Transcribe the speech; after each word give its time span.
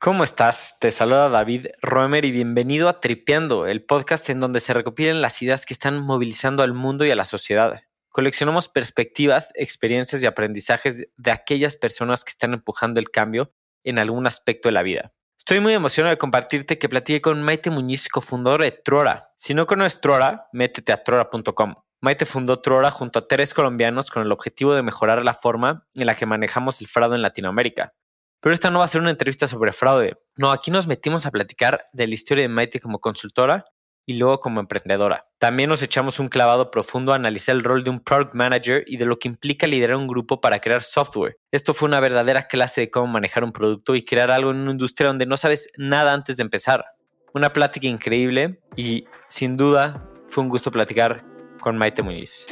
¿Cómo 0.00 0.22
estás? 0.22 0.76
Te 0.78 0.92
saluda 0.92 1.28
David 1.28 1.66
Roemer 1.82 2.24
y 2.24 2.30
bienvenido 2.30 2.88
a 2.88 3.00
Tripeando, 3.00 3.66
el 3.66 3.82
podcast 3.82 4.30
en 4.30 4.38
donde 4.38 4.60
se 4.60 4.72
recopilan 4.72 5.20
las 5.20 5.42
ideas 5.42 5.66
que 5.66 5.74
están 5.74 5.98
movilizando 5.98 6.62
al 6.62 6.72
mundo 6.72 7.04
y 7.04 7.10
a 7.10 7.16
la 7.16 7.24
sociedad. 7.24 7.80
Coleccionamos 8.10 8.68
perspectivas, 8.68 9.52
experiencias 9.56 10.22
y 10.22 10.26
aprendizajes 10.26 11.08
de 11.16 11.30
aquellas 11.32 11.74
personas 11.74 12.22
que 12.22 12.30
están 12.30 12.54
empujando 12.54 13.00
el 13.00 13.10
cambio 13.10 13.52
en 13.82 13.98
algún 13.98 14.28
aspecto 14.28 14.68
de 14.68 14.74
la 14.74 14.84
vida. 14.84 15.12
Estoy 15.36 15.58
muy 15.58 15.72
emocionado 15.72 16.14
de 16.14 16.18
compartirte 16.18 16.78
que 16.78 16.88
platiqué 16.88 17.20
con 17.20 17.42
Maite 17.42 17.70
Muñiz, 17.70 18.08
cofundadora 18.08 18.66
de 18.66 18.70
Trora. 18.70 19.32
Si 19.36 19.52
no 19.52 19.66
conoces 19.66 20.00
Trora, 20.00 20.46
métete 20.52 20.92
a 20.92 21.02
trora.com. 21.02 21.74
Maite 22.00 22.24
fundó 22.24 22.60
Trora 22.60 22.92
junto 22.92 23.18
a 23.18 23.26
tres 23.26 23.52
colombianos 23.52 24.12
con 24.12 24.22
el 24.22 24.30
objetivo 24.30 24.76
de 24.76 24.82
mejorar 24.82 25.24
la 25.24 25.34
forma 25.34 25.88
en 25.96 26.06
la 26.06 26.14
que 26.14 26.24
manejamos 26.24 26.80
el 26.80 26.86
fraude 26.86 27.16
en 27.16 27.22
Latinoamérica. 27.22 27.94
Pero 28.40 28.54
esta 28.54 28.70
no 28.70 28.78
va 28.78 28.84
a 28.84 28.88
ser 28.88 29.00
una 29.00 29.10
entrevista 29.10 29.48
sobre 29.48 29.72
fraude. 29.72 30.16
No, 30.36 30.50
aquí 30.50 30.70
nos 30.70 30.86
metimos 30.86 31.26
a 31.26 31.30
platicar 31.30 31.86
de 31.92 32.06
la 32.06 32.14
historia 32.14 32.42
de 32.42 32.48
Maite 32.48 32.80
como 32.80 33.00
consultora 33.00 33.64
y 34.08 34.14
luego 34.14 34.40
como 34.40 34.60
emprendedora. 34.60 35.26
También 35.38 35.68
nos 35.68 35.82
echamos 35.82 36.18
un 36.18 36.28
clavado 36.28 36.70
profundo 36.70 37.12
a 37.12 37.16
analizar 37.16 37.54
el 37.54 37.62
rol 37.62 37.84
de 37.84 37.90
un 37.90 38.00
product 38.00 38.34
manager 38.34 38.82
y 38.86 38.96
de 38.96 39.04
lo 39.04 39.18
que 39.18 39.28
implica 39.28 39.66
liderar 39.66 39.96
un 39.96 40.06
grupo 40.06 40.40
para 40.40 40.60
crear 40.60 40.82
software. 40.82 41.36
Esto 41.52 41.74
fue 41.74 41.88
una 41.88 42.00
verdadera 42.00 42.44
clase 42.44 42.80
de 42.80 42.90
cómo 42.90 43.06
manejar 43.06 43.44
un 43.44 43.52
producto 43.52 43.94
y 43.94 44.04
crear 44.04 44.30
algo 44.30 44.50
en 44.50 44.58
una 44.58 44.70
industria 44.70 45.08
donde 45.08 45.26
no 45.26 45.36
sabes 45.36 45.70
nada 45.76 46.14
antes 46.14 46.38
de 46.38 46.42
empezar. 46.42 46.86
Una 47.34 47.52
plática 47.52 47.86
increíble 47.86 48.60
y 48.76 49.04
sin 49.28 49.58
duda 49.58 50.08
fue 50.28 50.42
un 50.42 50.48
gusto 50.48 50.70
platicar 50.70 51.22
con 51.60 51.76
Maite 51.76 52.02
Muñiz. 52.02 52.46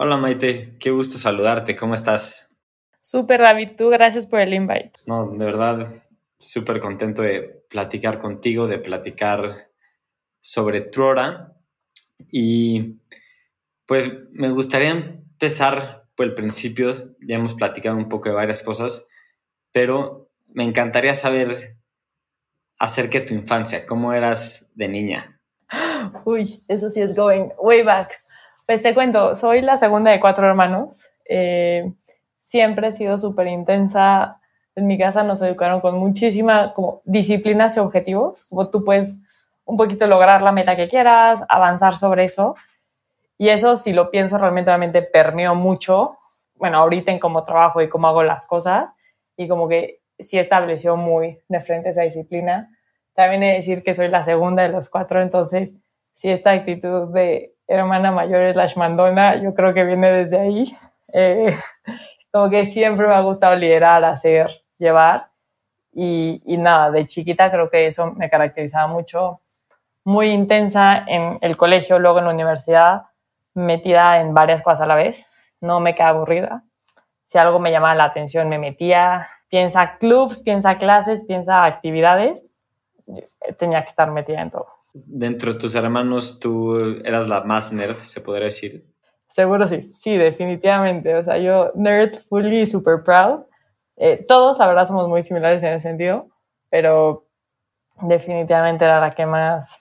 Hola 0.00 0.16
Maite, 0.16 0.76
qué 0.78 0.92
gusto 0.92 1.18
saludarte, 1.18 1.74
¿cómo 1.74 1.94
estás? 1.94 2.48
Súper 3.00 3.40
David, 3.40 3.70
tú 3.76 3.88
gracias 3.88 4.28
por 4.28 4.38
el 4.38 4.54
invite. 4.54 4.92
No, 5.06 5.28
de 5.28 5.44
verdad, 5.44 5.88
súper 6.38 6.78
contento 6.78 7.22
de 7.22 7.64
platicar 7.68 8.20
contigo, 8.20 8.68
de 8.68 8.78
platicar 8.78 9.72
sobre 10.40 10.82
Trora. 10.82 11.52
Y 12.30 13.00
pues 13.86 14.08
me 14.30 14.50
gustaría 14.50 14.90
empezar 14.90 16.04
por 16.14 16.26
el 16.26 16.34
principio, 16.34 17.16
ya 17.20 17.34
hemos 17.34 17.54
platicado 17.54 17.96
un 17.96 18.08
poco 18.08 18.28
de 18.28 18.36
varias 18.36 18.62
cosas, 18.62 19.04
pero 19.72 20.30
me 20.46 20.62
encantaría 20.62 21.16
saber 21.16 21.76
acerca 22.78 23.18
de 23.18 23.24
tu 23.24 23.34
infancia, 23.34 23.84
cómo 23.84 24.12
eras 24.12 24.70
de 24.76 24.86
niña. 24.86 25.40
Uy, 26.24 26.42
eso 26.68 26.88
sí 26.88 27.00
es 27.00 27.16
going 27.16 27.48
way 27.60 27.82
back. 27.82 28.17
Pues 28.68 28.82
te 28.82 28.92
cuento, 28.92 29.34
soy 29.34 29.62
la 29.62 29.78
segunda 29.78 30.10
de 30.10 30.20
cuatro 30.20 30.46
hermanos. 30.46 31.06
Eh, 31.26 31.90
siempre 32.38 32.88
he 32.88 32.92
sido 32.92 33.16
súper 33.16 33.46
intensa. 33.46 34.42
En 34.76 34.86
mi 34.86 34.98
casa 34.98 35.24
nos 35.24 35.40
educaron 35.40 35.80
con 35.80 35.98
muchísima 35.98 36.74
como, 36.74 37.00
disciplinas 37.06 37.78
y 37.78 37.80
objetivos. 37.80 38.44
Como 38.50 38.68
tú 38.68 38.84
puedes 38.84 39.22
un 39.64 39.78
poquito 39.78 40.06
lograr 40.06 40.42
la 40.42 40.52
meta 40.52 40.76
que 40.76 40.86
quieras, 40.86 41.46
avanzar 41.48 41.94
sobre 41.94 42.24
eso. 42.24 42.56
Y 43.38 43.48
eso, 43.48 43.74
si 43.74 43.94
lo 43.94 44.10
pienso, 44.10 44.36
realmente, 44.36 44.68
realmente 44.68 45.00
permeó 45.00 45.54
mucho. 45.54 46.18
Bueno, 46.54 46.76
ahorita 46.76 47.10
en 47.10 47.20
cómo 47.20 47.44
trabajo 47.44 47.80
y 47.80 47.88
cómo 47.88 48.06
hago 48.08 48.22
las 48.22 48.46
cosas. 48.46 48.92
Y 49.38 49.48
como 49.48 49.66
que 49.66 50.02
sí 50.18 50.38
estableció 50.38 50.94
muy 50.98 51.38
de 51.48 51.60
frente 51.62 51.88
esa 51.88 52.02
disciplina. 52.02 52.68
También 53.14 53.44
he 53.44 53.46
de 53.46 53.54
decir 53.54 53.82
que 53.82 53.94
soy 53.94 54.08
la 54.08 54.24
segunda 54.24 54.62
de 54.62 54.68
los 54.68 54.90
cuatro, 54.90 55.22
entonces 55.22 55.74
sí 56.02 56.28
esta 56.28 56.50
actitud 56.50 57.14
de 57.14 57.54
hermana 57.68 58.10
mayor 58.10 58.52
slash 58.52 58.76
mandona, 58.76 59.36
yo 59.36 59.54
creo 59.54 59.74
que 59.74 59.84
viene 59.84 60.10
desde 60.10 60.40
ahí. 60.40 60.76
Eh, 61.14 61.56
como 62.32 62.50
que 62.50 62.66
siempre 62.66 63.06
me 63.06 63.14
ha 63.14 63.20
gustado 63.20 63.54
liderar, 63.54 64.04
hacer, 64.04 64.62
llevar. 64.78 65.28
Y, 65.92 66.42
y, 66.46 66.56
nada, 66.56 66.90
de 66.90 67.06
chiquita 67.06 67.50
creo 67.50 67.70
que 67.70 67.86
eso 67.86 68.12
me 68.12 68.30
caracterizaba 68.30 68.88
mucho. 68.88 69.40
Muy 70.04 70.28
intensa 70.28 71.04
en 71.06 71.38
el 71.40 71.56
colegio, 71.56 71.98
luego 71.98 72.18
en 72.18 72.26
la 72.26 72.30
universidad, 72.30 73.02
metida 73.54 74.20
en 74.20 74.32
varias 74.32 74.62
cosas 74.62 74.82
a 74.82 74.86
la 74.86 74.94
vez. 74.94 75.26
No 75.60 75.80
me 75.80 75.94
quedaba 75.94 76.16
aburrida. 76.16 76.62
Si 77.24 77.36
algo 77.36 77.58
me 77.58 77.70
llamaba 77.70 77.94
la 77.94 78.04
atención, 78.04 78.48
me 78.48 78.58
metía. 78.58 79.28
Piensa 79.50 79.98
clubs, 79.98 80.40
piensa 80.40 80.78
clases, 80.78 81.24
piensa 81.24 81.64
actividades. 81.64 82.54
Tenía 83.58 83.82
que 83.82 83.88
estar 83.88 84.10
metida 84.10 84.40
en 84.40 84.50
todo. 84.50 84.77
Dentro 85.06 85.52
de 85.52 85.58
tus 85.58 85.74
hermanos, 85.74 86.38
tú 86.40 86.76
eras 87.04 87.28
la 87.28 87.42
más 87.42 87.72
nerd, 87.72 87.98
se 88.02 88.20
podría 88.20 88.46
decir. 88.46 88.84
Seguro 89.28 89.68
sí, 89.68 89.82
sí, 89.82 90.16
definitivamente. 90.16 91.14
O 91.14 91.22
sea, 91.22 91.38
yo 91.38 91.72
nerd, 91.74 92.18
fully, 92.28 92.66
super 92.66 93.02
proud. 93.04 93.44
Eh, 93.96 94.24
todos, 94.26 94.58
la 94.58 94.66
verdad, 94.66 94.86
somos 94.86 95.08
muy 95.08 95.22
similares 95.22 95.62
en 95.62 95.70
ese 95.70 95.88
sentido, 95.88 96.28
pero 96.70 97.26
definitivamente 98.02 98.84
era 98.84 99.00
la 99.00 99.10
que 99.10 99.26
más 99.26 99.78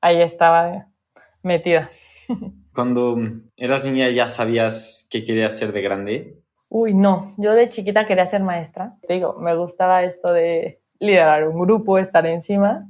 ahí 0.00 0.22
estaba 0.22 0.86
metida. 1.42 1.90
Cuando 2.74 3.16
eras 3.56 3.84
niña, 3.84 4.10
¿ya 4.10 4.28
sabías 4.28 5.08
qué 5.10 5.24
querías 5.24 5.56
ser 5.56 5.72
de 5.72 5.82
grande? 5.82 6.42
Uy, 6.68 6.94
no. 6.94 7.34
Yo 7.38 7.54
de 7.54 7.68
chiquita 7.68 8.06
quería 8.06 8.26
ser 8.26 8.42
maestra. 8.42 8.88
Te 9.06 9.14
digo, 9.14 9.34
me 9.42 9.54
gustaba 9.54 10.02
esto 10.02 10.32
de 10.32 10.80
liderar 10.98 11.46
un 11.48 11.58
grupo, 11.58 11.98
estar 11.98 12.26
encima 12.26 12.86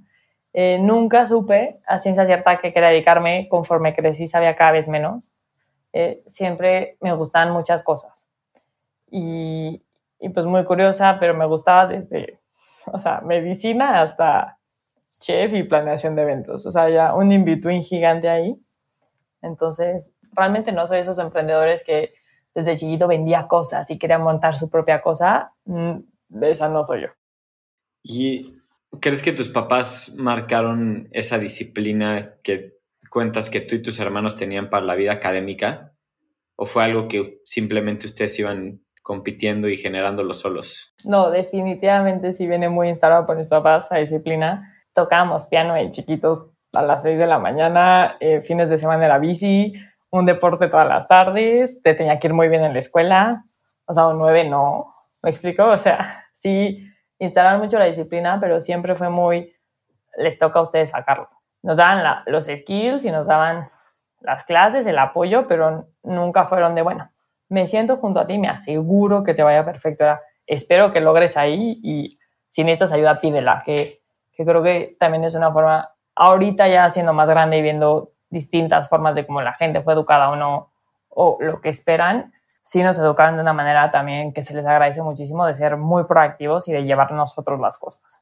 eh, 0.59 0.79
nunca 0.81 1.27
supe 1.27 1.75
a 1.87 2.01
ciencia 2.01 2.25
cierta 2.25 2.59
que 2.59 2.73
quería 2.73 2.89
dedicarme 2.89 3.47
conforme 3.51 3.95
crecí, 3.95 4.27
sabía 4.27 4.57
cada 4.57 4.73
vez 4.73 4.89
menos. 4.89 5.31
Eh, 5.93 6.23
siempre 6.25 6.97
me 7.03 7.13
gustaban 7.13 7.53
muchas 7.53 7.83
cosas. 7.83 8.27
Y, 9.11 9.83
y, 10.19 10.29
pues 10.31 10.47
muy 10.47 10.65
curiosa, 10.65 11.19
pero 11.21 11.35
me 11.35 11.45
gustaba 11.45 11.87
desde, 11.87 12.41
o 12.87 12.99
sea, 12.99 13.21
medicina 13.21 14.01
hasta 14.01 14.57
chef 15.21 15.53
y 15.53 15.63
planeación 15.63 16.17
de 16.17 16.23
eventos. 16.23 16.65
O 16.65 16.73
sea, 16.73 16.89
ya 16.89 17.15
un 17.15 17.31
in-between 17.33 17.83
gigante 17.83 18.31
ahí. 18.31 18.59
Entonces, 19.43 20.11
realmente 20.33 20.73
no 20.73 20.87
soy 20.87 21.01
esos 21.01 21.19
emprendedores 21.19 21.85
que 21.85 22.15
desde 22.55 22.79
chiquito 22.79 23.07
vendía 23.07 23.47
cosas 23.47 23.91
y 23.91 23.99
quería 23.99 24.19
montar 24.19 24.57
su 24.57 24.71
propia 24.71 25.03
cosa. 25.03 25.53
Mm, 25.67 25.99
de 26.31 26.51
esa 26.51 26.71
no 26.71 26.83
soy 26.87 27.03
yo. 27.03 27.09
Y 28.03 28.57
¿Crees 29.01 29.23
que 29.23 29.33
tus 29.33 29.49
papás 29.49 30.13
marcaron 30.17 31.09
esa 31.13 31.39
disciplina 31.39 32.37
que 32.43 32.77
cuentas 33.11 33.51
que 33.51 33.61
tú 33.61 33.75
y 33.75 33.83
tus 33.83 33.99
hermanos 33.99 34.37
tenían 34.37 34.71
para 34.71 34.85
la 34.85 34.95
vida 34.95 35.13
académica? 35.13 35.93
¿O 36.57 36.67
fue 36.67 36.85
algo 36.85 37.09
que 37.09 37.41
simplemente 37.45 38.07
ustedes 38.07 38.39
iban 38.39 38.81
compitiendo 39.03 39.69
y 39.69 39.77
generándolo 39.77 40.35
solos? 40.35 40.93
No, 41.05 41.31
definitivamente 41.31 42.33
sí 42.33 42.47
viene 42.47 42.69
muy 42.69 42.89
instalado 42.89 43.27
por 43.27 43.37
mis 43.37 43.47
papás 43.47 43.87
esa 43.87 43.97
disciplina. 43.97 44.75
Tocábamos 44.95 45.47
piano 45.47 45.77
en 45.77 45.91
chiquitos 45.91 46.51
a 46.73 46.83
las 46.83 47.03
6 47.03 47.19
de 47.19 47.27
la 47.27 47.39
mañana, 47.39 48.15
eh, 48.21 48.41
fines 48.41 48.69
de 48.69 48.79
semana 48.79 49.05
era 49.05 49.19
bici, 49.19 49.73
un 50.11 50.27
deporte 50.27 50.69
todas 50.69 50.89
las 50.89 51.09
tardes, 51.09 51.81
te 51.83 51.95
tenía 51.95 52.19
que 52.19 52.29
ir 52.29 52.35
muy 52.35 52.49
bien 52.49 52.65
en 52.65 52.73
la 52.73 52.79
escuela, 52.79 53.45
o 53.87 53.95
sea, 53.95 54.09
un 54.09 54.19
9 54.19 54.49
no, 54.49 54.93
¿me 55.23 55.31
explico? 55.31 55.65
O 55.67 55.77
sea, 55.77 56.25
sí 56.35 56.83
instalaron 57.19 57.61
mucho 57.61 57.79
la 57.79 57.87
disciplina, 57.87 58.39
pero 58.41 58.61
siempre 58.61 58.95
fue 58.95 59.09
muy, 59.09 59.51
les 60.19 60.39
toca 60.39 60.59
a 60.59 60.63
ustedes 60.63 60.91
sacarlo. 60.91 61.29
Nos 61.63 61.77
daban 61.77 62.23
los 62.27 62.47
skills 62.47 63.05
y 63.05 63.11
nos 63.11 63.27
daban 63.27 63.71
las 64.21 64.45
clases, 64.45 64.87
el 64.87 64.99
apoyo, 64.99 65.47
pero 65.49 65.89
nunca 66.03 66.47
fueron 66.47 66.75
de, 66.75 66.83
bueno, 66.83 67.09
me 67.49 67.67
siento 67.67 67.97
junto 67.97 68.21
a 68.21 68.27
ti, 68.27 68.39
me 68.39 68.49
aseguro 68.49 69.23
que 69.23 69.35
te 69.35 69.43
vaya 69.43 69.65
perfecto. 69.65 70.05
Espero 70.47 70.93
que 70.93 71.01
logres 71.01 71.37
ahí 71.37 71.79
y 71.83 72.19
si 72.49 72.65
necesitas 72.65 72.93
ayuda, 72.93 73.21
pídela, 73.21 73.63
que, 73.65 74.01
que 74.33 74.45
creo 74.45 74.63
que 74.63 74.97
también 74.99 75.25
es 75.25 75.35
una 75.35 75.53
forma, 75.53 75.91
ahorita 76.15 76.69
ya 76.69 76.89
siendo 76.91 77.13
más 77.13 77.29
grande 77.29 77.59
y 77.59 77.63
viendo 77.63 78.13
distintas 78.31 78.89
formas 78.89 79.15
de 79.15 79.27
cómo 79.27 79.43
la 79.43 79.55
gente 79.55 79.81
fue 79.81 79.95
educada 79.95 80.31
o 80.31 80.37
no, 80.37 80.73
o 81.09 81.39
lo 81.41 81.61
que 81.61 81.69
esperan, 81.69 82.33
sí 82.67 82.83
nos 82.83 82.99
educaron 82.99 83.37
de 83.37 83.43
una 83.43 83.53
manera 83.53 83.91
también 83.93 84.33
que 84.33 84.43
se 84.43 84.53
les 84.53 84.67
agradece 84.67 85.01
muchísimo 85.01 85.47
de 85.47 85.55
ser 85.55 85.77
muy 85.77 86.05
proactivos 86.05 86.67
y 86.67 86.73
de 86.73 86.83
llevar 86.83 87.13
nosotros 87.13 87.61
las 87.61 87.79
cosas. 87.79 88.21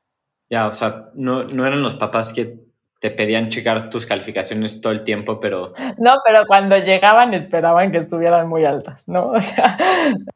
Ya, 0.50 0.68
o 0.68 0.72
sea, 0.72 1.08
no, 1.14 1.44
no 1.44 1.66
eran 1.66 1.82
los 1.82 1.94
papás 1.94 2.32
que 2.34 2.58
te 3.00 3.10
pedían 3.10 3.48
checar 3.48 3.88
tus 3.88 4.06
calificaciones 4.06 4.82
todo 4.82 4.92
el 4.92 5.02
tiempo, 5.02 5.40
pero... 5.40 5.72
No, 5.96 6.16
pero 6.24 6.46
cuando 6.46 6.76
llegaban 6.76 7.32
esperaban 7.32 7.90
que 7.90 7.98
estuvieran 7.98 8.46
muy 8.46 8.66
altas, 8.66 9.08
¿no? 9.08 9.28
O 9.32 9.40
sea, 9.40 9.78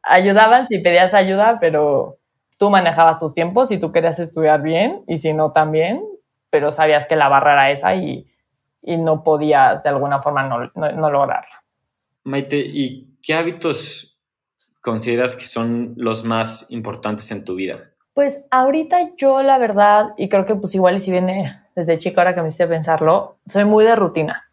ayudaban 0.02 0.66
si 0.66 0.78
pedías 0.78 1.12
ayuda, 1.12 1.58
pero 1.60 2.16
tú 2.58 2.70
manejabas 2.70 3.18
tus 3.18 3.34
tiempos 3.34 3.70
y 3.70 3.78
tú 3.78 3.92
querías 3.92 4.18
estudiar 4.18 4.62
bien 4.62 5.02
y 5.06 5.18
si 5.18 5.34
no 5.34 5.52
también, 5.52 6.00
pero 6.50 6.72
sabías 6.72 7.06
que 7.06 7.14
la 7.14 7.28
barra 7.28 7.52
era 7.52 7.70
esa 7.70 7.94
y, 7.94 8.26
y 8.82 8.96
no 8.96 9.22
podías 9.22 9.82
de 9.82 9.90
alguna 9.90 10.22
forma 10.22 10.44
no, 10.44 10.70
no, 10.74 10.92
no 10.92 11.10
lograrla. 11.10 11.62
Maite, 12.24 12.56
¿y 12.56 13.07
qué 13.28 13.34
hábitos 13.34 14.18
consideras 14.80 15.36
que 15.36 15.44
son 15.44 15.92
los 15.98 16.24
más 16.24 16.70
importantes 16.70 17.30
en 17.30 17.44
tu 17.44 17.56
vida? 17.56 17.90
Pues 18.14 18.46
ahorita 18.50 19.16
yo 19.18 19.42
la 19.42 19.58
verdad, 19.58 20.14
y 20.16 20.30
creo 20.30 20.46
que 20.46 20.54
pues 20.54 20.74
igual 20.74 20.96
y 20.96 21.00
si 21.00 21.10
viene 21.10 21.60
desde 21.76 21.98
chico 21.98 22.20
ahora 22.20 22.34
que 22.34 22.40
me 22.40 22.48
hice 22.48 22.66
pensarlo, 22.66 23.36
soy 23.46 23.66
muy 23.66 23.84
de 23.84 23.96
rutina. 23.96 24.48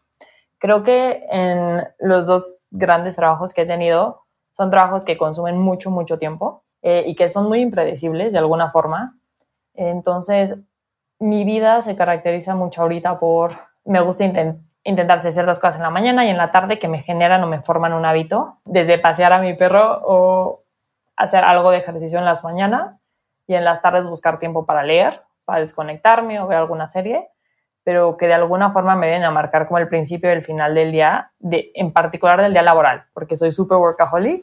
Creo 0.57 0.83
que 0.83 1.23
en 1.31 1.87
los 1.99 2.27
dos 2.27 2.67
grandes 2.69 3.15
trabajos 3.15 3.53
que 3.53 3.61
he 3.61 3.65
tenido 3.65 4.25
son 4.51 4.71
trabajos 4.71 5.05
que 5.05 5.17
consumen 5.17 5.57
mucho, 5.57 5.89
mucho 5.89 6.19
tiempo 6.19 6.65
eh, 6.81 7.05
y 7.07 7.15
que 7.15 7.29
son 7.29 7.47
muy 7.47 7.61
impredecibles 7.61 8.33
de 8.33 8.39
alguna 8.39 8.71
forma. 8.71 9.17
Entonces, 9.73 10.57
mi 11.17 11.45
vida 11.45 11.81
se 11.81 11.95
caracteriza 11.95 12.55
mucho 12.55 12.81
ahorita 12.81 13.19
por, 13.19 13.57
me 13.85 14.01
gusta 14.01 14.25
intentar 14.85 15.19
hacer 15.19 15.45
las 15.45 15.59
cosas 15.59 15.75
en 15.75 15.81
la 15.81 15.89
mañana 15.89 16.25
y 16.25 16.29
en 16.29 16.37
la 16.37 16.51
tarde 16.51 16.79
que 16.79 16.87
me 16.87 17.03
generan 17.03 17.43
o 17.43 17.47
me 17.47 17.61
forman 17.61 17.91
un 17.91 18.05
hábito, 18.05 18.55
desde 18.63 18.97
pasear 18.97 19.33
a 19.33 19.39
mi 19.39 19.53
perro 19.53 19.99
o 20.05 20.57
hacer 21.17 21.43
algo 21.43 21.71
de 21.71 21.79
ejercicio 21.79 22.17
en 22.19 22.25
las 22.25 22.43
mañanas 22.45 23.01
y 23.47 23.55
en 23.55 23.65
las 23.65 23.81
tardes 23.81 24.05
buscar 24.05 24.39
tiempo 24.39 24.65
para 24.65 24.83
leer, 24.83 25.21
para 25.43 25.59
desconectarme 25.59 26.39
o 26.39 26.47
ver 26.47 26.57
alguna 26.57 26.87
serie 26.87 27.29
pero 27.85 28.17
que 28.17 28.25
de 28.25 28.33
alguna 28.33 28.71
forma 28.71 28.95
me 28.95 29.07
vienen 29.07 29.25
a 29.25 29.31
marcar 29.31 29.67
como 29.67 29.77
el 29.77 29.87
principio 29.87 30.29
y 30.29 30.33
el 30.33 30.43
final 30.43 30.73
del 30.73 30.91
día, 30.91 31.31
de, 31.37 31.71
en 31.75 31.93
particular 31.93 32.41
del 32.41 32.51
día 32.51 32.63
laboral, 32.63 33.05
porque 33.13 33.37
soy 33.37 33.51
súper 33.51 33.77
workaholic 33.77 34.41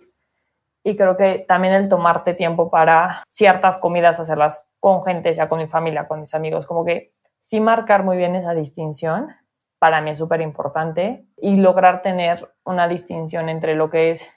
y 0.85 0.97
creo 0.97 1.17
que 1.17 1.45
también 1.47 1.75
el 1.75 1.89
tomarte 1.89 2.35
tiempo 2.35 2.71
para 2.71 3.25
ciertas 3.29 3.79
comidas, 3.79 4.21
hacerlas 4.21 4.65
con 4.79 5.03
gente, 5.03 5.35
ya 5.35 5.49
con 5.49 5.59
mi 5.59 5.67
familia, 5.67 6.07
con 6.07 6.21
mis 6.21 6.35
amigos, 6.35 6.69
como 6.69 6.85
que 6.85 7.13
sí 7.41 7.61
marcar 7.61 8.05
muy 8.05 8.17
bien 8.17 8.37
esa 8.37 8.55
distinción, 8.55 9.35
para 9.83 10.01
mí 10.01 10.11
es 10.11 10.19
súper 10.19 10.41
importante 10.43 11.27
y 11.39 11.57
lograr 11.57 12.03
tener 12.03 12.55
una 12.65 12.87
distinción 12.87 13.49
entre 13.49 13.75
lo 13.75 13.91
que 13.91 14.13
es, 14.13 14.33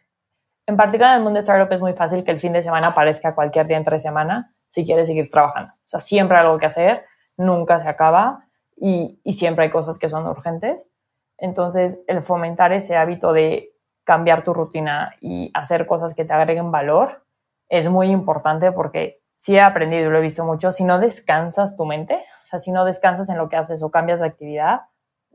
en 0.65 0.75
particular 0.75 1.11
en 1.11 1.17
el 1.17 1.23
mundo 1.23 1.37
de 1.37 1.41
startup 1.41 1.71
es 1.71 1.81
muy 1.81 1.93
fácil 1.93 2.23
que 2.23 2.31
el 2.31 2.39
fin 2.39 2.51
de 2.51 2.63
semana 2.63 2.87
aparezca 2.87 3.35
cualquier 3.35 3.67
día 3.67 3.77
entre 3.77 3.99
semana 3.99 4.49
si 4.69 4.87
quieres 4.87 5.05
seguir 5.05 5.29
trabajando. 5.29 5.67
O 5.67 5.87
sea, 5.87 5.99
siempre 5.99 6.35
hay 6.35 6.45
algo 6.45 6.57
que 6.57 6.65
hacer, 6.65 7.05
nunca 7.37 7.79
se 7.79 7.87
acaba 7.87 8.47
y, 8.75 9.21
siempre 9.33 9.65
hay 9.65 9.69
cosas 9.69 9.99
que 9.99 10.09
son 10.09 10.25
urgentes. 10.25 10.89
Entonces, 11.37 12.01
el 12.07 12.23
fomentar 12.23 12.73
ese 12.73 12.95
hábito 12.95 13.31
de 13.31 13.71
cambiar 14.03 14.43
tu 14.43 14.51
rutina 14.51 15.13
y 15.21 15.51
hacer 15.53 15.85
cosas 15.85 16.15
que 16.15 16.25
te 16.25 16.33
agreguen 16.33 16.71
valor 16.71 17.23
es 17.69 17.87
muy 17.87 18.07
importante 18.07 18.71
porque 18.71 19.21
sí 19.37 19.57
he 19.57 19.61
aprendido 19.61 20.09
y 20.09 20.11
lo 20.11 20.17
he 20.17 20.21
visto 20.21 20.43
mucho, 20.43 20.71
si 20.71 20.85
no 20.85 20.97
descansas 20.97 21.77
tu 21.77 21.85
mente, 21.85 22.15
o 22.15 22.47
sea, 22.49 22.57
si 22.57 22.71
no 22.71 22.83
descansas 22.83 23.29
en 23.29 23.37
lo 23.37 23.47
que 23.47 23.57
haces 23.57 23.83
o 23.83 23.91
cambias 23.91 24.21
de 24.21 24.25
actividad, 24.25 24.81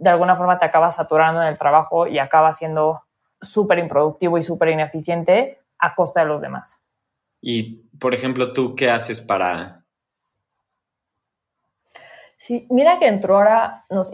de 0.00 0.10
alguna 0.10 0.34
forma 0.34 0.58
te 0.58 0.64
acabas 0.64 0.96
saturando 0.96 1.42
en 1.42 1.48
el 1.48 1.58
trabajo 1.58 2.06
y 2.06 2.18
acabas 2.18 2.58
siendo 2.58 3.02
súper 3.40 3.78
improductivo 3.78 4.38
y 4.38 4.42
súper 4.42 4.70
ineficiente 4.70 5.58
a 5.78 5.94
costa 5.94 6.20
de 6.20 6.26
los 6.26 6.40
demás. 6.40 6.80
Y, 7.40 7.84
por 7.98 8.14
ejemplo, 8.14 8.52
¿tú 8.52 8.74
qué 8.74 8.90
haces 8.90 9.20
para 9.20 9.80
Sí, 12.40 12.66
mira 12.70 12.98
que 12.98 13.06
entró 13.06 13.36
ahora, 13.36 13.74
nos, 13.90 14.12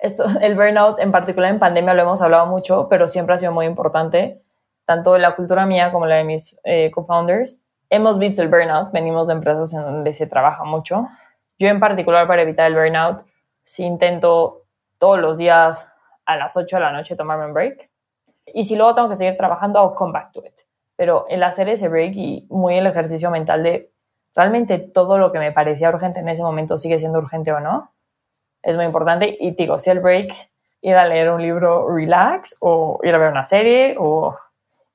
esto, 0.00 0.24
el 0.40 0.54
burnout 0.54 1.00
en 1.00 1.10
particular 1.10 1.50
en 1.50 1.58
pandemia 1.58 1.94
lo 1.94 2.02
hemos 2.02 2.22
hablado 2.22 2.46
mucho, 2.46 2.88
pero 2.88 3.08
siempre 3.08 3.34
ha 3.34 3.38
sido 3.38 3.52
muy 3.52 3.66
importante, 3.66 4.38
tanto 4.86 5.16
en 5.16 5.22
la 5.22 5.34
cultura 5.34 5.66
mía 5.66 5.90
como 5.90 6.06
la 6.06 6.16
de 6.16 6.24
mis 6.24 6.58
eh, 6.62 6.92
co-founders. 6.92 7.58
Hemos 7.90 8.20
visto 8.20 8.40
el 8.42 8.48
burnout, 8.48 8.92
venimos 8.92 9.26
de 9.26 9.32
empresas 9.32 9.74
en 9.74 9.82
donde 9.82 10.14
se 10.14 10.28
trabaja 10.28 10.62
mucho. 10.62 11.08
Yo 11.58 11.66
en 11.66 11.80
particular 11.80 12.28
para 12.28 12.42
evitar 12.42 12.68
el 12.68 12.74
burnout, 12.74 13.24
sí 13.64 13.82
intento 13.82 14.59
todos 15.00 15.18
los 15.18 15.38
días 15.38 15.90
a 16.26 16.36
las 16.36 16.56
8 16.56 16.76
de 16.76 16.82
la 16.82 16.92
noche 16.92 17.16
tomarme 17.16 17.46
un 17.46 17.54
break. 17.54 17.90
Y 18.46 18.64
si 18.64 18.76
luego 18.76 18.94
tengo 18.94 19.08
que 19.08 19.16
seguir 19.16 19.36
trabajando, 19.36 19.80
I'll 19.80 19.94
come 19.94 20.12
back 20.12 20.30
to 20.32 20.40
it. 20.40 20.54
Pero 20.96 21.26
el 21.28 21.42
hacer 21.42 21.68
ese 21.68 21.88
break 21.88 22.12
y 22.14 22.46
muy 22.50 22.76
el 22.76 22.86
ejercicio 22.86 23.30
mental 23.30 23.62
de 23.62 23.90
realmente 24.34 24.78
todo 24.78 25.18
lo 25.18 25.32
que 25.32 25.38
me 25.38 25.50
parecía 25.50 25.88
urgente 25.88 26.20
en 26.20 26.28
ese 26.28 26.42
momento 26.42 26.78
sigue 26.78 26.98
siendo 26.98 27.18
urgente 27.18 27.50
o 27.52 27.60
no. 27.60 27.92
Es 28.62 28.76
muy 28.76 28.84
importante. 28.84 29.36
Y 29.40 29.52
digo, 29.52 29.78
si 29.78 29.90
el 29.90 30.00
break, 30.00 30.32
ir 30.82 30.94
a 30.94 31.06
leer 31.06 31.30
un 31.30 31.42
libro 31.42 31.88
relax 31.88 32.56
o 32.60 33.00
ir 33.02 33.14
a 33.14 33.18
ver 33.18 33.30
una 33.30 33.46
serie 33.46 33.96
o 33.98 34.36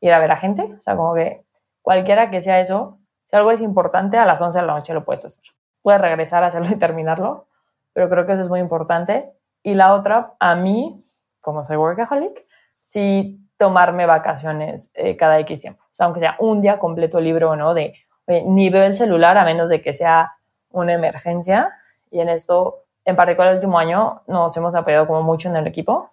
ir 0.02 0.14
a 0.14 0.20
ver 0.20 0.32
a 0.32 0.38
gente. 0.38 0.76
O 0.78 0.82
sea, 0.82 0.96
como 0.96 1.16
que 1.16 1.44
cualquiera 1.82 2.30
que 2.30 2.42
sea 2.42 2.60
eso, 2.60 3.00
si 3.26 3.36
algo 3.36 3.52
es 3.52 3.62
importante, 3.62 4.18
a 4.18 4.26
las 4.26 4.42
11 4.42 4.60
de 4.60 4.66
la 4.66 4.74
noche 4.74 4.94
lo 4.94 5.04
puedes 5.04 5.26
hacer. 5.26 5.44
Puedes 5.82 6.02
regresar 6.02 6.44
a 6.44 6.48
hacerlo 6.48 6.68
y 6.72 6.76
terminarlo, 6.78 7.48
pero 7.94 8.10
creo 8.10 8.26
que 8.26 8.34
eso 8.34 8.44
es 8.44 8.50
muy 8.50 8.60
importante. 8.60 9.32
Y 9.66 9.74
la 9.74 9.96
otra, 9.96 10.34
a 10.40 10.54
mí, 10.54 11.04
como 11.42 11.66
soy 11.66 11.76
workaholic, 11.76 12.40
sí 12.72 13.40
tomarme 13.58 14.06
vacaciones 14.06 14.92
eh, 14.94 15.18
cada 15.18 15.40
X 15.40 15.60
tiempo. 15.60 15.84
O 15.86 15.96
sea, 15.96 16.06
aunque 16.06 16.20
sea 16.20 16.36
un 16.38 16.62
día 16.62 16.78
completo 16.78 17.20
libre 17.20 17.46
o 17.46 17.56
no, 17.56 17.74
de 17.74 17.96
ni 18.28 18.70
veo 18.70 18.84
el 18.84 18.94
celular 18.94 19.40
a 19.40 19.44
menos 19.44 19.68
de 19.70 19.82
que 19.82 19.96
sea 19.96 20.34
una 20.70 20.94
emergencia. 20.94 21.74
Y 22.12 22.20
en 22.20 22.30
esto, 22.30 22.84
en 23.06 23.16
particular 23.16 23.50
el 23.50 23.56
último 23.56 23.80
año, 23.80 24.22
nos 24.28 24.56
hemos 24.56 24.76
apoyado 24.76 25.08
como 25.08 25.24
mucho 25.24 25.50
en 25.50 25.56
el 25.56 25.66
equipo. 25.66 26.12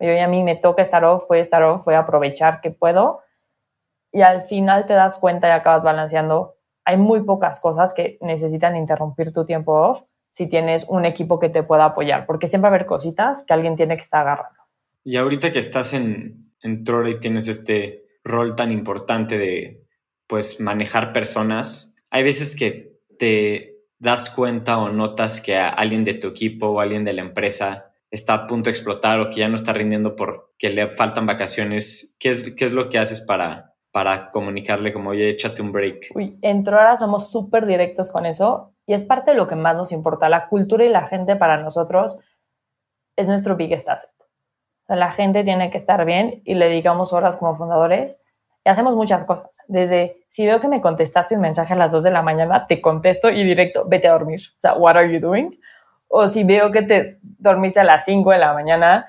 Yo 0.00 0.12
y 0.12 0.18
a 0.18 0.26
mí 0.26 0.42
me 0.42 0.56
toca 0.56 0.80
estar 0.80 1.04
off, 1.04 1.26
voy 1.28 1.40
a 1.40 1.42
estar 1.42 1.62
off, 1.64 1.84
voy 1.84 1.96
a 1.96 1.98
aprovechar 1.98 2.62
que 2.62 2.70
puedo. 2.70 3.20
Y 4.10 4.22
al 4.22 4.40
final 4.44 4.86
te 4.86 4.94
das 4.94 5.18
cuenta 5.18 5.48
y 5.48 5.50
acabas 5.50 5.84
balanceando. 5.84 6.54
Hay 6.86 6.96
muy 6.96 7.24
pocas 7.24 7.60
cosas 7.60 7.92
que 7.92 8.16
necesitan 8.22 8.74
interrumpir 8.74 9.34
tu 9.34 9.44
tiempo 9.44 9.72
off 9.74 10.04
si 10.36 10.46
tienes 10.46 10.84
un 10.90 11.06
equipo 11.06 11.38
que 11.38 11.48
te 11.48 11.62
pueda 11.62 11.86
apoyar, 11.86 12.26
porque 12.26 12.46
siempre 12.46 12.68
va 12.68 12.74
a 12.74 12.76
haber 12.76 12.86
cositas 12.86 13.42
que 13.46 13.54
alguien 13.54 13.74
tiene 13.74 13.96
que 13.96 14.02
estar 14.02 14.20
agarrando. 14.20 14.60
Y 15.02 15.16
ahorita 15.16 15.50
que 15.50 15.60
estás 15.60 15.94
en, 15.94 16.52
en 16.60 16.84
Trora 16.84 17.08
y 17.08 17.18
tienes 17.20 17.48
este 17.48 18.04
rol 18.22 18.54
tan 18.54 18.70
importante 18.70 19.38
de 19.38 19.86
pues 20.26 20.60
manejar 20.60 21.14
personas, 21.14 21.94
hay 22.10 22.22
veces 22.22 22.54
que 22.54 22.98
te 23.18 23.78
das 23.98 24.28
cuenta 24.28 24.76
o 24.76 24.90
notas 24.90 25.40
que 25.40 25.56
alguien 25.56 26.04
de 26.04 26.12
tu 26.12 26.28
equipo 26.28 26.66
o 26.66 26.80
alguien 26.80 27.06
de 27.06 27.14
la 27.14 27.22
empresa 27.22 27.94
está 28.10 28.34
a 28.34 28.46
punto 28.46 28.68
de 28.68 28.72
explotar 28.72 29.18
o 29.20 29.30
que 29.30 29.40
ya 29.40 29.48
no 29.48 29.56
está 29.56 29.72
rindiendo 29.72 30.16
porque 30.16 30.68
le 30.68 30.88
faltan 30.88 31.24
vacaciones. 31.24 32.14
¿Qué 32.20 32.28
es, 32.28 32.52
qué 32.54 32.66
es 32.66 32.72
lo 32.72 32.90
que 32.90 32.98
haces 32.98 33.22
para, 33.22 33.74
para 33.96 34.30
comunicarle 34.30 34.92
como, 34.92 35.08
oye, 35.08 35.30
échate 35.30 35.62
un 35.62 35.72
break? 35.72 36.10
Uy, 36.14 36.38
en 36.42 36.68
ahora 36.68 36.96
somos 36.96 37.30
súper 37.30 37.64
directos 37.64 38.12
con 38.12 38.26
eso 38.26 38.74
y 38.84 38.92
es 38.92 39.00
parte 39.00 39.30
de 39.30 39.38
lo 39.38 39.46
que 39.46 39.56
más 39.56 39.74
nos 39.74 39.90
importa. 39.90 40.28
La 40.28 40.48
cultura 40.48 40.84
y 40.84 40.90
la 40.90 41.06
gente 41.06 41.34
para 41.34 41.56
nosotros 41.62 42.20
es 43.16 43.26
nuestro 43.26 43.56
biggest 43.56 43.88
asset. 43.88 44.10
O 44.20 44.86
sea, 44.88 44.96
la 44.96 45.10
gente 45.10 45.44
tiene 45.44 45.70
que 45.70 45.78
estar 45.78 46.04
bien 46.04 46.42
y 46.44 46.56
le 46.56 46.66
dedicamos 46.66 47.14
horas 47.14 47.38
como 47.38 47.54
fundadores 47.54 48.22
y 48.66 48.68
hacemos 48.68 48.94
muchas 48.96 49.24
cosas. 49.24 49.56
Desde 49.66 50.26
si 50.28 50.44
veo 50.44 50.60
que 50.60 50.68
me 50.68 50.82
contestaste 50.82 51.34
un 51.34 51.40
mensaje 51.40 51.72
a 51.72 51.76
las 51.78 51.90
2 51.90 52.02
de 52.02 52.10
la 52.10 52.20
mañana, 52.20 52.66
te 52.66 52.82
contesto 52.82 53.30
y 53.30 53.44
directo, 53.44 53.86
vete 53.88 54.08
a 54.08 54.12
dormir. 54.12 54.40
O 54.58 54.60
sea, 54.60 54.74
what 54.74 54.98
are 54.98 55.10
you 55.10 55.20
doing? 55.20 55.58
O 56.08 56.28
si 56.28 56.44
veo 56.44 56.70
que 56.70 56.82
te 56.82 57.18
dormiste 57.38 57.80
a 57.80 57.84
las 57.84 58.04
5 58.04 58.30
de 58.30 58.38
la 58.38 58.52
mañana, 58.52 59.06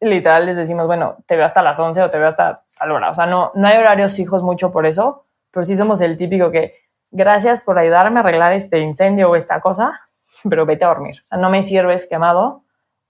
literal 0.00 0.46
les 0.46 0.56
decimos, 0.56 0.86
bueno, 0.86 1.16
te 1.26 1.36
veo 1.36 1.44
hasta 1.44 1.62
las 1.62 1.78
11 1.78 2.02
o 2.02 2.10
te 2.10 2.18
veo 2.18 2.28
hasta 2.28 2.62
tal 2.78 2.92
hora. 2.92 3.10
O 3.10 3.14
sea, 3.14 3.26
no, 3.26 3.52
no 3.54 3.68
hay 3.68 3.78
horarios 3.78 4.14
fijos 4.14 4.42
mucho 4.42 4.72
por 4.72 4.86
eso, 4.86 5.26
pero 5.50 5.64
sí 5.64 5.76
somos 5.76 6.00
el 6.00 6.16
típico 6.16 6.50
que, 6.50 6.74
gracias 7.10 7.62
por 7.62 7.78
ayudarme 7.78 8.20
a 8.20 8.22
arreglar 8.22 8.52
este 8.52 8.78
incendio 8.78 9.30
o 9.30 9.36
esta 9.36 9.60
cosa, 9.60 10.08
pero 10.48 10.66
vete 10.66 10.84
a 10.84 10.88
dormir. 10.88 11.20
O 11.22 11.26
sea, 11.26 11.38
no 11.38 11.50
me 11.50 11.62
sirves 11.62 12.08
quemado. 12.08 12.64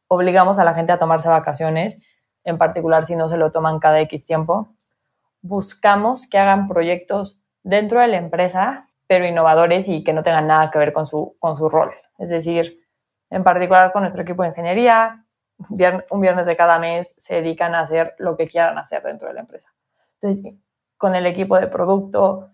Obligamos 0.09 0.59
a 0.59 0.65
la 0.65 0.75
gente 0.75 0.93
a 0.93 0.99
tomarse 0.99 1.29
vacaciones, 1.29 2.03
en 2.45 2.59
particular 2.59 3.05
si 3.05 3.15
no 3.15 3.29
se 3.29 3.37
lo 3.37 3.53
toman 3.53 3.79
cada 3.79 4.01
X 4.01 4.25
tiempo 4.25 4.75
buscamos 5.43 6.29
que 6.29 6.39
hagan 6.39 6.69
proyectos 6.69 7.41
dentro 7.63 8.01
de 8.01 8.09
la 8.09 8.17
empresa, 8.17 8.89
pero 9.07 9.27
innovadores 9.27 9.89
y 9.89 10.05
que 10.05 10.13
no 10.13 10.23
tengan 10.23 10.47
nada 10.47 10.71
que 10.71 10.79
ver 10.79 10.93
con 10.93 11.07
su, 11.07 11.37
con 11.39 11.57
su 11.57 11.69
rol. 11.69 11.93
Es 12.19 12.29
decir, 12.29 12.79
en 13.31 13.43
particular 13.43 13.93
con 13.93 14.03
nuestro 14.03 14.23
equipo 14.23 14.43
de 14.43 14.51
ingeniería, 14.51 15.25
un 15.69 16.21
viernes 16.21 16.47
de 16.47 16.57
cada 16.57 16.79
mes 16.79 17.15
se 17.19 17.37
dedican 17.37 17.75
a 17.75 17.81
hacer 17.81 18.15
lo 18.19 18.37
que 18.37 18.47
quieran 18.47 18.79
hacer 18.79 19.03
dentro 19.03 19.29
de 19.29 19.35
la 19.35 19.41
empresa. 19.41 19.71
Entonces, 20.21 20.55
con 20.97 21.15
el 21.15 21.27
equipo 21.27 21.59
de 21.59 21.67
producto 21.67 22.49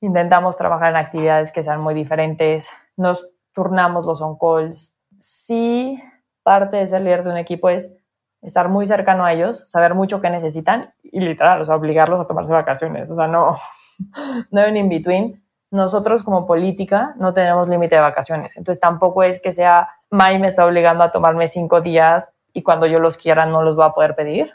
intentamos 0.00 0.56
trabajar 0.56 0.90
en 0.90 0.96
actividades 0.96 1.52
que 1.52 1.62
sean 1.62 1.80
muy 1.80 1.94
diferentes, 1.94 2.70
nos 2.96 3.30
turnamos 3.54 4.04
los 4.04 4.20
on-calls. 4.20 4.94
Sí, 5.18 6.02
parte 6.42 6.78
de 6.78 6.88
ser 6.88 7.02
líder 7.02 7.22
de 7.22 7.30
un 7.30 7.36
equipo 7.36 7.68
es 7.68 7.94
estar 8.42 8.68
muy 8.68 8.86
cercano 8.86 9.24
a 9.24 9.32
ellos, 9.32 9.70
saber 9.70 9.94
mucho 9.94 10.20
qué 10.20 10.28
necesitan 10.28 10.80
y 11.04 11.20
literal, 11.20 11.60
o 11.60 11.64
sea, 11.64 11.76
obligarlos 11.76 12.20
a 12.20 12.26
tomarse 12.26 12.52
vacaciones. 12.52 13.10
O 13.10 13.14
sea, 13.14 13.28
no, 13.28 13.56
no 14.50 14.60
hay 14.60 14.70
un 14.70 14.76
in-between. 14.76 15.42
Nosotros 15.70 16.22
como 16.22 16.46
política 16.46 17.14
no 17.18 17.32
tenemos 17.32 17.68
límite 17.68 17.94
de 17.94 18.00
vacaciones. 18.00 18.56
Entonces 18.56 18.80
tampoco 18.80 19.22
es 19.22 19.40
que 19.40 19.52
sea, 19.52 19.88
May 20.10 20.38
me 20.38 20.48
está 20.48 20.66
obligando 20.66 21.04
a 21.04 21.10
tomarme 21.10 21.48
cinco 21.48 21.80
días 21.80 22.28
y 22.52 22.62
cuando 22.62 22.86
yo 22.86 22.98
los 22.98 23.16
quiera 23.16 23.46
no 23.46 23.62
los 23.62 23.76
voy 23.76 23.86
a 23.86 23.90
poder 23.92 24.14
pedir. 24.14 24.52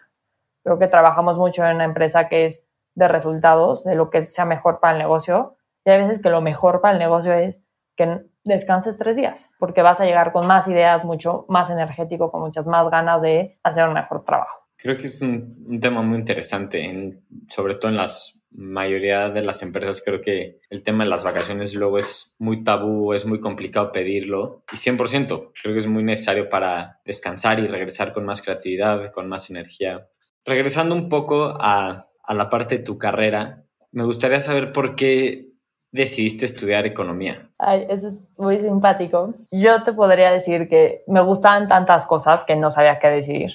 Creo 0.64 0.80
que 0.80 0.88
trabajamos 0.88 1.38
mucho 1.38 1.66
en 1.66 1.76
una 1.76 1.86
empresa 1.86 2.28
que 2.28 2.46
es 2.46 2.64
de 2.96 3.08
resultados, 3.08 3.84
de 3.84 3.96
lo 3.96 4.10
que 4.10 4.22
sea 4.22 4.46
mejor 4.46 4.80
para 4.80 4.94
el 4.94 5.00
negocio. 5.00 5.56
Y 5.86 5.90
hay 5.90 6.02
veces 6.02 6.22
que 6.22 6.30
lo 6.30 6.42
mejor 6.42 6.82
para 6.82 6.94
el 6.94 7.00
negocio 7.00 7.34
es 7.34 7.62
que 7.96 8.26
descanses 8.44 8.98
tres 8.98 9.16
días, 9.16 9.50
porque 9.60 9.82
vas 9.82 10.02
a 10.02 10.06
llegar 10.06 10.32
con 10.32 10.48
más 10.48 10.68
ideas, 10.68 11.06
mucho 11.06 11.46
más 11.50 11.70
energético, 11.70 12.32
con 12.32 12.42
muchas 12.42 12.68
más 12.68 12.90
ganas 12.90 13.22
de 13.22 13.60
hacer 13.64 13.88
un 13.88 13.94
mejor 13.94 14.24
trabajo. 14.24 14.68
Creo 14.78 14.96
que 14.96 15.08
es 15.08 15.22
un, 15.22 15.80
tema 15.82 16.02
muy 16.02 16.20
interesante, 16.20 17.20
sobre 17.48 17.76
todo 17.76 17.90
en 17.90 17.98
las 17.98 18.37
mayoría 18.58 19.30
de 19.30 19.44
las 19.44 19.62
empresas 19.62 20.02
creo 20.04 20.20
que 20.20 20.60
el 20.70 20.82
tema 20.82 21.04
de 21.04 21.10
las 21.12 21.24
vacaciones 21.24 21.76
luego 21.76 22.00
es 22.00 22.36
muy 22.40 22.64
tabú, 22.64 23.14
es 23.14 23.26
muy 23.26 23.40
complicado 23.40 23.92
pedirlo 23.92 24.64
y 24.72 24.78
100% 24.78 25.52
creo 25.62 25.74
que 25.74 25.80
es 25.80 25.88
muy 25.88 26.04
necesario 26.04 26.50
para 26.50 27.00
descansar 27.06 27.60
y 27.60 27.68
regresar 27.68 28.14
con 28.14 28.26
más 28.26 28.42
creatividad, 28.42 29.12
con 29.12 29.30
más 29.30 29.52
energía. 29.52 30.10
Regresando 30.44 30.96
un 30.96 31.08
poco 31.08 31.54
a, 31.60 32.10
a 32.24 32.34
la 32.34 32.50
parte 32.50 32.80
de 32.80 32.84
tu 32.84 32.98
carrera, 32.98 33.64
me 33.92 34.04
gustaría 34.06 34.40
saber 34.40 34.74
por 34.74 34.96
qué 34.96 35.48
decidiste 35.92 36.46
estudiar 36.46 36.86
economía? 36.86 37.50
Eso 37.90 38.08
es 38.08 38.34
muy 38.38 38.60
simpático. 38.60 39.34
Yo 39.52 39.84
te 39.84 39.94
podría 39.94 40.32
decir 40.32 40.68
que 40.68 41.04
me 41.08 41.22
gustaban 41.22 41.68
tantas 41.68 42.06
cosas 42.06 42.44
que 42.44 42.56
no 42.56 42.72
sabía 42.72 43.00
qué 43.00 43.08
decidir. 43.08 43.52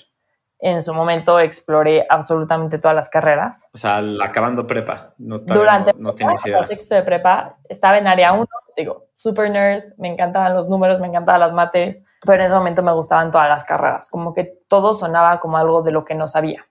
En 0.65 0.81
su 0.81 0.95
momento 0.95 1.41
exploré 1.41 2.07
absolutamente 2.09 2.79
todas 2.79 2.95
las 2.95 3.11
carreras. 3.11 3.69
O 3.75 3.79
sea, 3.79 4.01
acabando 4.23 4.65
prepa. 4.65 5.13
No, 5.19 5.41
Durante 5.41 5.93
no, 5.95 6.15
no 6.15 6.33
o 6.33 6.39
sea, 6.39 6.63
sexto 6.63 6.95
de 6.95 7.03
prepa, 7.03 7.57
estaba 7.69 7.99
en 7.99 8.07
área 8.07 8.33
1, 8.33 8.47
digo, 8.77 9.09
super 9.17 9.51
nerd, 9.51 9.83
me 9.99 10.07
encantaban 10.07 10.55
los 10.55 10.69
números, 10.69 11.01
me 11.01 11.09
encantaban 11.09 11.41
las 11.41 11.53
mates, 11.53 11.97
pero 12.25 12.35
en 12.35 12.47
ese 12.47 12.55
momento 12.55 12.81
me 12.85 12.93
gustaban 12.93 13.33
todas 13.33 13.49
las 13.49 13.65
carreras, 13.65 14.09
como 14.09 14.33
que 14.33 14.61
todo 14.69 14.95
sonaba 14.95 15.41
como 15.41 15.59
algo 15.59 15.83
de 15.83 15.91
lo 15.91 16.05
que 16.05 16.15
no 16.15 16.29
sabía. 16.29 16.65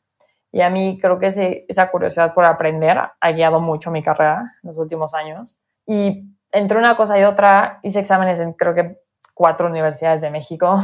Y 0.54 0.62
a 0.62 0.70
mí 0.70 0.98
creo 1.02 1.20
que 1.20 1.28
ese, 1.28 1.66
esa 1.68 1.92
curiosidad 1.92 2.34
por 2.34 2.46
aprender 2.46 2.98
ha 3.20 3.32
guiado 3.34 3.60
mucho 3.60 3.92
mi 3.92 4.02
carrera 4.02 4.56
en 4.64 4.70
los 4.70 4.78
últimos 4.78 5.14
años. 5.14 5.58
Y 5.86 6.30
entre 6.54 6.78
una 6.78 6.96
cosa 6.96 7.20
y 7.20 7.24
otra 7.24 7.80
hice 7.84 8.00
exámenes 8.00 8.40
en 8.40 8.54
creo 8.54 8.74
que 8.74 8.98
cuatro 9.34 9.68
universidades 9.68 10.22
de 10.22 10.30
México. 10.30 10.82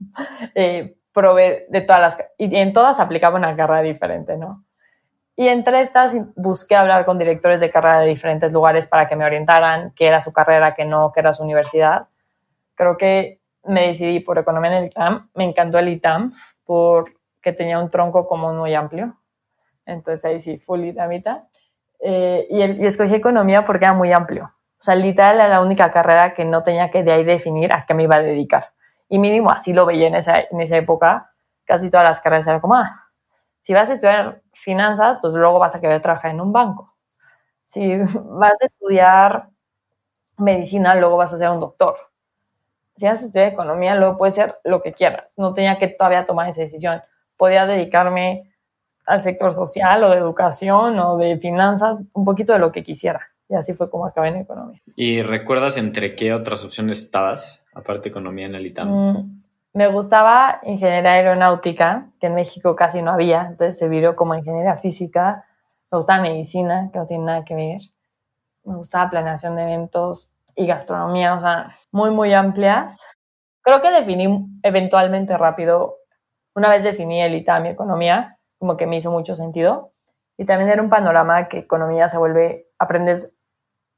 eh, 0.56 0.97
probé 1.18 1.66
de 1.68 1.80
todas 1.80 2.00
las... 2.00 2.18
Y 2.38 2.54
en 2.56 2.72
todas 2.72 3.00
aplicaba 3.00 3.36
una 3.36 3.56
carrera 3.56 3.82
diferente, 3.82 4.36
¿no? 4.36 4.62
Y 5.34 5.48
entre 5.48 5.80
estas 5.80 6.14
busqué 6.36 6.76
hablar 6.76 7.04
con 7.04 7.18
directores 7.18 7.60
de 7.60 7.70
carrera 7.70 8.00
de 8.00 8.08
diferentes 8.08 8.52
lugares 8.52 8.86
para 8.86 9.08
que 9.08 9.16
me 9.16 9.24
orientaran 9.24 9.92
qué 9.96 10.06
era 10.06 10.20
su 10.20 10.32
carrera, 10.32 10.74
qué 10.74 10.84
no, 10.84 11.12
qué 11.12 11.20
era 11.20 11.32
su 11.32 11.42
universidad. 11.42 12.08
Creo 12.74 12.96
que 12.96 13.40
me 13.64 13.88
decidí 13.88 14.20
por 14.20 14.38
economía 14.38 14.70
en 14.72 14.76
el 14.78 14.86
ITAM. 14.86 15.30
Me 15.34 15.44
encantó 15.44 15.78
el 15.78 15.88
ITAM 15.88 16.32
por 16.64 17.12
que 17.42 17.52
tenía 17.52 17.78
un 17.78 17.90
tronco 17.90 18.26
común 18.26 18.56
muy 18.58 18.74
amplio. 18.74 19.16
Entonces 19.86 20.24
ahí 20.24 20.40
sí, 20.40 20.58
full 20.58 20.84
itamita. 20.84 21.48
Eh, 22.00 22.46
y, 22.50 22.58
y, 22.58 22.86
escogí 22.86 23.14
economía 23.14 23.64
porque 23.64 23.84
era 23.84 23.94
muy 23.94 24.12
amplio. 24.12 24.44
O 24.44 24.82
sea, 24.82 24.94
literal 24.94 25.36
era 25.36 25.48
la 25.48 25.60
única 25.60 25.90
carrera 25.90 26.34
que 26.34 26.44
no 26.44 26.62
tenía 26.62 26.90
que 26.90 27.02
de 27.02 27.12
ahí 27.12 27.24
definir 27.24 27.72
a 27.74 27.86
qué 27.86 27.94
me 27.94 28.04
iba 28.04 28.16
a 28.16 28.22
dedicar. 28.22 28.72
Y 29.08 29.18
mínimo 29.18 29.50
así 29.50 29.72
lo 29.72 29.86
veía 29.86 30.08
en 30.08 30.14
esa, 30.14 30.40
en 30.40 30.60
esa 30.60 30.76
época. 30.76 31.32
Casi 31.64 31.90
todas 31.90 32.04
las 32.04 32.20
carreras 32.20 32.46
eran 32.46 32.60
como, 32.60 32.74
ah, 32.74 32.90
si 33.62 33.74
vas 33.74 33.90
a 33.90 33.94
estudiar 33.94 34.42
finanzas, 34.52 35.18
pues 35.20 35.32
luego 35.34 35.58
vas 35.58 35.74
a 35.74 35.80
querer 35.80 36.00
trabajar 36.00 36.30
en 36.30 36.40
un 36.40 36.52
banco. 36.52 36.94
Si 37.64 37.96
vas 38.24 38.54
a 38.60 38.66
estudiar 38.66 39.48
medicina, 40.36 40.94
luego 40.94 41.16
vas 41.16 41.32
a 41.32 41.38
ser 41.38 41.50
un 41.50 41.60
doctor. 41.60 41.96
Si 42.96 43.06
vas 43.06 43.22
a 43.22 43.26
estudiar 43.26 43.52
economía, 43.52 43.94
luego 43.94 44.16
puedes 44.18 44.34
ser 44.34 44.52
lo 44.64 44.82
que 44.82 44.92
quieras. 44.92 45.34
No 45.36 45.54
tenía 45.54 45.78
que 45.78 45.88
todavía 45.88 46.26
tomar 46.26 46.48
esa 46.48 46.62
decisión 46.62 47.00
podía 47.38 47.64
dedicarme 47.64 48.42
al 49.06 49.22
sector 49.22 49.54
social 49.54 50.04
o 50.04 50.10
de 50.10 50.18
educación 50.18 50.98
o 50.98 51.16
de 51.16 51.38
finanzas, 51.38 51.98
un 52.12 52.24
poquito 52.26 52.52
de 52.52 52.58
lo 52.58 52.72
que 52.72 52.84
quisiera. 52.84 53.30
Y 53.48 53.54
así 53.54 53.74
fue 53.74 53.90
como 53.90 54.06
acabé 54.06 54.28
en 54.28 54.36
economía. 54.36 54.80
¿Y 54.94 55.22
recuerdas 55.22 55.76
entre 55.76 56.14
qué 56.14 56.34
otras 56.34 56.64
opciones 56.64 56.98
estabas, 56.98 57.64
aparte 57.74 58.04
de 58.04 58.08
economía 58.10 58.46
en 58.46 58.54
el 58.54 58.66
ITAM? 58.66 58.88
Mm, 58.88 59.42
me 59.72 59.88
gustaba 59.88 60.60
ingeniería 60.64 61.12
aeronáutica, 61.12 62.10
que 62.20 62.26
en 62.26 62.34
México 62.34 62.76
casi 62.76 63.00
no 63.00 63.10
había, 63.12 63.42
entonces 63.42 63.78
se 63.78 63.88
viró 63.88 64.16
como 64.16 64.34
ingeniería 64.34 64.74
física. 64.74 65.46
Me 65.90 65.96
gustaba 65.96 66.22
medicina, 66.22 66.90
que 66.92 66.98
no 66.98 67.06
tiene 67.06 67.24
nada 67.24 67.44
que 67.44 67.54
ver. 67.54 67.80
Me 68.64 68.76
gustaba 68.76 69.08
planeación 69.08 69.56
de 69.56 69.62
eventos 69.62 70.30
y 70.54 70.66
gastronomía, 70.66 71.34
o 71.34 71.40
sea, 71.40 71.76
muy, 71.90 72.10
muy 72.10 72.34
amplias. 72.34 73.02
Creo 73.62 73.80
que 73.80 73.90
definí 73.90 74.50
eventualmente 74.62 75.38
rápido 75.38 75.98
una 76.58 76.70
vez 76.70 76.82
definí 76.82 77.22
el 77.22 77.36
ITAM 77.36 77.66
y 77.66 77.68
economía, 77.68 78.36
como 78.58 78.76
que 78.76 78.88
me 78.88 78.96
hizo 78.96 79.12
mucho 79.12 79.36
sentido. 79.36 79.92
Y 80.36 80.44
también 80.44 80.68
era 80.68 80.82
un 80.82 80.90
panorama 80.90 81.48
que 81.48 81.58
economía 81.58 82.08
se 82.08 82.18
vuelve, 82.18 82.66
aprendes 82.80 83.32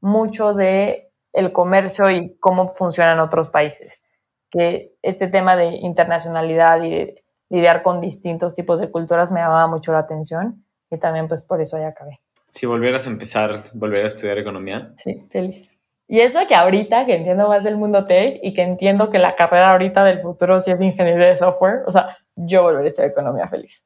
mucho 0.00 0.54
de 0.54 1.11
el 1.33 1.52
comercio 1.52 2.11
y 2.11 2.37
cómo 2.38 2.69
funcionan 2.69 3.21
otros 3.21 3.49
países. 3.49 4.02
Que 4.50 4.95
este 5.02 5.28
tema 5.28 5.57
de 5.57 5.76
internacionalidad 5.76 6.83
y 6.83 6.90
de 6.90 7.25
lidiar 7.49 7.83
con 7.83 8.00
distintos 8.00 8.54
tipos 8.54 8.80
de 8.80 8.90
culturas 8.90 9.30
me 9.30 9.40
llamaba 9.40 9.66
mucho 9.66 9.92
la 9.92 10.00
atención 10.00 10.64
y 10.90 10.99
también 10.99 11.28
pues 11.28 11.42
por 11.42 11.61
eso 11.61 11.78
ya 11.78 11.88
acabé. 11.88 12.21
Si 12.49 12.66
volvieras 12.66 13.07
a 13.07 13.11
empezar, 13.11 13.54
volver 13.75 14.04
a 14.04 14.09
estudiar 14.09 14.38
economía. 14.38 14.92
Sí, 14.97 15.25
feliz. 15.30 15.71
Y 16.09 16.21
eso 16.21 16.40
que 16.49 16.57
ahorita 16.57 17.07
que 17.07 17.14
entiendo 17.14 17.47
más 17.47 17.62
del 17.62 17.76
mundo 17.76 18.04
tech 18.04 18.40
y 18.42 18.52
que 18.52 18.62
entiendo 18.62 19.11
que 19.11 19.21
la 19.21 19.37
carrera 19.37 19.71
ahorita 19.71 20.04
del 20.04 20.19
futuro 20.19 20.59
sí 20.59 20.73
es 20.73 20.80
ingeniería 20.80 21.28
de 21.28 21.37
software, 21.37 21.83
o 21.87 21.92
sea, 21.92 22.16
yo 22.35 22.62
volveré 22.62 22.88
a 22.88 22.92
ser 22.92 23.11
economía 23.11 23.47
feliz. 23.47 23.85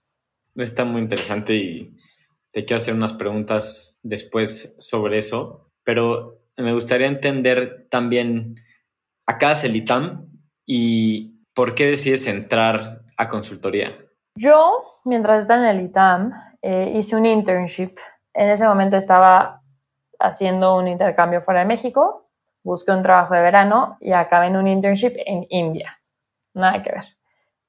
Está 0.57 0.85
muy 0.85 1.03
interesante 1.03 1.55
y 1.55 1.95
te 2.51 2.65
quiero 2.65 2.79
hacer 2.79 2.95
unas 2.95 3.13
preguntas 3.13 3.99
después 4.03 4.75
sobre 4.79 5.19
eso, 5.19 5.71
pero 5.85 6.39
me 6.57 6.73
gustaría 6.73 7.07
entender 7.07 7.87
también, 7.91 8.57
acá 9.27 9.53
es 9.53 9.65
el 9.65 9.77
ITAM 9.77 10.27
y 10.67 11.45
por 11.55 11.75
qué 11.75 11.87
decides 11.87 12.27
entrar 12.27 13.03
a 13.17 13.29
consultoría. 13.29 13.97
Yo, 14.37 15.01
mientras 15.05 15.43
estaba 15.43 15.69
en 15.69 15.77
el 15.79 15.85
ITAM, 15.85 16.33
eh, 16.63 16.93
hice 16.95 17.17
un 17.17 17.27
internship. 17.27 17.97
En 18.33 18.49
ese 18.49 18.67
momento 18.67 18.97
estaba 18.97 19.63
haciendo 20.19 20.77
un 20.77 20.89
intercambio 20.89 21.41
fuera 21.41 21.61
de 21.61 21.67
México, 21.67 22.29
busqué 22.63 22.93
un 22.93 23.03
trabajo 23.03 23.35
de 23.35 23.43
verano 23.43 23.97
y 24.01 24.13
acabé 24.13 24.47
en 24.47 24.57
un 24.57 24.67
internship 24.67 25.13
en 25.27 25.47
India. 25.51 25.99
Nada 26.55 26.83
que 26.83 26.93
ver. 26.93 27.05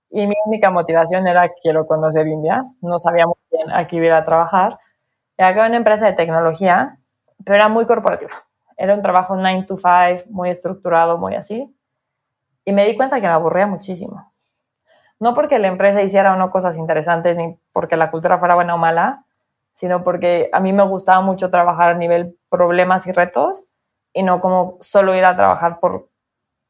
Y 0.10 0.28
mi 0.28 0.36
única 0.46 0.72
motivación 0.72 1.28
era 1.28 1.50
quiero 1.62 1.86
conocer 1.86 2.28
India. 2.28 2.62
No 2.82 2.98
sabía 2.98 3.26
muy 3.26 3.36
bien 3.52 3.72
a 3.72 3.86
qué 3.88 3.98
iba 3.98 4.18
a 4.18 4.26
trabajar. 4.26 4.78
Y 5.38 5.44
acá 5.44 5.66
en 5.66 5.72
una 5.72 5.78
empresa 5.78 6.06
de 6.06 6.14
tecnología, 6.14 6.98
pero 7.46 7.56
era 7.56 7.70
muy 7.70 7.86
corporativa. 7.86 8.32
Era 8.76 8.94
un 8.94 9.02
trabajo 9.02 9.36
9 9.36 9.64
to 9.68 9.78
5, 9.78 10.30
muy 10.32 10.50
estructurado, 10.50 11.18
muy 11.18 11.36
así. 11.36 11.74
Y 12.66 12.74
me 12.74 12.86
di 12.86 12.98
cuenta 12.98 13.22
que 13.22 13.28
me 13.28 13.34
aburría 13.34 13.68
muchísimo. 13.68 14.34
No 15.20 15.34
porque 15.34 15.60
la 15.60 15.68
empresa 15.68 16.02
hiciera 16.02 16.34
o 16.34 16.36
no 16.36 16.52
cosas 16.52 16.78
interesantes, 16.78 17.38
ni 17.38 17.58
porque 17.72 17.96
la 17.96 18.12
cultura 18.12 18.38
fuera 18.38 18.56
buena 18.56 18.76
o 18.76 18.78
mala, 18.78 19.24
sino 19.72 20.04
porque 20.04 20.50
a 20.52 20.60
mí 20.60 20.74
me 20.74 20.84
gustaba 20.84 21.22
mucho 21.22 21.50
trabajar 21.50 21.92
a 21.92 21.98
nivel 21.98 22.38
problemas 22.50 23.08
y 23.08 23.12
retos 23.12 23.64
y 24.12 24.24
no 24.24 24.42
como 24.42 24.78
solo 24.82 25.16
ir 25.16 25.26
a 25.26 25.36
trabajar 25.36 25.80
por 25.80 26.10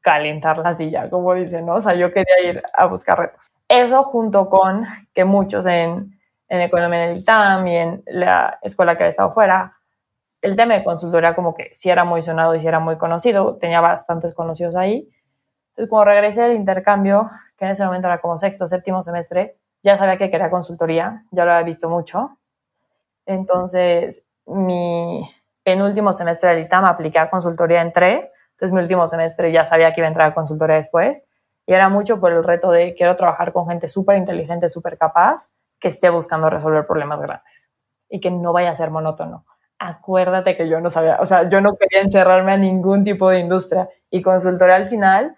calentar 0.00 0.58
la 0.58 0.76
silla, 0.76 1.10
como 1.10 1.34
dicen, 1.34 1.66
¿no? 1.66 1.76
O 1.76 1.80
sea, 1.80 1.94
yo 1.94 2.12
quería 2.12 2.40
ir 2.44 2.62
a 2.72 2.86
buscar 2.86 3.18
retos. 3.18 3.50
Eso 3.68 4.04
junto 4.04 4.48
con 4.48 4.84
que 5.12 5.24
muchos 5.24 5.66
en, 5.66 6.16
en 6.48 6.60
Economía 6.60 7.06
en 7.06 7.10
el 7.10 7.18
ITAM 7.18 7.66
y 7.66 7.76
en 7.76 8.02
la 8.06 8.58
escuela 8.62 8.96
que 8.96 9.04
había 9.04 9.10
estado 9.10 9.32
fuera, 9.32 9.72
el 10.46 10.56
tema 10.56 10.74
de 10.74 10.84
consultoría 10.84 11.34
como 11.34 11.54
que 11.54 11.64
sí 11.74 11.90
era 11.90 12.04
muy 12.04 12.22
sonado 12.22 12.54
y 12.54 12.60
sí 12.60 12.66
era 12.66 12.78
muy 12.78 12.96
conocido, 12.96 13.56
tenía 13.56 13.80
bastantes 13.80 14.32
conocidos 14.34 14.76
ahí. 14.76 15.08
Entonces, 15.70 15.90
cuando 15.90 16.10
regresé 16.12 16.42
del 16.42 16.56
intercambio, 16.56 17.28
que 17.56 17.64
en 17.64 17.72
ese 17.72 17.84
momento 17.84 18.06
era 18.06 18.20
como 18.20 18.38
sexto, 18.38 18.66
séptimo 18.68 19.02
semestre, 19.02 19.58
ya 19.82 19.96
sabía 19.96 20.16
que 20.16 20.30
quería 20.30 20.48
consultoría, 20.48 21.24
ya 21.32 21.44
lo 21.44 21.52
había 21.52 21.64
visto 21.64 21.88
mucho. 21.88 22.38
Entonces, 23.26 24.26
mi 24.46 25.28
penúltimo 25.64 26.12
semestre 26.12 26.50
del 26.50 26.64
ITAM 26.64 26.84
apliqué 26.84 27.18
a 27.18 27.28
consultoría, 27.28 27.82
entré, 27.82 28.28
entonces 28.52 28.72
mi 28.72 28.80
último 28.80 29.08
semestre 29.08 29.50
ya 29.50 29.64
sabía 29.64 29.92
que 29.92 30.00
iba 30.00 30.06
a 30.06 30.10
entrar 30.10 30.30
a 30.30 30.34
consultoría 30.34 30.76
después 30.76 31.22
y 31.66 31.74
era 31.74 31.88
mucho 31.88 32.20
por 32.20 32.32
el 32.32 32.44
reto 32.44 32.70
de 32.70 32.94
quiero 32.94 33.16
trabajar 33.16 33.52
con 33.52 33.66
gente 33.66 33.88
súper 33.88 34.16
inteligente, 34.16 34.68
súper 34.68 34.96
capaz, 34.96 35.50
que 35.80 35.88
esté 35.88 36.08
buscando 36.08 36.48
resolver 36.48 36.86
problemas 36.86 37.20
grandes 37.20 37.68
y 38.08 38.20
que 38.20 38.30
no 38.30 38.52
vaya 38.52 38.70
a 38.70 38.76
ser 38.76 38.90
monótono. 38.90 39.44
Acuérdate 39.78 40.56
que 40.56 40.68
yo 40.68 40.80
no 40.80 40.88
sabía, 40.88 41.18
o 41.20 41.26
sea, 41.26 41.48
yo 41.48 41.60
no 41.60 41.76
quería 41.76 42.00
encerrarme 42.00 42.52
a 42.52 42.56
ningún 42.56 43.04
tipo 43.04 43.28
de 43.28 43.40
industria 43.40 43.88
y 44.10 44.22
consultoría 44.22 44.76
al 44.76 44.86
final 44.86 45.36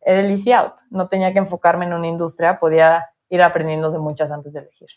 era 0.00 0.20
el 0.20 0.30
easy 0.30 0.52
out. 0.52 0.74
No 0.90 1.08
tenía 1.08 1.32
que 1.32 1.38
enfocarme 1.38 1.84
en 1.84 1.92
una 1.92 2.08
industria, 2.08 2.58
podía 2.58 3.04
ir 3.28 3.42
aprendiendo 3.42 3.90
de 3.90 3.98
muchas 3.98 4.30
antes 4.30 4.52
de 4.52 4.60
elegir. 4.60 4.88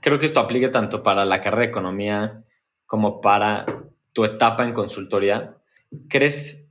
Creo 0.00 0.18
que 0.18 0.26
esto 0.26 0.40
aplica 0.40 0.70
tanto 0.70 1.02
para 1.02 1.24
la 1.24 1.40
carrera 1.40 1.62
de 1.62 1.68
economía 1.68 2.44
como 2.86 3.20
para 3.20 3.66
tu 4.12 4.24
etapa 4.24 4.64
en 4.64 4.72
consultoría. 4.72 5.56
¿Crees 6.08 6.68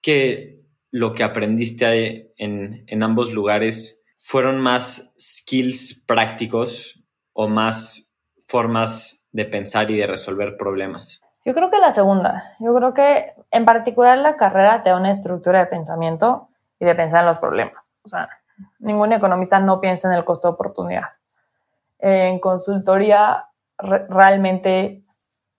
que 0.00 0.62
lo 0.90 1.14
que 1.14 1.22
aprendiste 1.22 2.32
en, 2.36 2.84
en 2.86 3.02
ambos 3.02 3.32
lugares 3.32 4.04
fueron 4.16 4.60
más 4.60 5.14
skills 5.18 6.04
prácticos 6.06 7.04
o 7.32 7.48
más 7.48 8.10
formas 8.46 9.17
de 9.32 9.44
pensar 9.44 9.90
y 9.90 9.98
de 9.98 10.06
resolver 10.06 10.56
problemas? 10.56 11.22
Yo 11.44 11.54
creo 11.54 11.70
que 11.70 11.78
la 11.78 11.92
segunda. 11.92 12.56
Yo 12.58 12.74
creo 12.74 12.94
que 12.94 13.32
en 13.50 13.64
particular 13.64 14.18
la 14.18 14.36
carrera 14.36 14.82
te 14.82 14.90
da 14.90 14.96
una 14.96 15.10
estructura 15.10 15.60
de 15.60 15.66
pensamiento 15.66 16.48
y 16.78 16.84
de 16.84 16.94
pensar 16.94 17.20
en 17.20 17.26
los 17.26 17.38
problemas. 17.38 17.90
O 18.02 18.08
sea, 18.08 18.28
ningún 18.78 19.12
economista 19.12 19.58
no 19.60 19.80
piensa 19.80 20.08
en 20.08 20.14
el 20.14 20.24
costo 20.24 20.48
de 20.48 20.54
oportunidad. 20.54 21.04
En 21.98 22.38
consultoría 22.38 23.46
realmente 23.78 25.02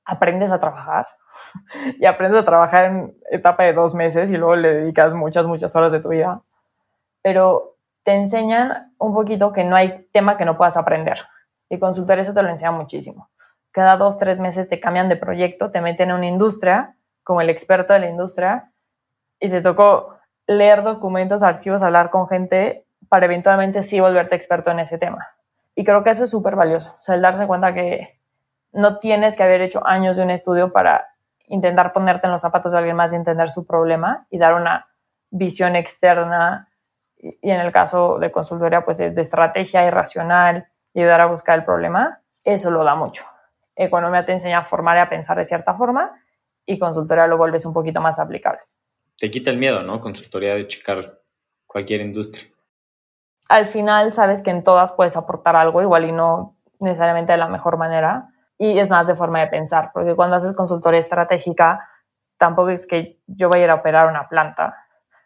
aprendes 0.05 0.51
a 0.51 0.59
trabajar 0.59 1.07
y 1.99 2.05
aprendes 2.05 2.41
a 2.41 2.45
trabajar 2.45 2.85
en 2.85 3.17
etapa 3.31 3.63
de 3.63 3.73
dos 3.73 3.95
meses 3.95 4.31
y 4.31 4.37
luego 4.37 4.55
le 4.55 4.73
dedicas 4.75 5.13
muchas, 5.13 5.47
muchas 5.47 5.75
horas 5.75 5.91
de 5.91 5.99
tu 5.99 6.09
vida. 6.09 6.41
Pero 7.21 7.77
te 8.03 8.13
enseñan 8.13 8.93
un 8.97 9.13
poquito 9.13 9.51
que 9.53 9.63
no 9.63 9.75
hay 9.75 10.07
tema 10.11 10.37
que 10.37 10.45
no 10.45 10.55
puedas 10.55 10.77
aprender. 10.77 11.19
Y 11.69 11.79
consultar 11.79 12.19
eso 12.19 12.33
te 12.33 12.41
lo 12.41 12.49
enseña 12.49 12.71
muchísimo. 12.71 13.29
Cada 13.79 13.95
dos, 13.95 14.17
tres 14.17 14.39
meses 14.39 14.67
te 14.67 14.81
cambian 14.81 15.07
de 15.07 15.15
proyecto, 15.15 15.71
te 15.71 15.79
meten 15.79 16.09
en 16.09 16.17
una 16.17 16.27
industria 16.27 16.97
como 17.23 17.39
el 17.39 17.49
experto 17.49 17.93
de 17.93 18.01
la 18.01 18.09
industria 18.09 18.73
y 19.39 19.49
te 19.49 19.61
tocó 19.61 20.17
leer 20.47 20.83
documentos, 20.83 21.43
archivos, 21.43 21.81
hablar 21.81 22.09
con 22.09 22.27
gente 22.27 22.85
para 23.07 23.27
eventualmente 23.27 23.81
sí 23.81 24.01
volverte 24.01 24.35
experto 24.35 24.69
en 24.71 24.81
ese 24.81 24.97
tema. 24.97 25.29
Y 25.75 25.85
creo 25.85 26.03
que 26.03 26.09
eso 26.09 26.25
es 26.25 26.29
súper 26.29 26.57
valioso. 26.57 26.97
O 26.99 27.03
sea, 27.03 27.15
el 27.15 27.21
darse 27.21 27.47
cuenta 27.47 27.73
que 27.73 28.19
no 28.73 28.99
tienes 28.99 29.37
que 29.37 29.43
haber 29.43 29.61
hecho 29.61 29.87
años 29.87 30.17
de 30.17 30.23
un 30.23 30.29
estudio 30.29 30.73
para 30.73 31.15
intentar 31.47 31.93
ponerte 31.93 32.27
en 32.27 32.33
los 32.33 32.41
zapatos 32.41 32.73
de 32.73 32.79
alguien 32.79 32.97
más 32.97 33.13
y 33.13 33.15
entender 33.15 33.49
su 33.49 33.65
problema 33.65 34.27
y 34.29 34.39
dar 34.39 34.55
una 34.55 34.87
visión 35.29 35.77
externa 35.77 36.65
y 37.17 37.49
en 37.49 37.61
el 37.61 37.71
caso 37.71 38.19
de 38.19 38.29
consultoría, 38.29 38.83
pues 38.83 38.97
de, 38.97 39.21
estrategia 39.21 39.87
irracional 39.87 40.67
y 40.93 40.99
ayudar 40.99 41.21
a 41.21 41.27
buscar 41.27 41.59
el 41.59 41.63
problema, 41.63 42.19
eso 42.43 42.71
lo 42.71 42.83
da 42.83 42.95
mucho. 42.95 43.28
Economía 43.79 44.25
te 44.25 44.33
enseña 44.33 44.59
a 44.59 44.65
formar 44.65 44.97
y 44.97 44.99
a 44.99 45.09
pensar 45.09 45.37
de 45.37 45.45
cierta 45.45 45.73
forma 45.73 46.11
y 46.65 46.77
consultoría 46.77 47.27
lo 47.27 47.37
vuelves 47.37 47.65
un 47.65 47.73
poquito 47.73 48.01
más 48.01 48.19
aplicable. 48.19 48.59
Te 49.17 49.31
quita 49.31 49.51
el 49.51 49.57
miedo, 49.57 49.81
¿no? 49.83 50.01
Consultoría 50.01 50.53
de 50.53 50.67
checar 50.67 51.21
cualquier 51.65 52.01
industria. 52.01 52.45
Al 53.47 53.65
final 53.65 54.11
sabes 54.11 54.41
que 54.41 54.51
en 54.51 54.63
todas 54.63 54.91
puedes 54.91 55.15
aportar 55.15 55.55
algo, 55.55 55.81
igual 55.81 56.05
y 56.05 56.11
no 56.11 56.57
necesariamente 56.79 57.31
de 57.31 57.37
la 57.37 57.47
mejor 57.47 57.77
manera, 57.77 58.27
y 58.57 58.77
es 58.77 58.89
más 58.89 59.07
de 59.07 59.15
forma 59.15 59.39
de 59.39 59.47
pensar, 59.47 59.91
porque 59.93 60.13
cuando 60.13 60.35
haces 60.35 60.55
consultoría 60.55 60.99
estratégica, 60.99 61.87
tampoco 62.37 62.69
es 62.69 62.85
que 62.85 63.19
yo 63.27 63.49
vaya 63.49 63.63
a 63.63 63.65
ir 63.65 63.71
a 63.71 63.75
operar 63.75 64.07
una 64.07 64.27
planta, 64.27 64.75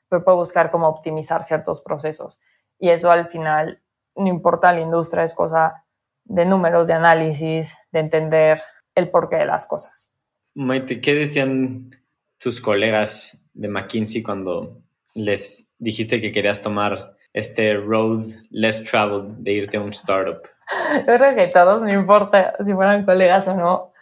pero 0.07 0.23
puedo 0.23 0.37
buscar 0.37 0.69
cómo 0.69 0.87
optimizar 0.87 1.43
ciertos 1.43 1.81
procesos. 1.81 2.39
Y 2.79 2.89
eso 2.89 3.11
al 3.11 3.27
final, 3.27 3.81
no 4.15 4.27
importa 4.27 4.71
la 4.71 4.81
industria, 4.81 5.23
es 5.23 5.33
cosa 5.33 5.82
de 6.25 6.45
números, 6.45 6.87
de 6.87 6.93
análisis, 6.93 7.77
de 7.91 7.99
entender 7.99 8.61
el 8.95 9.09
porqué 9.09 9.37
de 9.37 9.45
las 9.45 9.65
cosas. 9.65 10.11
Maite, 10.55 11.01
¿qué 11.01 11.15
decían 11.15 11.91
tus 12.37 12.61
colegas 12.61 13.49
de 13.53 13.67
McKinsey 13.67 14.21
cuando 14.23 14.81
les 15.15 15.71
dijiste 15.77 16.21
que 16.21 16.31
querías 16.31 16.61
tomar 16.61 17.15
este 17.33 17.75
road 17.75 18.25
less 18.49 18.83
traveled 18.83 19.35
de 19.39 19.51
irte 19.51 19.77
a 19.77 19.81
un 19.81 19.91
startup? 19.91 20.37
Yo 21.07 21.17
creo 21.17 21.35
que 21.35 21.47
todos, 21.47 21.81
no 21.81 21.91
importa 21.91 22.55
si 22.63 22.73
fueran 22.73 23.05
colegas 23.05 23.47
o 23.47 23.55
no, 23.55 23.93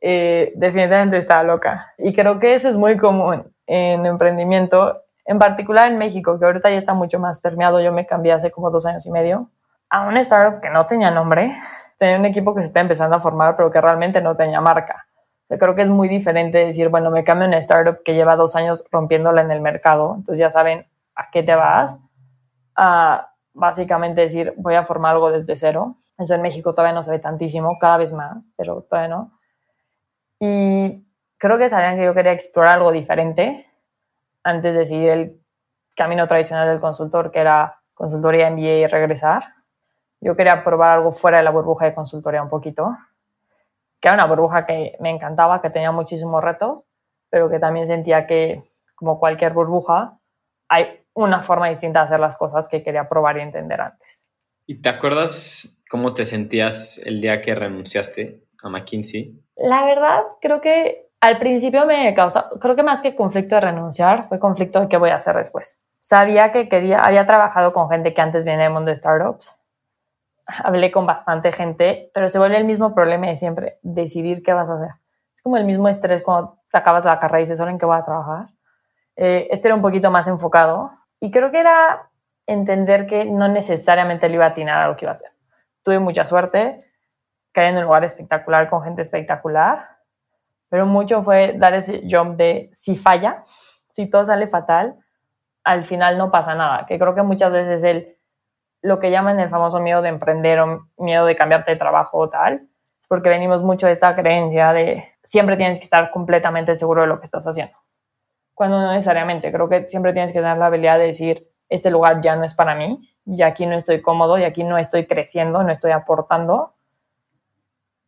eh, 0.00 0.52
definitivamente 0.56 1.16
estaba 1.16 1.42
loca. 1.42 1.94
Y 1.98 2.12
creo 2.14 2.38
que 2.38 2.54
eso 2.54 2.68
es 2.68 2.76
muy 2.76 2.96
común 2.96 3.52
en 3.66 4.04
emprendimiento, 4.04 4.92
en 5.24 5.38
particular 5.38 5.90
en 5.90 5.98
México, 5.98 6.38
que 6.38 6.44
ahorita 6.44 6.70
ya 6.70 6.76
está 6.76 6.94
mucho 6.94 7.18
más 7.18 7.40
permeado. 7.40 7.80
Yo 7.80 7.92
me 7.92 8.06
cambié 8.06 8.32
hace 8.32 8.50
como 8.50 8.70
dos 8.70 8.84
años 8.86 9.06
y 9.06 9.10
medio 9.10 9.50
a 9.94 10.08
un 10.08 10.16
startup 10.16 10.60
que 10.60 10.70
no 10.70 10.84
tenía 10.86 11.12
nombre, 11.12 11.56
tenía 11.98 12.18
un 12.18 12.24
equipo 12.24 12.52
que 12.52 12.62
se 12.62 12.66
está 12.66 12.80
empezando 12.80 13.14
a 13.14 13.20
formar, 13.20 13.54
pero 13.54 13.70
que 13.70 13.80
realmente 13.80 14.20
no 14.20 14.34
tenía 14.34 14.60
marca. 14.60 15.06
Yo 15.48 15.56
creo 15.56 15.76
que 15.76 15.82
es 15.82 15.88
muy 15.88 16.08
diferente 16.08 16.58
decir, 16.58 16.88
bueno, 16.88 17.12
me 17.12 17.22
cambio 17.22 17.44
a 17.44 17.48
una 17.48 17.58
startup 17.58 18.02
que 18.02 18.12
lleva 18.12 18.34
dos 18.34 18.56
años 18.56 18.84
rompiéndola 18.90 19.42
en 19.42 19.52
el 19.52 19.60
mercado, 19.60 20.16
entonces 20.16 20.40
ya 20.40 20.50
saben 20.50 20.84
a 21.14 21.30
qué 21.30 21.44
te 21.44 21.54
vas, 21.54 21.96
a 22.74 23.34
básicamente 23.52 24.22
decir, 24.22 24.52
voy 24.56 24.74
a 24.74 24.82
formar 24.82 25.12
algo 25.12 25.30
desde 25.30 25.54
cero. 25.54 25.94
Eso 26.18 26.34
en 26.34 26.42
México 26.42 26.74
todavía 26.74 26.92
no 26.94 27.04
se 27.04 27.12
ve 27.12 27.20
tantísimo, 27.20 27.78
cada 27.78 27.98
vez 27.98 28.12
más, 28.12 28.44
pero 28.56 28.82
todavía 28.82 29.14
no. 29.14 29.30
Y 30.40 31.06
creo 31.38 31.56
que 31.56 31.68
sabían 31.68 31.96
que 31.96 32.04
yo 32.04 32.14
quería 32.14 32.32
explorar 32.32 32.78
algo 32.78 32.90
diferente 32.90 33.70
antes 34.42 34.74
de 34.74 34.86
seguir 34.86 35.10
el 35.10 35.40
camino 35.94 36.26
tradicional 36.26 36.68
del 36.68 36.80
consultor, 36.80 37.30
que 37.30 37.38
era 37.38 37.78
consultoría, 37.94 38.50
MBA 38.50 38.58
y 38.58 38.86
regresar. 38.88 39.54
Yo 40.24 40.34
quería 40.36 40.64
probar 40.64 40.92
algo 40.92 41.12
fuera 41.12 41.36
de 41.36 41.44
la 41.44 41.50
burbuja 41.50 41.84
de 41.84 41.92
consultoría 41.92 42.42
un 42.42 42.48
poquito, 42.48 42.96
que 44.00 44.08
era 44.08 44.14
una 44.14 44.24
burbuja 44.24 44.64
que 44.64 44.96
me 44.98 45.10
encantaba, 45.10 45.60
que 45.60 45.68
tenía 45.68 45.92
muchísimos 45.92 46.42
retos, 46.42 46.78
pero 47.28 47.50
que 47.50 47.58
también 47.58 47.86
sentía 47.86 48.26
que, 48.26 48.62
como 48.94 49.20
cualquier 49.20 49.52
burbuja, 49.52 50.18
hay 50.66 51.04
una 51.12 51.42
forma 51.42 51.68
distinta 51.68 52.00
de 52.00 52.06
hacer 52.06 52.20
las 52.20 52.38
cosas 52.38 52.68
que 52.68 52.82
quería 52.82 53.06
probar 53.06 53.36
y 53.36 53.42
entender 53.42 53.78
antes. 53.82 54.24
¿Y 54.66 54.80
te 54.80 54.88
acuerdas 54.88 55.82
cómo 55.90 56.14
te 56.14 56.24
sentías 56.24 56.96
el 57.04 57.20
día 57.20 57.42
que 57.42 57.54
renunciaste 57.54 58.46
a 58.62 58.70
McKinsey? 58.70 59.38
La 59.56 59.84
verdad, 59.84 60.22
creo 60.40 60.62
que 60.62 61.10
al 61.20 61.38
principio 61.38 61.84
me 61.84 62.14
causa, 62.14 62.48
creo 62.62 62.76
que 62.76 62.82
más 62.82 63.02
que 63.02 63.14
conflicto 63.14 63.56
de 63.56 63.60
renunciar, 63.60 64.26
fue 64.30 64.38
conflicto 64.38 64.80
de 64.80 64.88
qué 64.88 64.96
voy 64.96 65.10
a 65.10 65.16
hacer 65.16 65.36
después. 65.36 65.84
Sabía 66.00 66.50
que 66.50 66.70
quería, 66.70 67.00
había 67.00 67.26
trabajado 67.26 67.74
con 67.74 67.90
gente 67.90 68.14
que 68.14 68.22
antes 68.22 68.46
venía 68.46 68.64
del 68.64 68.72
mundo 68.72 68.90
de 68.90 68.96
startups. 68.96 69.58
Hablé 70.46 70.90
con 70.90 71.06
bastante 71.06 71.52
gente, 71.52 72.10
pero 72.12 72.28
se 72.28 72.38
vuelve 72.38 72.56
el 72.56 72.64
mismo 72.64 72.94
problema 72.94 73.26
de 73.28 73.36
siempre, 73.36 73.78
decidir 73.82 74.42
qué 74.42 74.52
vas 74.52 74.68
a 74.68 74.74
hacer. 74.74 74.90
Es 75.34 75.42
como 75.42 75.56
el 75.56 75.64
mismo 75.64 75.88
estrés 75.88 76.22
cuando 76.22 76.58
te 76.70 76.78
acabas 76.78 77.04
la 77.04 77.18
carrera 77.18 77.40
y 77.40 77.44
dices, 77.44 77.60
¿ahora 77.60 77.72
en 77.72 77.78
qué 77.78 77.86
voy 77.86 77.96
a 77.96 78.04
trabajar? 78.04 78.46
Eh, 79.16 79.48
este 79.50 79.68
era 79.68 79.74
un 79.74 79.82
poquito 79.82 80.10
más 80.10 80.26
enfocado 80.26 80.90
y 81.20 81.30
creo 81.30 81.50
que 81.50 81.60
era 81.60 82.10
entender 82.46 83.06
que 83.06 83.24
no 83.24 83.48
necesariamente 83.48 84.28
le 84.28 84.34
iba 84.34 84.44
a 84.44 84.48
atinar 84.48 84.82
a 84.82 84.88
lo 84.88 84.96
que 84.96 85.04
iba 85.04 85.12
a 85.12 85.14
hacer. 85.14 85.30
Tuve 85.82 85.98
mucha 85.98 86.26
suerte, 86.26 86.80
caí 87.52 87.68
en 87.68 87.78
un 87.78 87.84
lugar 87.84 88.04
espectacular 88.04 88.68
con 88.68 88.82
gente 88.82 89.02
espectacular, 89.02 89.88
pero 90.68 90.86
mucho 90.86 91.22
fue 91.22 91.54
dar 91.56 91.74
ese 91.74 92.02
jump 92.10 92.36
de 92.36 92.70
si 92.72 92.96
falla, 92.96 93.38
si 93.42 94.10
todo 94.10 94.24
sale 94.24 94.48
fatal, 94.48 94.96
al 95.62 95.84
final 95.84 96.18
no 96.18 96.30
pasa 96.30 96.54
nada, 96.54 96.84
que 96.86 96.98
creo 96.98 97.14
que 97.14 97.22
muchas 97.22 97.52
veces 97.52 97.84
el, 97.84 98.13
lo 98.84 99.00
que 99.00 99.10
llaman 99.10 99.40
el 99.40 99.48
famoso 99.48 99.80
miedo 99.80 100.02
de 100.02 100.10
emprender 100.10 100.60
o 100.60 100.88
miedo 100.98 101.26
de 101.26 101.34
cambiarte 101.34 101.72
de 101.72 101.76
trabajo 101.76 102.18
o 102.18 102.28
tal, 102.28 102.68
porque 103.08 103.30
venimos 103.30 103.62
mucho 103.62 103.86
de 103.86 103.92
esta 103.92 104.14
creencia 104.14 104.72
de 104.72 105.04
siempre 105.22 105.56
tienes 105.56 105.78
que 105.78 105.84
estar 105.84 106.10
completamente 106.10 106.74
seguro 106.74 107.02
de 107.02 107.08
lo 107.08 107.18
que 107.18 107.24
estás 107.24 107.46
haciendo 107.46 107.74
cuando 108.54 108.80
no 108.80 108.92
necesariamente. 108.92 109.52
Creo 109.52 109.68
que 109.68 109.88
siempre 109.88 110.12
tienes 110.12 110.32
que 110.32 110.40
tener 110.40 110.56
la 110.56 110.66
habilidad 110.66 110.98
de 110.98 111.06
decir, 111.06 111.48
este 111.68 111.90
lugar 111.90 112.20
ya 112.20 112.36
no 112.36 112.44
es 112.44 112.54
para 112.54 112.74
mí, 112.74 113.10
y 113.26 113.42
aquí 113.42 113.66
no 113.66 113.74
estoy 113.74 114.00
cómodo, 114.00 114.38
y 114.38 114.44
aquí 114.44 114.64
no 114.64 114.78
estoy 114.78 115.06
creciendo, 115.06 115.62
no 115.62 115.72
estoy 115.72 115.90
aportando. 115.90 116.72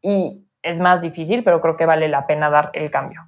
Y 0.01 0.47
es 0.62 0.79
más 0.79 1.01
difícil, 1.01 1.43
pero 1.43 1.61
creo 1.61 1.77
que 1.77 1.87
vale 1.87 2.09
la 2.09 2.27
pena 2.27 2.49
dar 2.49 2.71
el 2.75 2.91
cambio. 2.91 3.27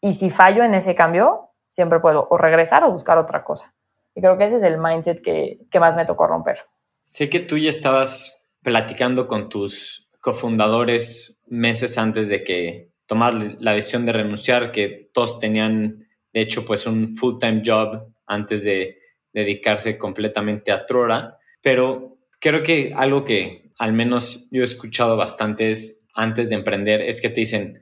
Y 0.00 0.14
si 0.14 0.30
fallo 0.30 0.62
en 0.64 0.74
ese 0.74 0.94
cambio, 0.94 1.50
siempre 1.70 2.00
puedo 2.00 2.26
o 2.28 2.36
regresar 2.36 2.84
o 2.84 2.92
buscar 2.92 3.18
otra 3.18 3.42
cosa. 3.42 3.72
Y 4.14 4.20
creo 4.20 4.36
que 4.38 4.44
ese 4.44 4.56
es 4.56 4.62
el 4.62 4.78
mindset 4.78 5.22
que, 5.22 5.58
que 5.70 5.80
más 5.80 5.96
me 5.96 6.04
tocó 6.04 6.26
romper. 6.26 6.58
Sé 7.06 7.28
que 7.30 7.40
tú 7.40 7.58
ya 7.58 7.70
estabas 7.70 8.42
platicando 8.62 9.26
con 9.26 9.48
tus 9.48 10.08
cofundadores 10.20 11.40
meses 11.46 11.98
antes 11.98 12.28
de 12.28 12.44
que 12.44 12.90
tomar 13.06 13.34
la 13.58 13.72
decisión 13.72 14.04
de 14.04 14.12
renunciar, 14.12 14.72
que 14.72 15.10
todos 15.12 15.38
tenían 15.38 16.06
de 16.32 16.40
hecho, 16.40 16.64
pues 16.64 16.86
un 16.86 17.16
full-time 17.16 17.62
job 17.64 18.06
antes 18.26 18.64
de 18.64 18.98
dedicarse 19.32 19.98
completamente 19.98 20.72
a 20.72 20.86
Trora. 20.86 21.38
Pero 21.60 22.18
creo 22.40 22.62
que 22.62 22.92
algo 22.96 23.24
que 23.24 23.72
al 23.78 23.92
menos 23.92 24.48
yo 24.50 24.62
he 24.62 24.64
escuchado 24.64 25.16
bastante 25.16 25.70
es 25.70 26.04
antes 26.14 26.50
de 26.50 26.56
emprender, 26.56 27.00
es 27.00 27.20
que 27.20 27.28
te 27.28 27.40
dicen, 27.40 27.80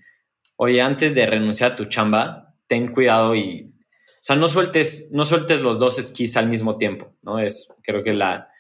oye, 0.56 0.80
antes 0.80 1.14
de 1.14 1.26
renunciar 1.26 1.72
a 1.72 1.76
tu 1.76 1.86
chamba, 1.86 2.54
ten 2.66 2.92
cuidado 2.92 3.34
y, 3.34 3.69
o 4.20 4.22
sea, 4.22 4.36
no 4.36 4.48
sueltes, 4.48 5.10
no 5.12 5.24
sueltes 5.24 5.62
los 5.62 5.78
dos 5.78 5.98
esquís 5.98 6.36
al 6.36 6.48
mismo 6.48 6.76
tiempo, 6.76 7.14
¿no? 7.22 7.38
Es, 7.38 7.74
creo 7.82 8.02
que 8.02 8.12
la, 8.12 8.50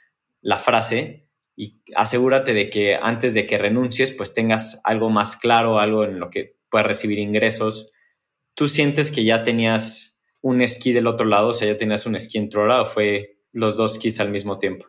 la 0.40 0.58
frase 0.58 1.28
y 1.54 1.82
asegúrate 1.94 2.54
de 2.54 2.70
que 2.70 2.96
antes 2.96 3.34
de 3.34 3.46
que 3.46 3.58
renuncies, 3.58 4.12
pues 4.12 4.32
tengas 4.32 4.80
algo 4.84 5.10
más 5.10 5.36
claro, 5.36 5.78
algo 5.78 6.04
en 6.04 6.18
lo 6.18 6.30
que 6.30 6.56
puedas 6.70 6.86
recibir 6.86 7.18
ingresos 7.18 7.92
¿Tú 8.60 8.68
sientes 8.68 9.10
que 9.10 9.24
ya 9.24 9.42
tenías 9.42 10.20
un 10.42 10.60
esquí 10.60 10.92
del 10.92 11.06
otro 11.06 11.26
lado? 11.26 11.48
O 11.48 11.54
sea, 11.54 11.66
ya 11.66 11.78
tenías 11.78 12.04
un 12.04 12.14
esquí 12.14 12.36
en 12.36 12.50
Trora 12.50 12.82
o 12.82 12.84
fue 12.84 13.38
los 13.52 13.74
dos 13.74 13.92
esquís 13.92 14.20
al 14.20 14.30
mismo 14.30 14.58
tiempo? 14.58 14.84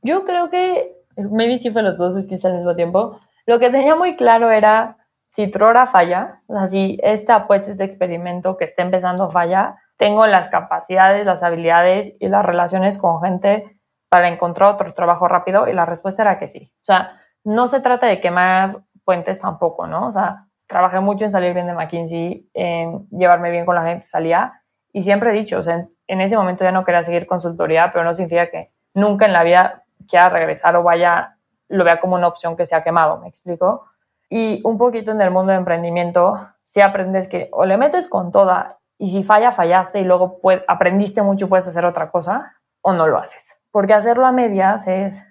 Yo 0.00 0.24
creo 0.24 0.48
que 0.48 0.96
maybe 1.30 1.58
sí 1.58 1.68
fue 1.68 1.82
los 1.82 1.98
dos 1.98 2.16
esquís 2.16 2.44
al 2.46 2.56
mismo 2.56 2.74
tiempo. 2.74 3.20
Lo 3.44 3.58
que 3.58 3.68
tenía 3.68 3.94
muy 3.94 4.16
claro 4.16 4.50
era 4.50 4.96
si 5.28 5.48
Trora 5.48 5.86
falla, 5.86 6.34
o 6.46 6.54
sea, 6.54 6.66
si 6.66 6.98
esta 7.02 7.34
apuesta, 7.34 7.70
este 7.70 7.84
experimento 7.84 8.56
que 8.56 8.64
está 8.64 8.80
empezando 8.82 9.30
falla, 9.30 9.76
tengo 10.00 10.26
las 10.26 10.48
capacidades, 10.48 11.26
las 11.26 11.42
habilidades 11.42 12.16
y 12.20 12.28
las 12.28 12.46
relaciones 12.46 12.96
con 12.96 13.20
gente 13.20 13.78
para 14.08 14.28
encontrar 14.28 14.72
otro 14.72 14.94
trabajo 14.94 15.28
rápido 15.28 15.68
y 15.68 15.74
la 15.74 15.84
respuesta 15.84 16.22
era 16.22 16.38
que 16.38 16.48
sí. 16.48 16.72
O 16.76 16.84
sea, 16.86 17.20
no 17.44 17.68
se 17.68 17.82
trata 17.82 18.06
de 18.06 18.18
quemar 18.18 18.78
puentes 19.04 19.40
tampoco, 19.40 19.86
¿no? 19.86 20.08
O 20.08 20.12
sea, 20.12 20.46
trabajé 20.66 21.00
mucho 21.00 21.26
en 21.26 21.30
salir 21.30 21.52
bien 21.52 21.66
de 21.66 21.74
McKinsey, 21.74 22.48
en 22.54 23.10
llevarme 23.10 23.50
bien 23.50 23.66
con 23.66 23.74
la 23.74 23.84
gente, 23.84 24.06
salía 24.06 24.62
y 24.90 25.02
siempre 25.02 25.30
he 25.30 25.34
dicho, 25.34 25.58
o 25.58 25.62
sea, 25.62 25.86
en, 26.06 26.20
ese 26.22 26.34
momento 26.34 26.64
ya 26.64 26.72
no 26.72 26.82
quería 26.82 27.02
seguir 27.02 27.26
consultoría, 27.26 27.90
pero 27.92 28.02
no 28.02 28.14
significa 28.14 28.46
que 28.48 28.72
nunca 28.94 29.26
en 29.26 29.34
la 29.34 29.44
vida 29.44 29.84
quiera 30.08 30.30
regresar 30.30 30.76
o 30.76 30.82
vaya, 30.82 31.36
lo 31.68 31.84
vea 31.84 32.00
como 32.00 32.14
una 32.14 32.26
opción 32.26 32.56
que 32.56 32.64
se 32.64 32.74
ha 32.74 32.82
quemado, 32.82 33.18
¿me 33.18 33.28
explico? 33.28 33.84
Y 34.30 34.62
un 34.64 34.78
poquito 34.78 35.10
en 35.10 35.20
el 35.20 35.30
mundo 35.30 35.52
de 35.52 35.58
emprendimiento, 35.58 36.48
si 36.62 36.80
aprendes 36.80 37.28
que 37.28 37.50
o 37.52 37.66
le 37.66 37.76
metes 37.76 38.08
con 38.08 38.30
toda 38.30 38.79
y 39.00 39.08
si 39.08 39.24
falla, 39.24 39.50
fallaste 39.50 39.98
y 40.00 40.04
luego 40.04 40.40
aprendiste 40.68 41.22
mucho 41.22 41.46
y 41.46 41.48
puedes 41.48 41.66
hacer 41.66 41.86
otra 41.86 42.10
cosa, 42.10 42.52
o 42.82 42.92
no 42.92 43.06
lo 43.06 43.16
haces. 43.16 43.58
Porque 43.70 43.94
hacerlo 43.94 44.26
a 44.26 44.32
medias 44.32 44.86
es 44.86 45.24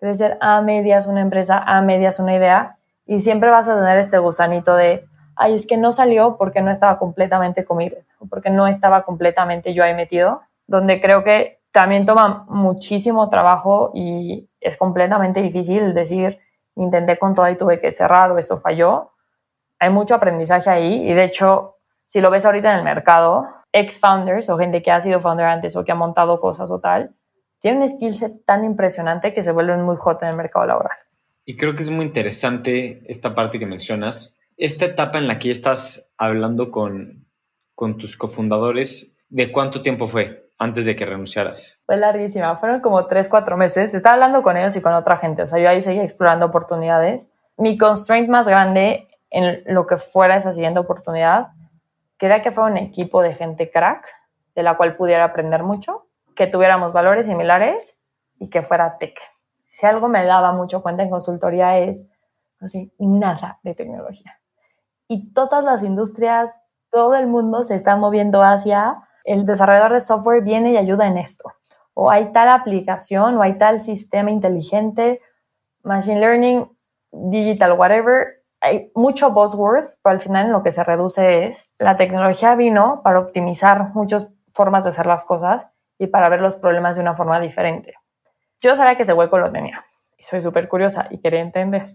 crecer 0.00 0.36
a 0.40 0.60
medias 0.62 1.06
una 1.06 1.20
empresa, 1.20 1.62
a 1.64 1.80
medias 1.80 2.18
una 2.18 2.34
idea, 2.34 2.76
y 3.06 3.20
siempre 3.20 3.50
vas 3.50 3.68
a 3.68 3.76
tener 3.76 3.98
este 3.98 4.18
gusanito 4.18 4.74
de, 4.74 5.06
ay, 5.36 5.54
es 5.54 5.64
que 5.64 5.76
no 5.76 5.92
salió 5.92 6.36
porque 6.36 6.60
no 6.60 6.72
estaba 6.72 6.98
completamente 6.98 7.64
comido, 7.64 7.98
o 8.18 8.26
porque 8.26 8.50
no 8.50 8.66
estaba 8.66 9.04
completamente 9.04 9.74
yo 9.74 9.84
ahí 9.84 9.94
metido, 9.94 10.42
donde 10.66 11.00
creo 11.00 11.22
que 11.22 11.60
también 11.70 12.06
toma 12.06 12.46
muchísimo 12.48 13.30
trabajo 13.30 13.92
y 13.94 14.50
es 14.60 14.76
completamente 14.76 15.40
difícil 15.40 15.94
decir, 15.94 16.40
intenté 16.74 17.16
con 17.16 17.32
todo 17.32 17.48
y 17.48 17.56
tuve 17.56 17.78
que 17.78 17.92
cerrar 17.92 18.32
o 18.32 18.38
esto 18.38 18.58
falló. 18.58 19.12
Hay 19.78 19.90
mucho 19.90 20.16
aprendizaje 20.16 20.68
ahí 20.68 21.08
y 21.08 21.14
de 21.14 21.22
hecho 21.22 21.73
si 22.14 22.20
lo 22.20 22.30
ves 22.30 22.44
ahorita 22.44 22.72
en 22.72 22.78
el 22.78 22.84
mercado, 22.84 23.48
ex-founders 23.72 24.48
o 24.48 24.56
gente 24.56 24.82
que 24.82 24.92
ha 24.92 25.00
sido 25.00 25.18
founder 25.18 25.46
antes 25.46 25.74
o 25.74 25.84
que 25.84 25.90
ha 25.90 25.96
montado 25.96 26.38
cosas 26.38 26.70
o 26.70 26.78
tal, 26.78 27.12
tienen 27.58 27.82
un 27.82 27.88
skill 27.88 28.14
set 28.14 28.44
tan 28.46 28.62
impresionante 28.62 29.34
que 29.34 29.42
se 29.42 29.50
vuelven 29.50 29.82
muy 29.82 29.96
hot 29.96 30.22
en 30.22 30.28
el 30.28 30.36
mercado 30.36 30.64
laboral. 30.64 30.96
Y 31.44 31.56
creo 31.56 31.74
que 31.74 31.82
es 31.82 31.90
muy 31.90 32.06
interesante 32.06 33.02
esta 33.08 33.34
parte 33.34 33.58
que 33.58 33.66
mencionas. 33.66 34.38
Esta 34.56 34.84
etapa 34.84 35.18
en 35.18 35.26
la 35.26 35.40
que 35.40 35.50
estás 35.50 36.12
hablando 36.16 36.70
con, 36.70 37.26
con 37.74 37.98
tus 37.98 38.16
cofundadores, 38.16 39.18
¿de 39.28 39.50
cuánto 39.50 39.82
tiempo 39.82 40.06
fue 40.06 40.52
antes 40.56 40.84
de 40.84 40.94
que 40.94 41.06
renunciaras? 41.06 41.80
Fue 41.84 41.96
larguísima, 41.96 42.58
fueron 42.58 42.80
como 42.80 43.04
tres, 43.06 43.28
cuatro 43.28 43.56
meses. 43.56 43.92
Estaba 43.92 44.14
hablando 44.14 44.44
con 44.44 44.56
ellos 44.56 44.76
y 44.76 44.80
con 44.80 44.94
otra 44.94 45.16
gente, 45.16 45.42
o 45.42 45.48
sea, 45.48 45.58
yo 45.58 45.68
ahí 45.68 45.82
seguía 45.82 46.04
explorando 46.04 46.46
oportunidades. 46.46 47.28
Mi 47.56 47.76
constraint 47.76 48.28
más 48.28 48.46
grande 48.46 49.08
en 49.30 49.64
lo 49.66 49.84
que 49.88 49.96
fuera 49.96 50.36
esa 50.36 50.52
siguiente 50.52 50.78
oportunidad 50.78 51.48
Quería 52.18 52.42
que 52.42 52.52
fuera 52.52 52.70
un 52.70 52.76
equipo 52.76 53.22
de 53.22 53.34
gente 53.34 53.70
crack, 53.70 54.06
de 54.54 54.62
la 54.62 54.76
cual 54.76 54.96
pudiera 54.96 55.24
aprender 55.24 55.62
mucho, 55.62 56.06
que 56.34 56.46
tuviéramos 56.46 56.92
valores 56.92 57.26
similares 57.26 57.98
y 58.38 58.50
que 58.50 58.62
fuera 58.62 58.98
tech. 58.98 59.18
Si 59.68 59.86
algo 59.86 60.08
me 60.08 60.24
daba 60.24 60.52
mucho 60.52 60.82
cuenta 60.82 61.02
en 61.02 61.10
consultoría 61.10 61.78
es, 61.78 62.06
así, 62.60 62.92
nada 62.98 63.58
de 63.62 63.74
tecnología. 63.74 64.38
Y 65.08 65.32
todas 65.32 65.64
las 65.64 65.82
industrias, 65.82 66.54
todo 66.90 67.14
el 67.16 67.26
mundo 67.26 67.64
se 67.64 67.74
está 67.74 67.96
moviendo 67.96 68.42
hacia 68.42 68.94
el 69.24 69.46
desarrollador 69.46 69.94
de 69.94 70.00
software 70.00 70.42
viene 70.42 70.72
y 70.72 70.76
ayuda 70.76 71.06
en 71.06 71.18
esto. 71.18 71.52
O 71.94 72.10
hay 72.10 72.30
tal 72.32 72.48
aplicación, 72.48 73.36
o 73.36 73.42
hay 73.42 73.58
tal 73.58 73.80
sistema 73.80 74.30
inteligente, 74.30 75.20
machine 75.82 76.20
learning, 76.20 76.70
digital, 77.10 77.72
whatever, 77.72 78.43
hay 78.64 78.90
mucho 78.94 79.30
buzzword, 79.30 79.84
pero 80.02 80.14
al 80.14 80.20
final 80.20 80.50
lo 80.50 80.62
que 80.62 80.72
se 80.72 80.82
reduce 80.82 81.44
es 81.44 81.70
la 81.78 81.98
tecnología 81.98 82.54
vino 82.54 83.02
para 83.04 83.18
optimizar 83.18 83.94
muchas 83.94 84.28
formas 84.48 84.84
de 84.84 84.90
hacer 84.90 85.04
las 85.04 85.24
cosas 85.24 85.70
y 85.98 86.06
para 86.06 86.30
ver 86.30 86.40
los 86.40 86.56
problemas 86.56 86.96
de 86.96 87.02
una 87.02 87.14
forma 87.14 87.38
diferente. 87.40 87.92
Yo 88.62 88.74
sabía 88.74 88.96
que 88.96 89.02
ese 89.02 89.12
hueco 89.12 89.38
lo 89.38 89.52
tenía 89.52 89.84
y 90.16 90.22
soy 90.22 90.40
súper 90.40 90.66
curiosa 90.66 91.08
y 91.10 91.18
quería 91.18 91.40
entender. 91.40 91.90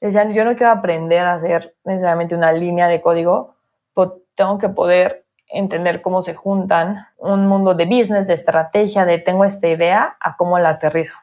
Decían, 0.00 0.32
yo 0.32 0.44
no 0.44 0.54
quiero 0.54 0.70
aprender 0.70 1.24
a 1.24 1.34
hacer 1.34 1.74
necesariamente 1.84 2.36
una 2.36 2.52
línea 2.52 2.86
de 2.86 3.00
código, 3.00 3.56
pero 3.92 4.20
tengo 4.36 4.58
que 4.58 4.68
poder 4.68 5.26
entender 5.48 6.02
cómo 6.02 6.22
se 6.22 6.34
juntan 6.34 7.08
un 7.18 7.48
mundo 7.48 7.74
de 7.74 7.86
business, 7.86 8.28
de 8.28 8.34
estrategia, 8.34 9.04
de 9.04 9.18
tengo 9.18 9.44
esta 9.44 9.66
idea, 9.66 10.16
a 10.20 10.36
cómo 10.36 10.56
la 10.60 10.70
aterrizo. 10.70 11.16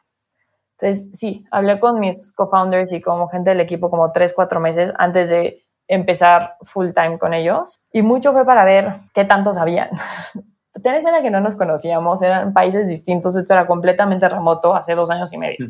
Entonces, 0.82 1.10
sí, 1.14 1.46
hablé 1.52 1.80
con 1.80 2.00
mis 2.00 2.32
co-founders 2.32 2.94
y 2.94 3.02
como 3.02 3.28
gente 3.28 3.50
del 3.50 3.60
equipo 3.60 3.90
como 3.90 4.12
tres, 4.12 4.34
cuatro 4.34 4.62
meses 4.62 4.92
antes 4.98 5.30
de 5.30 5.64
empezar 5.88 6.56
full 6.62 6.88
time 6.96 7.18
con 7.20 7.34
ellos. 7.34 7.80
Y 7.92 8.02
mucho 8.02 8.32
fue 8.32 8.46
para 8.46 8.64
ver 8.64 8.94
qué 9.14 9.26
tanto 9.26 9.54
sabían. 9.54 9.90
Ten 10.82 10.96
en 10.96 11.02
cuenta 11.02 11.22
que 11.22 11.32
no 11.32 11.42
nos 11.42 11.58
conocíamos, 11.58 12.22
eran 12.22 12.54
países 12.54 12.88
distintos, 12.88 13.36
esto 13.36 13.54
era 13.54 13.68
completamente 13.68 14.30
remoto 14.30 14.74
hace 14.74 14.96
dos 14.96 15.10
años 15.10 15.34
y 15.34 15.38
medio. 15.38 15.68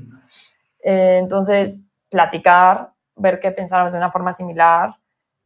Eh, 0.83 1.17
entonces, 1.19 1.81
platicar, 2.09 2.91
ver 3.15 3.39
qué 3.39 3.49
pensábamos 3.49 3.91
de 3.91 3.97
una 3.97 4.11
forma 4.11 4.33
similar, 4.33 4.95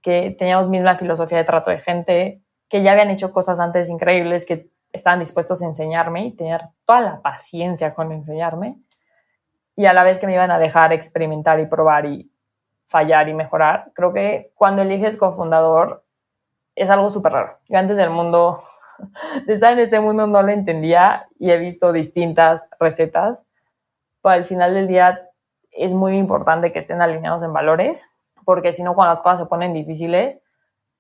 que 0.02 0.36
teníamos 0.38 0.68
misma 0.68 0.98
filosofía 0.98 1.38
de 1.38 1.46
trato 1.46 1.70
de 1.70 1.80
gente, 1.80 2.42
que 2.68 2.84
ya 2.84 2.92
habían 2.92 3.10
hecho 3.10 3.32
cosas 3.32 3.62
antes 3.62 3.90
increíbles, 3.90 4.46
que 4.46 4.70
estaban 4.92 5.20
dispuestos 5.20 5.62
a 5.62 5.66
enseñarme 5.66 6.26
y 6.26 6.32
tener 6.36 6.64
toda 6.86 7.00
la 7.00 7.22
paciencia 7.22 7.94
con 7.94 8.12
enseñarme 8.12 8.78
y 9.76 9.86
a 9.86 9.94
la 9.94 10.04
vez 10.04 10.20
que 10.20 10.28
me 10.28 10.34
iban 10.34 10.52
a 10.52 10.60
dejar 10.60 10.94
experimentar 10.94 11.60
y 11.60 11.66
probar 11.66 12.06
y 12.06 12.32
fallar 12.88 13.28
y 13.30 13.34
mejorar. 13.34 13.92
Creo 13.94 14.14
que 14.14 14.52
cuando 14.56 14.82
eliges 14.82 15.18
cofundador 15.18 16.04
es 16.76 16.90
algo 16.90 17.10
súper 17.10 17.34
raro. 17.34 17.58
Yo 17.68 17.78
antes 17.78 17.98
del 17.98 18.10
mundo, 18.10 18.64
de 19.46 19.54
estar 19.54 19.74
en 19.74 19.80
este 19.80 20.00
mundo 20.00 20.28
no 20.28 20.42
lo 20.42 20.50
entendía 20.50 21.28
y 21.40 21.52
he 21.52 21.58
visto 21.58 21.92
distintas 21.92 22.70
recetas, 22.80 23.44
pero 24.22 24.36
al 24.36 24.46
final 24.46 24.74
del 24.74 24.88
día 24.88 25.30
es 25.72 25.94
muy 25.94 26.18
importante 26.18 26.72
que 26.72 26.80
estén 26.80 27.02
alineados 27.02 27.44
en 27.44 27.52
valores, 27.52 28.06
porque 28.46 28.74
si 28.74 28.84
no, 28.84 28.94
cuando 28.94 29.12
las 29.14 29.22
cosas 29.22 29.40
se 29.40 29.46
ponen 29.46 29.74
difíciles, 29.74 30.40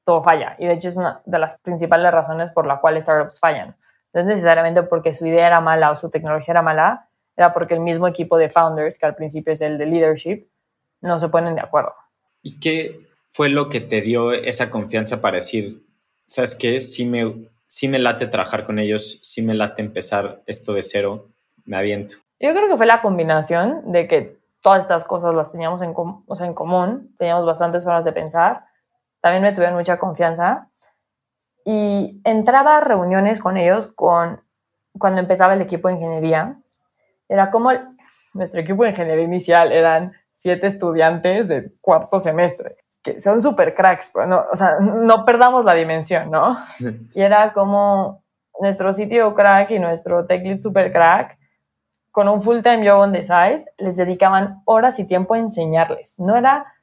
todo 0.03 0.23
falla. 0.23 0.55
Y 0.57 0.65
de 0.65 0.73
hecho 0.73 0.89
es 0.89 0.97
una 0.97 1.21
de 1.25 1.39
las 1.39 1.59
principales 1.59 2.11
razones 2.11 2.51
por 2.51 2.65
la 2.65 2.81
cual 2.81 2.99
startups 3.01 3.39
fallan. 3.39 3.75
No 4.13 4.21
es 4.21 4.25
necesariamente 4.25 4.83
porque 4.83 5.13
su 5.13 5.25
idea 5.25 5.47
era 5.47 5.61
mala 5.61 5.91
o 5.91 5.95
su 5.95 6.09
tecnología 6.09 6.53
era 6.53 6.61
mala, 6.61 7.07
era 7.35 7.53
porque 7.53 7.73
el 7.73 7.79
mismo 7.79 8.07
equipo 8.07 8.37
de 8.37 8.49
founders, 8.49 8.97
que 8.97 9.05
al 9.05 9.15
principio 9.15 9.53
es 9.53 9.61
el 9.61 9.77
de 9.77 9.85
leadership, 9.85 10.47
no 11.01 11.17
se 11.17 11.29
ponen 11.29 11.55
de 11.55 11.61
acuerdo. 11.61 11.93
¿Y 12.41 12.59
qué 12.59 13.07
fue 13.29 13.49
lo 13.49 13.69
que 13.69 13.81
te 13.81 14.01
dio 14.01 14.31
esa 14.31 14.69
confianza 14.69 15.21
para 15.21 15.37
decir, 15.37 15.83
sabes 16.25 16.55
qué, 16.55 16.79
sí 16.81 17.05
me, 17.05 17.49
sí 17.67 17.87
me 17.87 17.99
late 17.99 18.27
trabajar 18.27 18.65
con 18.65 18.79
ellos, 18.79 19.19
sí 19.23 19.41
me 19.41 19.53
late 19.53 19.81
empezar 19.81 20.43
esto 20.45 20.73
de 20.73 20.83
cero, 20.83 21.29
me 21.65 21.77
aviento? 21.77 22.15
Yo 22.39 22.51
creo 22.51 22.67
que 22.67 22.77
fue 22.77 22.85
la 22.85 23.01
combinación 23.01 23.91
de 23.91 24.07
que 24.07 24.37
todas 24.61 24.81
estas 24.81 25.03
cosas 25.05 25.33
las 25.33 25.51
teníamos 25.51 25.81
en, 25.81 25.93
o 25.95 26.35
sea, 26.35 26.47
en 26.47 26.53
común, 26.53 27.15
teníamos 27.17 27.45
bastantes 27.45 27.83
formas 27.83 28.05
de 28.05 28.13
pensar, 28.13 28.65
también 29.21 29.43
me 29.43 29.53
tuvieron 29.53 29.75
mucha 29.75 29.97
confianza 29.97 30.69
y 31.65 32.21
entraba 32.23 32.77
a 32.77 32.81
reuniones 32.81 33.39
con 33.39 33.57
ellos 33.57 33.87
con, 33.87 34.41
cuando 34.97 35.21
empezaba 35.21 35.53
el 35.53 35.61
equipo 35.61 35.87
de 35.87 35.95
ingeniería 35.95 36.59
era 37.27 37.51
como 37.51 37.71
nuestro 38.33 38.61
equipo 38.61 38.83
de 38.83 38.89
ingeniería 38.89 39.23
inicial 39.23 39.71
eran 39.71 40.13
siete 40.33 40.67
estudiantes 40.67 41.47
de 41.47 41.71
cuarto 41.81 42.19
semestre, 42.19 42.75
que 43.01 43.19
son 43.19 43.39
súper 43.41 43.73
cracks, 43.73 44.11
pero 44.13 44.27
no, 44.27 44.43
o 44.51 44.55
sea, 44.55 44.79
no 44.79 45.25
perdamos 45.25 45.65
la 45.65 45.73
dimensión, 45.73 46.31
¿no? 46.31 46.57
Y 47.13 47.21
era 47.21 47.53
como 47.53 48.23
nuestro 48.59 48.93
sitio 48.93 49.33
crack 49.33 49.71
y 49.71 49.79
nuestro 49.79 50.25
tech 50.25 50.43
lead 50.43 50.59
super 50.59 50.91
crack, 50.91 51.37
con 52.11 52.27
un 52.27 52.41
full 52.41 52.59
time 52.61 52.87
job 52.87 52.99
on 52.99 53.11
the 53.11 53.23
side, 53.23 53.65
les 53.77 53.95
dedicaban 53.95 54.61
horas 54.65 54.99
y 54.99 55.07
tiempo 55.07 55.33
a 55.33 55.39
enseñarles. 55.39 56.19
No 56.19 56.35
era 56.35 56.73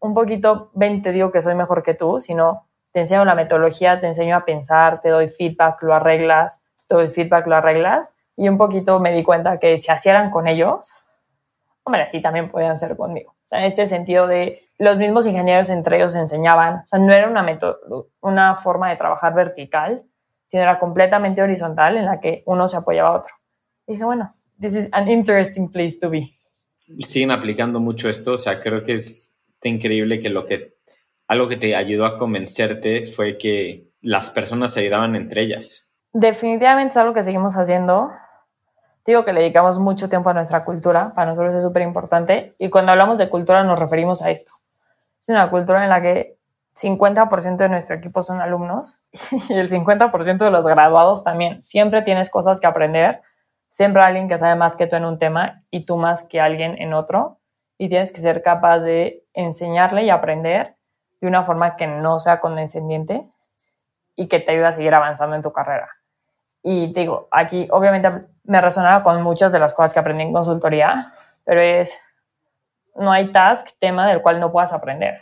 un 0.00 0.12
poquito, 0.12 0.70
ven, 0.74 1.00
te 1.00 1.12
digo 1.12 1.32
que 1.32 1.40
soy 1.40 1.54
mejor 1.54 1.82
que 1.82 1.94
tú, 1.94 2.20
sino 2.20 2.66
te 2.92 3.00
enseño 3.00 3.24
la 3.24 3.34
metodología, 3.34 4.00
te 4.00 4.06
enseño 4.06 4.36
a 4.36 4.44
pensar, 4.44 5.00
te 5.00 5.08
doy 5.08 5.28
feedback, 5.28 5.82
lo 5.82 5.94
arreglas, 5.94 6.60
te 6.86 6.94
doy 6.94 7.08
feedback, 7.08 7.46
lo 7.46 7.56
arreglas 7.56 8.15
y 8.36 8.48
un 8.48 8.58
poquito 8.58 9.00
me 9.00 9.12
di 9.12 9.22
cuenta 9.22 9.58
que 9.58 9.78
si 9.78 9.90
hacían 9.90 10.30
con 10.30 10.46
ellos, 10.46 10.90
hombre, 11.84 12.02
así 12.02 12.20
también 12.20 12.50
podían 12.50 12.78
ser 12.78 12.96
conmigo. 12.96 13.32
O 13.32 13.46
sea, 13.46 13.60
en 13.60 13.66
este 13.66 13.86
sentido 13.86 14.26
de 14.26 14.62
los 14.78 14.98
mismos 14.98 15.26
ingenieros 15.26 15.70
entre 15.70 15.96
ellos 15.96 16.14
enseñaban, 16.14 16.82
o 16.84 16.86
sea, 16.86 16.98
no 16.98 17.12
era 17.12 17.28
una, 17.28 17.46
una 18.20 18.56
forma 18.56 18.90
de 18.90 18.96
trabajar 18.96 19.34
vertical, 19.34 20.04
sino 20.46 20.62
era 20.62 20.78
completamente 20.78 21.42
horizontal 21.42 21.96
en 21.96 22.06
la 22.06 22.20
que 22.20 22.42
uno 22.46 22.68
se 22.68 22.76
apoyaba 22.76 23.10
a 23.10 23.18
otro. 23.18 23.34
Y 23.86 23.92
dije, 23.92 24.04
bueno, 24.04 24.30
this 24.60 24.74
is 24.74 24.88
an 24.92 25.08
interesting 25.08 25.70
place 25.70 25.98
to 26.00 26.10
be. 26.10 26.28
Siguen 27.00 27.30
aplicando 27.30 27.80
mucho 27.80 28.08
esto, 28.08 28.34
o 28.34 28.38
sea, 28.38 28.60
creo 28.60 28.84
que 28.84 28.94
es 28.94 29.34
increíble 29.62 30.20
que 30.20 30.28
lo 30.28 30.44
que 30.44 30.76
algo 31.28 31.48
que 31.48 31.56
te 31.56 31.74
ayudó 31.74 32.06
a 32.06 32.18
convencerte 32.18 33.04
fue 33.04 33.36
que 33.36 33.90
las 34.00 34.30
personas 34.30 34.72
se 34.72 34.80
ayudaban 34.80 35.16
entre 35.16 35.42
ellas. 35.42 35.88
Definitivamente 36.12 36.90
es 36.92 36.96
algo 36.96 37.14
que 37.14 37.24
seguimos 37.24 37.54
haciendo. 37.56 38.10
Digo 39.06 39.24
que 39.24 39.32
le 39.32 39.40
dedicamos 39.40 39.78
mucho 39.78 40.08
tiempo 40.08 40.30
a 40.30 40.34
nuestra 40.34 40.64
cultura, 40.64 41.12
para 41.14 41.30
nosotros 41.30 41.54
es 41.54 41.62
súper 41.62 41.82
importante. 41.82 42.52
Y 42.58 42.70
cuando 42.70 42.90
hablamos 42.90 43.18
de 43.18 43.28
cultura 43.28 43.62
nos 43.62 43.78
referimos 43.78 44.20
a 44.22 44.30
esto. 44.30 44.50
Es 45.20 45.28
una 45.28 45.48
cultura 45.48 45.84
en 45.84 45.90
la 45.90 46.02
que 46.02 46.36
50% 46.76 47.56
de 47.56 47.68
nuestro 47.68 47.96
equipo 47.96 48.22
son 48.22 48.40
alumnos 48.40 48.98
y 49.48 49.54
el 49.54 49.70
50% 49.70 50.38
de 50.38 50.50
los 50.50 50.64
graduados 50.66 51.22
también. 51.22 51.62
Siempre 51.62 52.02
tienes 52.02 52.30
cosas 52.30 52.58
que 52.58 52.66
aprender, 52.66 53.22
siempre 53.70 54.02
alguien 54.02 54.28
que 54.28 54.38
sabe 54.38 54.56
más 54.56 54.74
que 54.74 54.88
tú 54.88 54.96
en 54.96 55.04
un 55.04 55.18
tema 55.18 55.62
y 55.70 55.86
tú 55.86 55.96
más 55.96 56.24
que 56.24 56.40
alguien 56.40 56.76
en 56.80 56.92
otro. 56.92 57.38
Y 57.78 57.88
tienes 57.88 58.10
que 58.10 58.20
ser 58.20 58.42
capaz 58.42 58.80
de 58.80 59.24
enseñarle 59.34 60.04
y 60.04 60.10
aprender 60.10 60.76
de 61.20 61.28
una 61.28 61.44
forma 61.44 61.76
que 61.76 61.86
no 61.86 62.18
sea 62.18 62.40
condescendiente 62.40 63.28
y 64.16 64.28
que 64.28 64.40
te 64.40 64.52
ayude 64.52 64.66
a 64.66 64.72
seguir 64.72 64.94
avanzando 64.94 65.36
en 65.36 65.42
tu 65.42 65.52
carrera. 65.52 65.88
Y 66.62 66.92
digo, 66.92 67.28
aquí 67.30 67.68
obviamente 67.70 68.26
me 68.46 68.60
resonaba 68.60 69.02
con 69.02 69.22
muchas 69.22 69.52
de 69.52 69.58
las 69.58 69.74
cosas 69.74 69.92
que 69.92 70.00
aprendí 70.00 70.22
en 70.22 70.32
consultoría, 70.32 71.12
pero 71.44 71.60
es 71.60 71.96
no 72.94 73.12
hay 73.12 73.30
task, 73.32 73.68
tema 73.78 74.08
del 74.08 74.22
cual 74.22 74.40
no 74.40 74.50
puedas 74.50 74.72
aprender. 74.72 75.16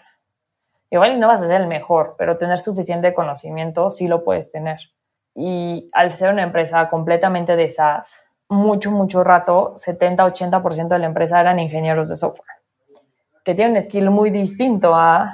Igual 0.90 1.18
no 1.18 1.28
vas 1.28 1.42
a 1.42 1.46
ser 1.46 1.60
el 1.60 1.66
mejor, 1.66 2.12
pero 2.16 2.38
tener 2.38 2.58
suficiente 2.58 3.12
conocimiento 3.14 3.90
sí 3.90 4.06
lo 4.06 4.22
puedes 4.22 4.52
tener. 4.52 4.78
Y 5.34 5.88
al 5.92 6.12
ser 6.12 6.32
una 6.32 6.44
empresa 6.44 6.88
completamente 6.88 7.56
de 7.56 7.70
SaaS, 7.70 8.30
mucho, 8.48 8.92
mucho 8.92 9.24
rato, 9.24 9.74
70-80% 9.74 10.88
de 10.88 10.98
la 10.98 11.06
empresa 11.06 11.40
eran 11.40 11.58
ingenieros 11.58 12.08
de 12.08 12.16
software, 12.16 12.58
que 13.44 13.54
tienen 13.54 13.76
un 13.76 13.82
skill 13.82 14.10
muy 14.10 14.30
distinto 14.30 14.94
a 14.94 15.32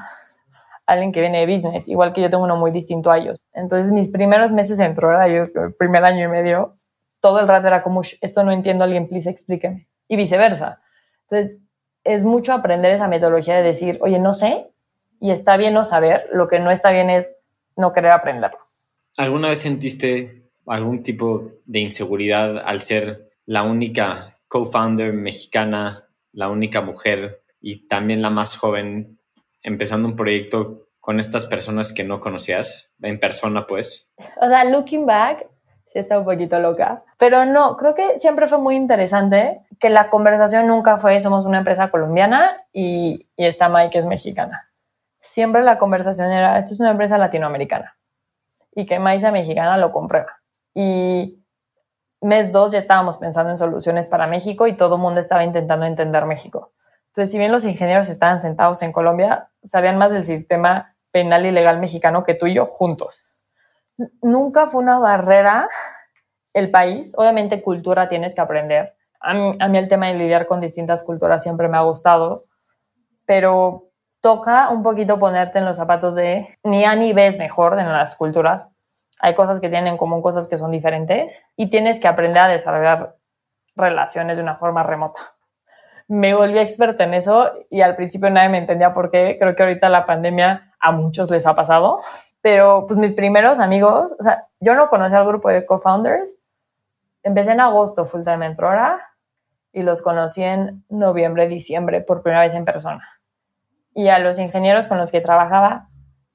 alguien 0.87 1.13
que 1.13 1.21
viene 1.21 1.45
de 1.45 1.53
business, 1.53 1.89
igual 1.89 2.13
que 2.13 2.23
yo 2.23 2.31
tengo 2.31 2.45
uno 2.45 2.57
muy 2.57 2.71
distinto 2.71 3.11
a 3.11 3.19
ellos. 3.19 3.43
Entonces, 3.53 3.93
mis 3.93 4.09
primeros 4.09 4.53
meses 4.53 4.79
en 4.79 4.95
Trora, 4.95 5.29
yo, 5.29 5.43
el 5.43 5.75
primer 5.75 6.05
año 6.05 6.25
y 6.25 6.29
medio, 6.29 6.73
todo 7.21 7.41
el 7.41 7.49
rato 7.49 7.67
era 7.67 7.83
como, 7.83 8.03
esto 8.03 8.43
no 8.43 8.53
entiendo, 8.53 8.85
alguien, 8.85 9.09
please, 9.09 9.29
explíqueme. 9.29 9.89
Y 10.09 10.17
viceversa. 10.17 10.79
Entonces, 11.29 11.59
es 12.05 12.25
mucho 12.25 12.53
aprender 12.53 12.93
esa 12.93 13.09
metodología 13.09 13.57
de 13.57 13.63
decir, 13.63 13.99
oye, 14.01 14.19
no 14.19 14.35
sé, 14.35 14.73
y 15.21 15.31
está 15.31 15.57
bien 15.57 15.75
no 15.75 15.85
saber, 15.85 16.25
lo 16.33 16.49
que 16.49 16.59
no 16.59 16.71
está 16.71 16.91
bien 16.91 17.11
es 17.11 17.31
no 17.77 17.93
querer 17.93 18.13
aprenderlo. 18.13 18.59
¿Alguna 19.17 19.49
vez 19.49 19.61
sentiste 19.61 20.51
algún 20.67 21.03
tipo 21.03 21.53
de 21.67 21.81
inseguridad 21.81 22.59
al 22.59 22.81
ser 22.83 23.31
la 23.45 23.63
única 23.63 24.31
co-founder 24.49 25.13
mexicana, 25.13 26.09
la 26.33 26.49
única 26.49 26.81
mujer 26.81 27.43
y 27.61 27.87
también 27.87 28.23
la 28.23 28.31
más 28.31 28.57
joven, 28.57 29.19
empezando 29.63 30.09
un 30.09 30.17
proyecto 30.17 30.89
con 31.01 31.21
estas 31.21 31.47
personas 31.47 31.93
que 31.93 32.05
no 32.05 32.21
conocías, 32.21 32.91
en 33.03 33.19
persona 33.19 33.67
pues? 33.67 34.09
O 34.41 34.49
sea, 34.49 34.65
looking 34.65 35.07
back, 35.07 35.47
sí 35.93 35.99
está 35.99 36.19
un 36.19 36.25
poquito 36.25 36.59
loca. 36.59 37.01
Pero 37.19 37.45
no, 37.45 37.77
creo 37.77 37.95
que 37.95 38.19
siempre 38.19 38.47
fue 38.47 38.59
muy 38.59 38.77
interesante 38.77 39.61
que 39.79 39.91
la 39.91 40.09
conversación 40.09 40.67
nunca 40.67 40.99
fue 40.99 41.21
somos 41.21 41.45
una 41.47 41.59
empresa 41.59 41.91
colombiana 41.91 42.65
y, 42.73 43.29
y 43.37 43.45
esta 43.45 43.69
Mike 43.69 43.99
es 43.99 44.07
mexicana. 44.07 44.63
Siempre 45.21 45.63
la 45.63 45.77
conversación 45.79 46.31
era 46.31 46.59
esto 46.59 46.75
es 46.75 46.81
una 46.81 46.93
empresa 46.93 47.19
latinoamericana 47.19 47.97
y 48.75 48.87
que 48.87 48.99
sea 49.21 49.33
mexicana 49.33 49.77
lo 49.77 49.91
comprueba. 49.91 50.41
Y 50.75 51.43
mes 52.21 52.53
dos 52.53 52.73
ya 52.73 52.79
estábamos 52.79 53.17
pensando 53.17 53.51
en 53.51 53.59
soluciones 53.59 54.07
para 54.07 54.27
México 54.29 54.67
y 54.67 54.77
todo 54.77 54.97
el 54.97 55.03
mundo 55.03 55.21
estaba 55.21 55.45
intentando 55.45 55.87
entender 55.87 56.25
México. 56.27 56.73
Entonces, 57.09 57.33
si 57.33 57.39
bien 57.39 57.51
los 57.51 57.65
ingenieros 57.65 58.09
estaban 58.09 58.41
sentados 58.41 58.83
en 58.83 58.93
Colombia, 58.93 59.51
sabían 59.65 59.99
más 59.99 60.13
del 60.13 60.25
sistema 60.25 60.95
penal 61.11 61.45
y 61.45 61.51
legal 61.51 61.81
mexicano 61.81 62.23
que 62.23 62.35
tú 62.35 62.47
y 62.47 62.55
yo 62.55 62.67
juntos 62.67 63.30
nunca 64.23 64.67
fue 64.67 64.83
una 64.83 64.99
barrera 64.99 65.69
el 66.55 66.71
país. 66.71 67.13
Obviamente 67.17 67.63
cultura 67.63 68.09
tienes 68.09 68.35
que 68.35 68.41
aprender. 68.41 68.95
A 69.21 69.35
mí, 69.35 69.79
el 69.79 69.89
tema 69.89 70.07
de 70.07 70.15
lidiar 70.15 70.47
con 70.47 70.61
distintas 70.61 71.05
culturas 71.05 71.43
siempre 71.43 71.69
me 71.69 71.77
ha 71.77 71.83
gustado, 71.83 72.41
pero 73.27 73.91
toca 74.21 74.71
un 74.71 74.83
poquito 74.83 75.19
ponerte 75.19 75.59
en 75.59 75.67
los 75.67 75.77
zapatos 75.77 76.15
de 76.15 76.59
ni 76.65 76.85
A 76.85 76.95
ni 76.97 77.13
B 77.13 77.27
es 77.27 77.39
mejor 77.39 77.79
en 77.79 77.93
las 77.93 78.17
culturas. 78.17 78.71
Hay 79.21 79.35
cosas 79.35 79.61
que 79.61 79.69
tienen 79.69 79.89
en 79.89 79.99
común, 79.99 80.23
cosas 80.23 80.49
que 80.49 80.57
son 80.57 80.71
diferentes 80.71 81.43
y 81.55 81.69
tienes 81.69 82.01
que 82.01 82.09
aprender 82.09 82.43
a 82.43 82.49
desarrollar 82.49 83.17
relaciones 83.77 84.39
de 84.39 84.43
una 84.43 84.55
forma 84.55 84.83
remota. 84.83 85.21
Me 86.09 86.35
volví 86.35 86.59
experta 86.59 87.05
en 87.05 87.15
eso 87.15 87.53
y 87.71 87.83
al 87.83 87.97
principio 87.97 88.31
nadie 88.31 88.49
me 88.49 88.59
entendía 88.59 88.93
por 88.93 89.11
qué. 89.11 89.37
Creo 89.39 89.55
que 89.55 89.63
ahorita 89.63 89.91
la 89.91 90.07
pandemia 90.07 90.75
a 90.81 90.93
muchos 90.93 91.31
les 91.31 91.47
ha 91.47 91.55
pasado 91.55 91.99
pero 92.43 92.87
pues 92.87 92.99
mis 92.99 93.13
primeros 93.13 93.59
amigos, 93.59 94.15
o 94.19 94.23
sea, 94.23 94.39
yo 94.61 94.75
no 94.75 94.89
conocí 94.89 95.15
al 95.15 95.27
grupo 95.27 95.51
de 95.51 95.67
co-founders. 95.67 96.27
Empecé 97.23 97.53
en 97.53 97.61
agosto 97.61 98.07
full 98.07 98.23
time 98.23 98.47
en 98.47 98.57
Trora 98.57 99.01
y 99.73 99.83
los 99.83 100.01
conocí 100.03 100.43
en 100.43 100.85
noviembre, 100.89 101.49
diciembre 101.49 102.01
por 102.01 102.23
primera 102.23 102.43
vez 102.43 102.55
en 102.55 102.65
persona. 102.65 103.07
Y 103.95 104.09
a 104.09 104.19
los 104.19 104.39
ingenieros 104.39 104.89
con 104.89 104.99
los 104.99 105.11
que 105.11 105.21
trabajaba 105.21 105.85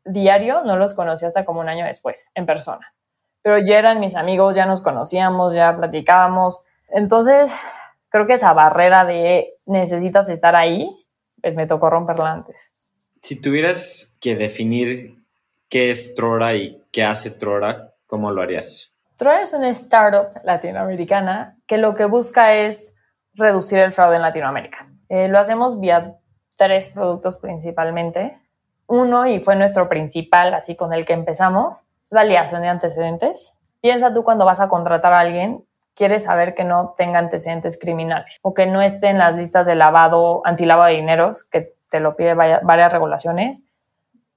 diario 0.04 0.64
no 0.64 0.78
los 0.78 0.94
conocí 0.94 1.26
hasta 1.26 1.46
como 1.46 1.60
un 1.60 1.70
año 1.70 1.86
después, 1.86 2.28
en 2.36 2.46
persona. 2.46 2.94
Pero 3.42 3.58
ya 3.60 3.80
eran 3.80 4.00
mis 4.00 4.16
amigos, 4.16 4.56
ya 4.56 4.66
nos 4.66 4.82
conocíamos, 4.82 5.54
ya 5.54 5.76
platicábamos. 5.76 6.62
Entonces, 6.90 7.58
creo 8.10 8.28
que 8.28 8.34
esa 8.34 8.54
barrera 8.54 9.06
de 9.06 9.50
necesitas 9.66 10.30
estar 10.30 10.56
ahí, 10.56 10.90
pues 11.42 11.56
me 11.56 11.66
tocó 11.68 11.90
romperla 11.90 12.32
antes. 12.32 12.92
Si 13.22 13.42
tuvieras 13.42 14.16
que 14.20 14.36
definir 14.36 15.25
qué 15.70 15.92
es 15.92 16.16
Trora 16.16 16.56
y 16.56 16.84
qué 16.92 17.04
hace 17.04 17.32
Trora, 17.32 17.94
¿cómo 18.08 18.32
lo 18.32 18.42
harías? 18.42 18.92
Trora 19.18 19.42
es 19.42 19.54
una 19.54 19.70
startup 19.70 20.30
latinoamericana 20.44 21.58
que 21.68 21.78
lo 21.78 21.96
que 21.96 22.06
busca 22.06 22.54
es 22.54 22.96
reducir 23.34 23.80
el 23.80 23.92
fraude 23.92 24.18
en 24.18 24.22
Latinoamérica. 24.22 24.88
Eh, 25.10 25.28
lo 25.28 25.40
hacemos 25.40 25.80
vía 25.80 26.16
tres 26.56 26.90
productos 26.90 27.38
principalmente. 27.38 28.38
Uno, 28.88 29.26
y 29.26 29.40
fue 29.40 29.56
nuestro 29.56 29.90
principal, 29.90 30.54
así 30.54 30.76
con 30.76 30.94
el 30.94 31.06
que 31.06 31.14
empezamos, 31.14 31.84
la 32.12 32.22
aliación 32.22 32.62
de 32.62 32.68
antecedentes. 32.68 33.54
Piensa 33.82 34.14
tú 34.14 34.24
cuando 34.24 34.46
vas 34.46 34.62
a 34.62 34.68
contratar 34.68 35.14
a 35.14 35.20
alguien, 35.20 35.66
quieres 35.96 36.24
saber 36.24 36.54
que 36.54 36.64
no 36.64 36.94
tenga 36.98 37.20
antecedentes 37.20 37.80
criminales 37.80 38.40
o 38.42 38.54
que 38.54 38.68
no 38.68 38.82
esté 38.82 39.08
en 39.08 39.18
las 39.18 39.38
listas 39.38 39.66
de 39.66 39.76
lavado, 39.76 40.42
antilavado 40.46 40.90
de 40.90 40.98
dineros, 40.98 41.46
que 41.46 41.74
te 41.90 42.00
lo 42.00 42.16
pide 42.16 42.34
varias 42.34 42.92
regulaciones, 42.92 43.62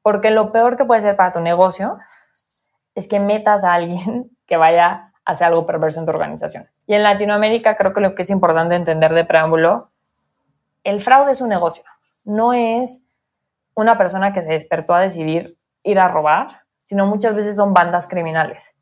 porque 0.03 0.31
lo 0.31 0.53
peor 0.53 0.77
que 0.77 0.85
puede 0.85 1.03
ser 1.03 1.17
para 1.17 1.33
tu 1.33 1.41
negocio 1.41 1.99
es 2.95 3.09
que 3.09 3.21
metas 3.21 3.65
a 3.65 3.75
alguien 3.75 4.31
que 4.47 4.57
vaya 4.57 5.13
a 5.25 5.33
hacer 5.33 5.49
algo 5.49 5.67
perverso 5.67 6.01
en 6.01 6.07
tu 6.07 6.11
organización. 6.11 6.69
Y 6.87 6.95
en 6.95 7.03
Latinoamérica 7.03 7.77
creo 7.77 7.93
que 7.93 8.01
lo 8.01 8.15
que 8.15 8.23
es 8.23 8.31
importante 8.31 8.75
entender 8.75 9.13
de 9.13 9.25
preámbulo, 9.25 9.91
el 10.85 11.01
fraude 11.01 11.33
es 11.33 11.41
un 11.41 11.49
negocio, 11.51 11.85
no 12.25 12.53
es 12.53 13.03
una 13.75 13.99
persona 13.99 14.33
que 14.33 14.43
se 14.43 14.55
despertó 14.55 14.95
a 14.95 15.01
decidir 15.01 15.55
ir 15.83 15.99
a 16.01 16.09
robar, 16.09 16.63
sino 16.85 17.07
muchas 17.07 17.35
veces 17.35 17.57
son 17.57 17.75
bandas 17.75 18.07
criminales 18.07 18.73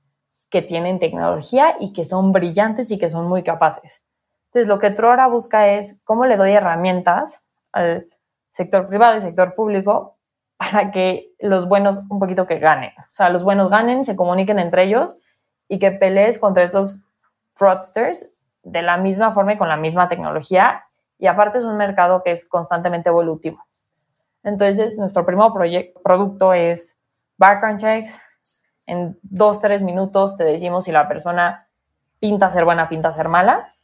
que 0.51 0.63
tienen 0.63 1.01
tecnología 1.01 1.77
y 1.81 1.93
que 1.93 2.05
son 2.05 2.33
brillantes 2.33 2.91
y 2.91 2.99
que 2.99 3.09
son 3.09 3.29
muy 3.29 3.43
capaces. 3.43 4.05
Entonces, 4.47 4.69
lo 4.69 4.79
que 4.79 4.91
Trora 4.91 5.27
busca 5.27 5.69
es 5.69 6.03
cómo 6.05 6.25
le 6.25 6.37
doy 6.37 6.53
herramientas 6.53 7.43
al 7.73 8.07
sector 8.53 8.89
privado 8.89 9.19
y 9.19 9.21
sector 9.21 9.55
público 9.55 10.16
para 10.57 10.91
que 10.91 11.35
los 11.39 11.69
buenos 11.69 12.01
un 12.09 12.19
poquito 12.19 12.47
que 12.47 12.59
ganen. 12.59 12.91
O 12.99 13.09
sea, 13.09 13.29
los 13.29 13.43
buenos 13.43 13.71
ganen, 13.71 14.05
se 14.05 14.17
comuniquen 14.17 14.59
entre 14.59 14.85
ellos 14.85 15.19
y 15.69 15.79
que 15.79 15.91
pelees 15.91 16.39
contra 16.39 16.63
estos 16.63 16.97
fraudsters 17.55 18.43
de 18.63 18.83
la 18.83 18.97
misma 18.97 19.33
forma 19.33 19.55
y 19.55 19.59
con 19.59 19.69
la 19.69 19.77
misma 19.77 20.09
tecnología. 20.09 20.83
Y 21.19 21.27
aparte 21.27 21.59
es 21.59 21.65
un 21.65 21.77
mercado 21.77 22.23
que 22.23 22.33
es 22.33 22.47
constantemente 22.47 23.09
evolutivo. 23.09 23.59
Entonces, 24.43 24.97
nuestro 24.97 25.27
primer 25.27 25.49
producto 26.05 26.53
es 26.53 26.97
background 27.37 27.81
checks. 27.81 28.19
En 28.87 29.19
dos, 29.23 29.61
tres 29.61 29.83
minutos 29.83 30.37
te 30.37 30.45
decimos 30.45 30.85
si 30.85 30.93
la 30.93 31.09
persona 31.09 31.67
pinta 32.21 32.49
ser 32.49 32.65
buena, 32.65 32.89
pinta 32.89 33.11
ser 33.11 33.29
mala, 33.29 33.75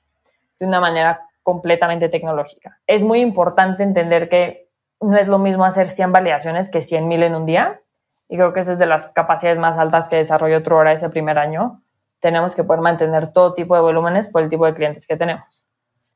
de 0.60 0.66
una 0.66 0.80
manera 0.80 1.28
completamente 1.42 2.08
tecnológica. 2.08 2.78
Es 2.86 3.02
muy 3.02 3.20
importante 3.20 3.82
entender 3.82 4.28
que 4.28 4.70
no 5.02 5.16
es 5.16 5.28
lo 5.28 5.38
mismo 5.38 5.64
hacer 5.64 5.86
100 5.86 6.12
validaciones 6.12 6.70
que 6.70 6.80
100 6.80 7.08
mil 7.08 7.22
en 7.22 7.34
un 7.34 7.46
día. 7.46 7.80
Y 8.28 8.36
creo 8.36 8.52
que 8.52 8.60
esa 8.60 8.72
es 8.72 8.78
de 8.78 8.86
las 8.86 9.08
capacidades 9.08 9.58
más 9.58 9.76
altas 9.76 10.08
que 10.08 10.16
desarrolló 10.16 10.58
otro 10.58 10.78
hora 10.78 10.92
ese 10.92 11.10
primer 11.10 11.38
año. 11.38 11.82
Tenemos 12.20 12.54
que 12.54 12.64
poder 12.64 12.80
mantener 12.80 13.32
todo 13.32 13.54
tipo 13.54 13.74
de 13.74 13.82
volúmenes 13.82 14.32
por 14.32 14.42
el 14.42 14.48
tipo 14.48 14.64
de 14.64 14.74
clientes 14.74 15.06
que 15.06 15.16
tenemos. 15.16 15.66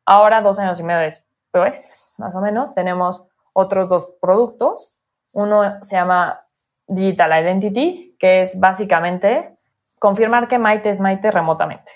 Ahora, 0.05 0.41
dos 0.41 0.59
años 0.59 0.79
y 0.79 0.85
medio 0.85 1.01
después, 1.01 2.15
más 2.19 2.35
o 2.37 2.41
menos, 2.41 2.75
tenemos 2.75 3.27
otros 3.53 3.89
dos 3.89 4.09
productos. 4.21 5.03
Uno 5.35 5.83
se 5.83 5.97
llama 5.97 6.39
Digital 6.87 7.43
Identity, 7.43 8.17
que 8.19 8.43
es 8.43 8.59
básicamente 8.61 9.57
confirmar 9.99 10.47
que 10.47 10.59
Maite 10.59 10.91
es 10.91 11.01
Maite 11.01 11.31
remotamente. 11.31 11.91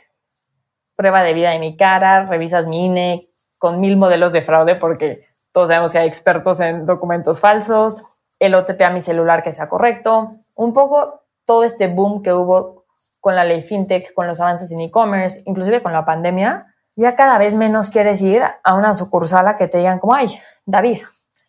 Prueba 0.97 1.23
de 1.23 1.33
vida 1.33 1.51
de 1.51 1.61
mi 1.61 1.77
cara, 1.77 2.27
revisas 2.27 2.67
mi 2.67 2.87
INE 2.87 3.29
con 3.59 3.79
mil 3.79 3.97
modelos 3.97 4.33
de 4.33 4.43
fraude 4.43 4.75
porque 4.75 5.19
todos 5.53 5.69
sabemos 5.69 5.93
que 5.93 5.99
hay 5.99 6.09
expertos 6.09 6.61
en 6.61 6.87
documentos 6.87 7.41
falsos, 7.41 8.05
el 8.39 8.55
OTP 8.55 8.81
a 8.83 8.91
mi 8.91 9.03
celular 9.03 9.43
que 9.43 9.53
sea 9.53 9.69
correcto, 9.69 10.27
un 10.57 10.73
poco 10.73 11.23
todo 11.45 11.65
este 11.65 11.89
boom 11.89 12.23
que 12.23 12.33
hubo 12.33 12.87
con 13.21 13.35
la 13.35 13.45
ley 13.45 13.63
fintech, 13.63 14.15
con 14.15 14.27
los 14.27 14.41
avances 14.41 14.71
en 14.73 14.81
e-commerce, 14.81 15.43
inclusive 15.47 15.83
con 15.83 15.93
la 15.93 16.05
pandemia, 16.05 16.65
ya 16.97 17.15
cada 17.15 17.39
vez 17.39 17.55
menos 17.55 17.91
quieres 17.91 18.23
ir 18.23 18.43
a 18.43 18.75
una 18.75 18.95
sucursal 18.95 19.47
a 19.49 19.57
que 19.57 19.69
te 19.69 19.79
digan 19.79 19.99
como, 19.99 20.15
ay, 20.15 20.29
David, 20.65 21.01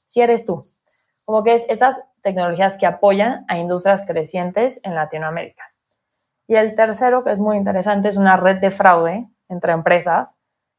si 0.07 0.21
eres 0.21 0.45
tú. 0.45 0.61
Como 1.25 1.43
que 1.43 1.53
es 1.53 1.65
estas 1.69 2.01
tecnologías 2.21 2.77
que 2.77 2.85
apoyan 2.85 3.45
a 3.47 3.57
industrias 3.57 4.05
crecientes 4.05 4.79
en 4.83 4.95
Latinoamérica. 4.95 5.63
Y 6.47 6.55
el 6.55 6.75
tercero, 6.75 7.23
que 7.23 7.31
es 7.31 7.39
muy 7.39 7.57
interesante, 7.57 8.09
es 8.09 8.17
una 8.17 8.37
red 8.37 8.59
de 8.59 8.71
fraude 8.71 9.29
entre 9.47 9.73
empresas 9.73 10.35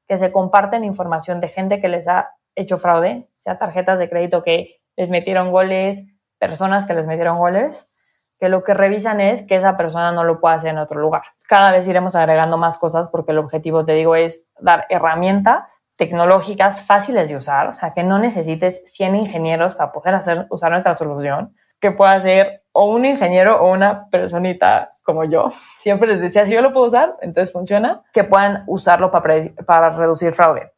que 0.06 0.18
se 0.18 0.30
comparten 0.30 0.84
información 0.84 1.40
de 1.40 1.48
gente 1.48 1.80
que 1.80 1.88
les 1.88 2.08
ha 2.08 2.34
hecho 2.54 2.78
fraude, 2.78 3.26
sea 3.36 3.58
tarjetas 3.58 3.98
de 3.98 4.08
crédito 4.08 4.42
que 4.42 4.80
les 4.96 5.10
metieron 5.10 5.50
goles, 5.50 6.04
personas 6.38 6.86
que 6.86 6.94
les 6.94 7.06
metieron 7.06 7.38
goles, 7.38 8.36
que 8.38 8.48
lo 8.48 8.64
que 8.64 8.74
revisan 8.74 9.20
es 9.20 9.42
que 9.42 9.54
esa 9.54 9.76
persona 9.76 10.10
no 10.10 10.24
lo 10.24 10.40
pueda 10.40 10.56
hacer 10.56 10.70
en 10.70 10.78
otro 10.78 11.00
lugar. 11.00 11.22
Cada 11.48 11.70
vez 11.70 11.86
iremos 11.86 12.16
agregando 12.16 12.58
más 12.58 12.76
cosas 12.78 13.08
porque 13.08 13.32
el 13.32 13.38
objetivo, 13.38 13.84
te 13.84 13.92
digo, 13.92 14.16
es 14.16 14.46
dar 14.60 14.84
herramientas 14.88 15.82
tecnológicas 15.96 16.82
fáciles 16.82 17.28
de 17.28 17.36
usar, 17.36 17.68
o 17.68 17.74
sea, 17.74 17.90
que 17.90 18.02
no 18.02 18.18
necesites 18.18 18.82
100 18.86 19.14
ingenieros 19.14 19.74
para 19.74 19.92
poder 19.92 20.16
hacer, 20.16 20.46
usar 20.50 20.72
nuestra 20.72 20.94
solución, 20.94 21.54
que 21.80 21.92
pueda 21.92 22.18
ser 22.18 22.62
o 22.72 22.86
un 22.86 23.04
ingeniero 23.04 23.62
o 23.62 23.70
una 23.70 24.08
personita 24.10 24.88
como 25.04 25.24
yo. 25.24 25.50
Siempre 25.78 26.08
les 26.08 26.20
decía, 26.20 26.46
si 26.46 26.54
yo 26.54 26.60
lo 26.60 26.72
puedo 26.72 26.86
usar, 26.86 27.10
entonces 27.20 27.52
funciona, 27.52 28.02
que 28.12 28.24
puedan 28.24 28.64
usarlo 28.66 29.10
para, 29.10 29.36
para 29.66 29.90
reducir 29.90 30.32
fraude. 30.32 30.72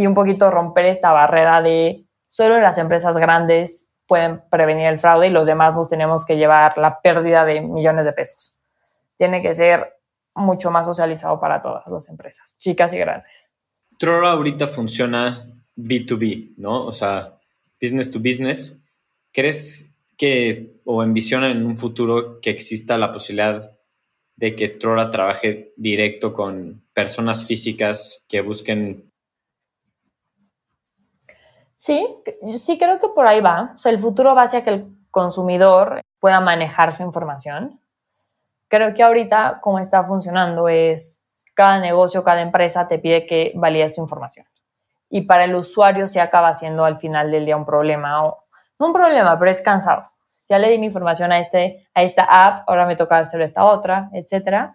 Y 0.00 0.06
un 0.06 0.14
poquito 0.14 0.50
romper 0.50 0.86
esta 0.86 1.12
barrera 1.12 1.60
de 1.60 2.06
solo 2.26 2.58
las 2.58 2.78
empresas 2.78 3.14
grandes 3.18 3.90
pueden 4.06 4.40
prevenir 4.50 4.86
el 4.86 4.98
fraude 4.98 5.26
y 5.26 5.30
los 5.30 5.44
demás 5.44 5.74
nos 5.74 5.90
tenemos 5.90 6.24
que 6.24 6.38
llevar 6.38 6.78
la 6.78 7.02
pérdida 7.02 7.44
de 7.44 7.60
millones 7.60 8.06
de 8.06 8.14
pesos. 8.14 8.56
Tiene 9.18 9.42
que 9.42 9.52
ser 9.52 9.92
mucho 10.34 10.70
más 10.70 10.86
socializado 10.86 11.38
para 11.38 11.60
todas 11.60 11.86
las 11.86 12.08
empresas, 12.08 12.56
chicas 12.56 12.94
y 12.94 12.98
grandes. 12.98 13.50
Trora 13.98 14.30
ahorita 14.30 14.68
funciona 14.68 15.44
B2B, 15.76 16.54
¿no? 16.56 16.86
O 16.86 16.94
sea, 16.94 17.38
business 17.78 18.10
to 18.10 18.20
business. 18.20 18.82
¿Crees 19.34 19.92
que 20.16 20.80
o 20.86 21.02
envisionan 21.02 21.50
en 21.50 21.66
un 21.66 21.76
futuro 21.76 22.40
que 22.40 22.48
exista 22.48 22.96
la 22.96 23.12
posibilidad 23.12 23.78
de 24.36 24.56
que 24.56 24.70
Trora 24.70 25.10
trabaje 25.10 25.74
directo 25.76 26.32
con 26.32 26.86
personas 26.94 27.44
físicas 27.44 28.24
que 28.30 28.40
busquen 28.40 29.09
Sí, 31.80 32.06
sí 32.56 32.76
creo 32.76 33.00
que 33.00 33.08
por 33.08 33.26
ahí 33.26 33.40
va. 33.40 33.72
O 33.74 33.78
sea, 33.78 33.90
el 33.90 33.98
futuro 33.98 34.34
va 34.34 34.42
hacia 34.42 34.62
que 34.62 34.68
el 34.68 34.96
consumidor 35.10 36.02
pueda 36.18 36.38
manejar 36.38 36.92
su 36.92 37.02
información. 37.02 37.80
Creo 38.68 38.92
que 38.92 39.02
ahorita 39.02 39.60
como 39.62 39.78
está 39.78 40.04
funcionando 40.04 40.68
es 40.68 41.22
cada 41.54 41.78
negocio, 41.78 42.22
cada 42.22 42.42
empresa 42.42 42.86
te 42.86 42.98
pide 42.98 43.26
que 43.26 43.52
valides 43.54 43.94
tu 43.94 44.02
información. 44.02 44.44
Y 45.08 45.22
para 45.22 45.44
el 45.44 45.54
usuario 45.54 46.06
se 46.06 46.20
acaba 46.20 46.52
siendo 46.52 46.84
al 46.84 46.98
final 46.98 47.30
del 47.30 47.46
día 47.46 47.56
un 47.56 47.64
problema. 47.64 48.26
O, 48.26 48.44
no 48.78 48.88
un 48.88 48.92
problema, 48.92 49.38
pero 49.38 49.50
es 49.50 49.62
cansado. 49.62 50.02
Ya 50.50 50.58
le 50.58 50.68
di 50.68 50.76
mi 50.76 50.86
información 50.86 51.32
a, 51.32 51.40
este, 51.40 51.88
a 51.94 52.02
esta 52.02 52.24
app, 52.24 52.68
ahora 52.68 52.84
me 52.84 52.94
toca 52.94 53.16
hacer 53.16 53.40
esta 53.40 53.64
otra, 53.64 54.10
etc. 54.12 54.72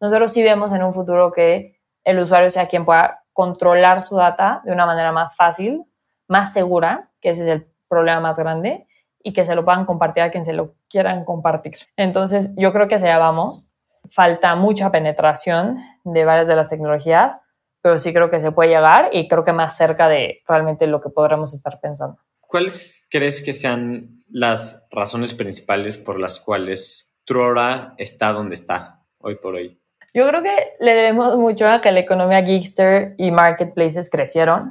Nosotros 0.00 0.32
sí 0.32 0.44
vemos 0.44 0.72
en 0.72 0.84
un 0.84 0.94
futuro 0.94 1.32
que 1.32 1.80
el 2.04 2.20
usuario 2.20 2.48
sea 2.48 2.66
quien 2.66 2.84
pueda 2.84 3.24
controlar 3.32 4.02
su 4.02 4.14
data 4.14 4.62
de 4.64 4.70
una 4.70 4.86
manera 4.86 5.10
más 5.10 5.34
fácil 5.34 5.84
más 6.28 6.52
segura, 6.52 7.10
que 7.20 7.30
ese 7.30 7.42
es 7.42 7.48
el 7.48 7.66
problema 7.88 8.20
más 8.20 8.38
grande, 8.38 8.86
y 9.22 9.32
que 9.32 9.44
se 9.44 9.54
lo 9.54 9.64
puedan 9.64 9.86
compartir 9.86 10.22
a 10.22 10.30
quien 10.30 10.44
se 10.44 10.52
lo 10.52 10.74
quieran 10.88 11.24
compartir. 11.24 11.76
Entonces, 11.96 12.52
yo 12.56 12.72
creo 12.72 12.88
que 12.88 12.96
allá 12.96 13.18
vamos. 13.18 13.70
Falta 14.10 14.54
mucha 14.54 14.90
penetración 14.90 15.78
de 16.04 16.24
varias 16.26 16.46
de 16.46 16.56
las 16.56 16.68
tecnologías, 16.68 17.40
pero 17.80 17.96
sí 17.98 18.12
creo 18.12 18.30
que 18.30 18.40
se 18.40 18.52
puede 18.52 18.68
llegar 18.68 19.08
y 19.12 19.28
creo 19.28 19.44
que 19.44 19.52
más 19.52 19.76
cerca 19.76 20.08
de 20.08 20.42
realmente 20.46 20.86
lo 20.86 21.00
que 21.00 21.08
podremos 21.08 21.54
estar 21.54 21.80
pensando. 21.80 22.18
¿Cuáles 22.40 23.06
crees 23.10 23.42
que 23.42 23.54
sean 23.54 24.22
las 24.28 24.86
razones 24.90 25.34
principales 25.34 25.96
por 25.98 26.20
las 26.20 26.38
cuales 26.38 27.14
Trora 27.24 27.94
está 27.96 28.32
donde 28.32 28.54
está 28.54 29.02
hoy 29.18 29.36
por 29.36 29.54
hoy? 29.54 29.80
Yo 30.12 30.28
creo 30.28 30.42
que 30.42 30.74
le 30.80 30.94
debemos 30.94 31.36
mucho 31.36 31.66
a 31.66 31.80
que 31.80 31.90
la 31.90 32.00
economía 32.00 32.42
Geekster 32.42 33.14
y 33.18 33.30
marketplaces 33.30 34.08
crecieron. 34.10 34.70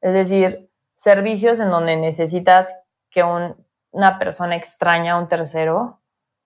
Es 0.00 0.14
decir, 0.14 0.70
servicios 1.02 1.58
en 1.58 1.70
donde 1.70 1.96
necesitas 1.96 2.80
que 3.10 3.24
una 3.24 4.18
persona 4.20 4.54
extraña, 4.54 5.18
un 5.18 5.26
tercero, 5.26 5.98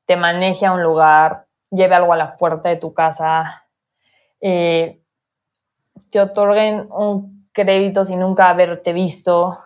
te 0.06 0.16
maneje 0.16 0.64
a 0.64 0.72
un 0.72 0.82
lugar, 0.82 1.46
lleve 1.70 1.94
algo 1.94 2.14
a 2.14 2.16
la 2.16 2.38
puerta 2.38 2.70
de 2.70 2.76
tu 2.76 2.94
casa, 2.94 3.66
eh, 4.40 5.02
te 6.10 6.20
otorguen 6.20 6.88
un 6.90 7.50
crédito 7.52 8.02
sin 8.06 8.20
nunca 8.20 8.48
haberte 8.48 8.94
visto, 8.94 9.58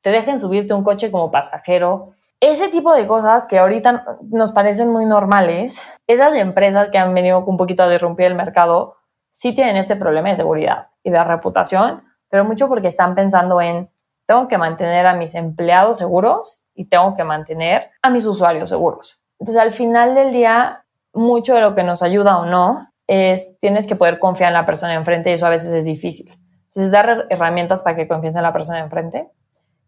te 0.00 0.10
dejen 0.10 0.38
subirte 0.38 0.72
un 0.72 0.84
coche 0.84 1.10
como 1.10 1.30
pasajero. 1.30 2.14
Ese 2.40 2.68
tipo 2.68 2.94
de 2.94 3.06
cosas 3.06 3.46
que 3.46 3.58
ahorita 3.58 4.16
nos 4.30 4.52
parecen 4.52 4.88
muy 4.88 5.04
normales, 5.04 5.82
esas 6.06 6.34
empresas 6.34 6.88
que 6.88 6.96
han 6.96 7.12
venido 7.12 7.44
un 7.44 7.58
poquito 7.58 7.82
a 7.82 7.88
derrumpir 7.88 8.24
el 8.24 8.34
mercado, 8.34 8.94
sí 9.30 9.54
tienen 9.54 9.76
este 9.76 9.96
problema 9.96 10.30
de 10.30 10.36
seguridad 10.36 10.88
y 11.02 11.10
de 11.10 11.22
reputación, 11.22 12.04
pero 12.30 12.46
mucho 12.46 12.68
porque 12.68 12.88
están 12.88 13.14
pensando 13.14 13.60
en 13.60 13.90
tengo 14.30 14.46
que 14.46 14.58
mantener 14.58 15.08
a 15.08 15.14
mis 15.14 15.34
empleados 15.34 15.98
seguros 15.98 16.60
y 16.72 16.84
tengo 16.84 17.16
que 17.16 17.24
mantener 17.24 17.90
a 18.00 18.10
mis 18.10 18.24
usuarios 18.26 18.70
seguros. 18.70 19.20
Entonces, 19.40 19.60
al 19.60 19.72
final 19.72 20.14
del 20.14 20.32
día, 20.32 20.84
mucho 21.12 21.56
de 21.56 21.60
lo 21.60 21.74
que 21.74 21.82
nos 21.82 22.00
ayuda 22.00 22.38
o 22.38 22.46
no 22.46 22.92
es 23.08 23.58
tienes 23.58 23.88
que 23.88 23.96
poder 23.96 24.20
confiar 24.20 24.50
en 24.50 24.54
la 24.54 24.66
persona 24.66 24.94
enfrente 24.94 25.30
y 25.30 25.32
eso 25.32 25.46
a 25.46 25.48
veces 25.48 25.72
es 25.72 25.84
difícil. 25.84 26.30
Entonces, 26.66 26.92
dar 26.92 27.26
herramientas 27.28 27.82
para 27.82 27.96
que 27.96 28.06
confíes 28.06 28.36
en 28.36 28.44
la 28.44 28.52
persona 28.52 28.78
enfrente. 28.78 29.28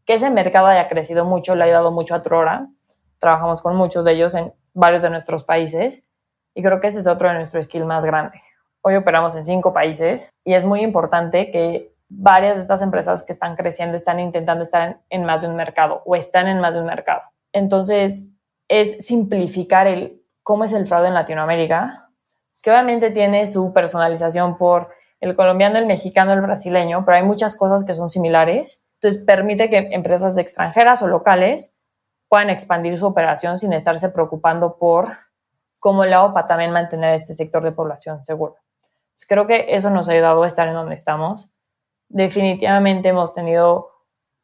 Que 0.07 0.15
ese 0.15 0.29
mercado 0.29 0.67
haya 0.67 0.89
crecido 0.89 1.25
mucho, 1.25 1.55
le 1.55 1.63
ha 1.63 1.67
ayudado 1.67 1.93
mucho 1.93 2.17
a 2.17 2.25
Trora. 2.25 2.67
Trabajamos 3.21 3.63
con 3.63 3.77
muchos 3.77 4.05
de 4.05 4.15
ellos 4.15 4.35
en 4.35 4.53
varios 4.75 5.03
de 5.03 5.11
nuestros 5.11 5.45
países 5.45 6.03
y 6.53 6.65
creo 6.65 6.81
que 6.81 6.89
ese 6.89 6.99
es 6.99 7.07
otro 7.07 7.29
de 7.29 7.35
nuestros 7.35 7.67
skills 7.67 7.87
más 7.87 8.05
grandes. 8.05 8.43
Hoy 8.81 8.97
operamos 8.97 9.37
en 9.37 9.45
cinco 9.45 9.73
países 9.73 10.33
y 10.45 10.55
es 10.55 10.65
muy 10.65 10.81
importante 10.81 11.53
que 11.53 11.92
varias 12.19 12.57
de 12.57 12.63
estas 12.63 12.83
empresas 12.83 13.23
que 13.25 13.33
están 13.33 13.57
creciendo 13.57 13.97
están 13.97 14.21
intentando 14.21 14.63
estar 14.63 15.01
en, 15.09 15.25
más 15.25 15.43
de 15.43 15.49
un 15.49 15.57
mercado 15.57 16.03
o 16.05 16.15
están 16.17 16.49
en 16.49 16.61
más 16.61 16.75
de 16.75 16.81
un 16.81 16.87
mercado. 16.87 17.23
Entonces, 17.53 18.27
es 18.69 19.05
simplificar 19.05 19.87
el 19.87 20.23
cómo 20.43 20.65
es 20.65 20.73
el 20.73 20.87
fraude 20.87 21.09
en 21.09 21.15
Latinoamérica, 21.15 22.09
que 22.63 22.71
obviamente 22.71 23.11
tiene 23.11 23.47
su 23.47 23.73
personalización 23.73 24.57
por 24.59 24.91
el 25.21 25.35
colombiano, 25.37 25.79
el 25.79 25.87
mexicano, 25.87 26.33
el 26.33 26.41
brasileño, 26.41 27.05
pero 27.05 27.17
hay 27.17 27.23
muchas 27.23 27.57
cosas 27.57 27.85
que 27.85 27.95
son 27.95 28.09
similares. 28.09 28.85
Entonces, 28.95 29.25
permite 29.25 29.71
que 29.71 29.89
empresas 29.93 30.37
extranjeras 30.39 31.03
o 31.03 31.09
locales 31.09 31.75
puedan 32.29 32.51
expandir 32.51 32.99
su 32.99 33.07
operación 33.07 33.59
sin 33.59 33.73
estarse 33.73 34.09
preocupando 34.09 34.77
por 34.79 35.19
cómo 35.79 36.05
le 36.05 36.15
hago 36.15 36.33
para 36.33 36.47
también 36.47 36.73
mantener 36.73 37.15
este 37.15 37.35
sector 37.35 37.63
de 37.63 37.73
población 37.73 38.25
seguro. 38.25 38.57
creo 39.29 39.47
que 39.47 39.75
eso 39.75 39.91
nos 39.91 40.09
ha 40.09 40.13
ayudado 40.13 40.43
a 40.43 40.47
estar 40.47 40.69
en 40.69 40.75
donde 40.75 40.95
estamos 40.95 41.52
definitivamente 42.13 43.09
hemos 43.09 43.35
tenido 43.35 43.91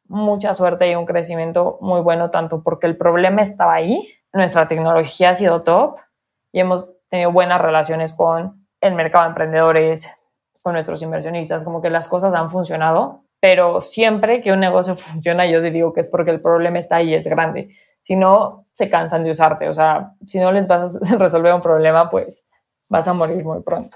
mucha 0.07 0.53
suerte 0.53 0.89
y 0.89 0.95
un 0.95 1.05
crecimiento 1.05 1.77
muy 1.81 2.01
bueno, 2.01 2.31
tanto 2.31 2.63
porque 2.63 2.87
el 2.87 2.97
problema 2.97 3.41
estaba 3.41 3.75
ahí, 3.75 4.07
nuestra 4.33 4.67
tecnología 4.67 5.29
ha 5.29 5.35
sido 5.35 5.61
top 5.61 5.97
y 6.51 6.59
hemos 6.59 6.89
tenido 7.09 7.31
buenas 7.31 7.61
relaciones 7.61 8.13
con 8.13 8.67
el 8.81 8.95
mercado 8.95 9.25
de 9.25 9.29
emprendedores, 9.29 10.09
con 10.63 10.73
nuestros 10.73 11.01
inversionistas, 11.01 11.63
como 11.63 11.81
que 11.81 11.89
las 11.89 12.07
cosas 12.07 12.33
han 12.33 12.49
funcionado, 12.49 13.23
pero 13.39 13.81
siempre 13.81 14.41
que 14.41 14.51
un 14.51 14.59
negocio 14.59 14.95
funciona, 14.97 15.45
yo 15.45 15.61
digo 15.61 15.93
que 15.93 16.01
es 16.01 16.07
porque 16.07 16.31
el 16.31 16.41
problema 16.41 16.79
está 16.79 16.97
ahí, 16.97 17.13
es 17.13 17.25
grande. 17.25 17.69
Si 18.01 18.15
no, 18.15 18.63
se 18.73 18.89
cansan 18.89 19.23
de 19.23 19.31
usarte, 19.31 19.69
o 19.69 19.73
sea, 19.73 20.13
si 20.25 20.39
no 20.39 20.51
les 20.51 20.67
vas 20.67 20.95
a 20.95 21.17
resolver 21.17 21.53
un 21.53 21.61
problema, 21.61 22.09
pues 22.09 22.45
vas 22.89 23.07
a 23.07 23.13
morir 23.13 23.43
muy 23.43 23.61
pronto. 23.61 23.95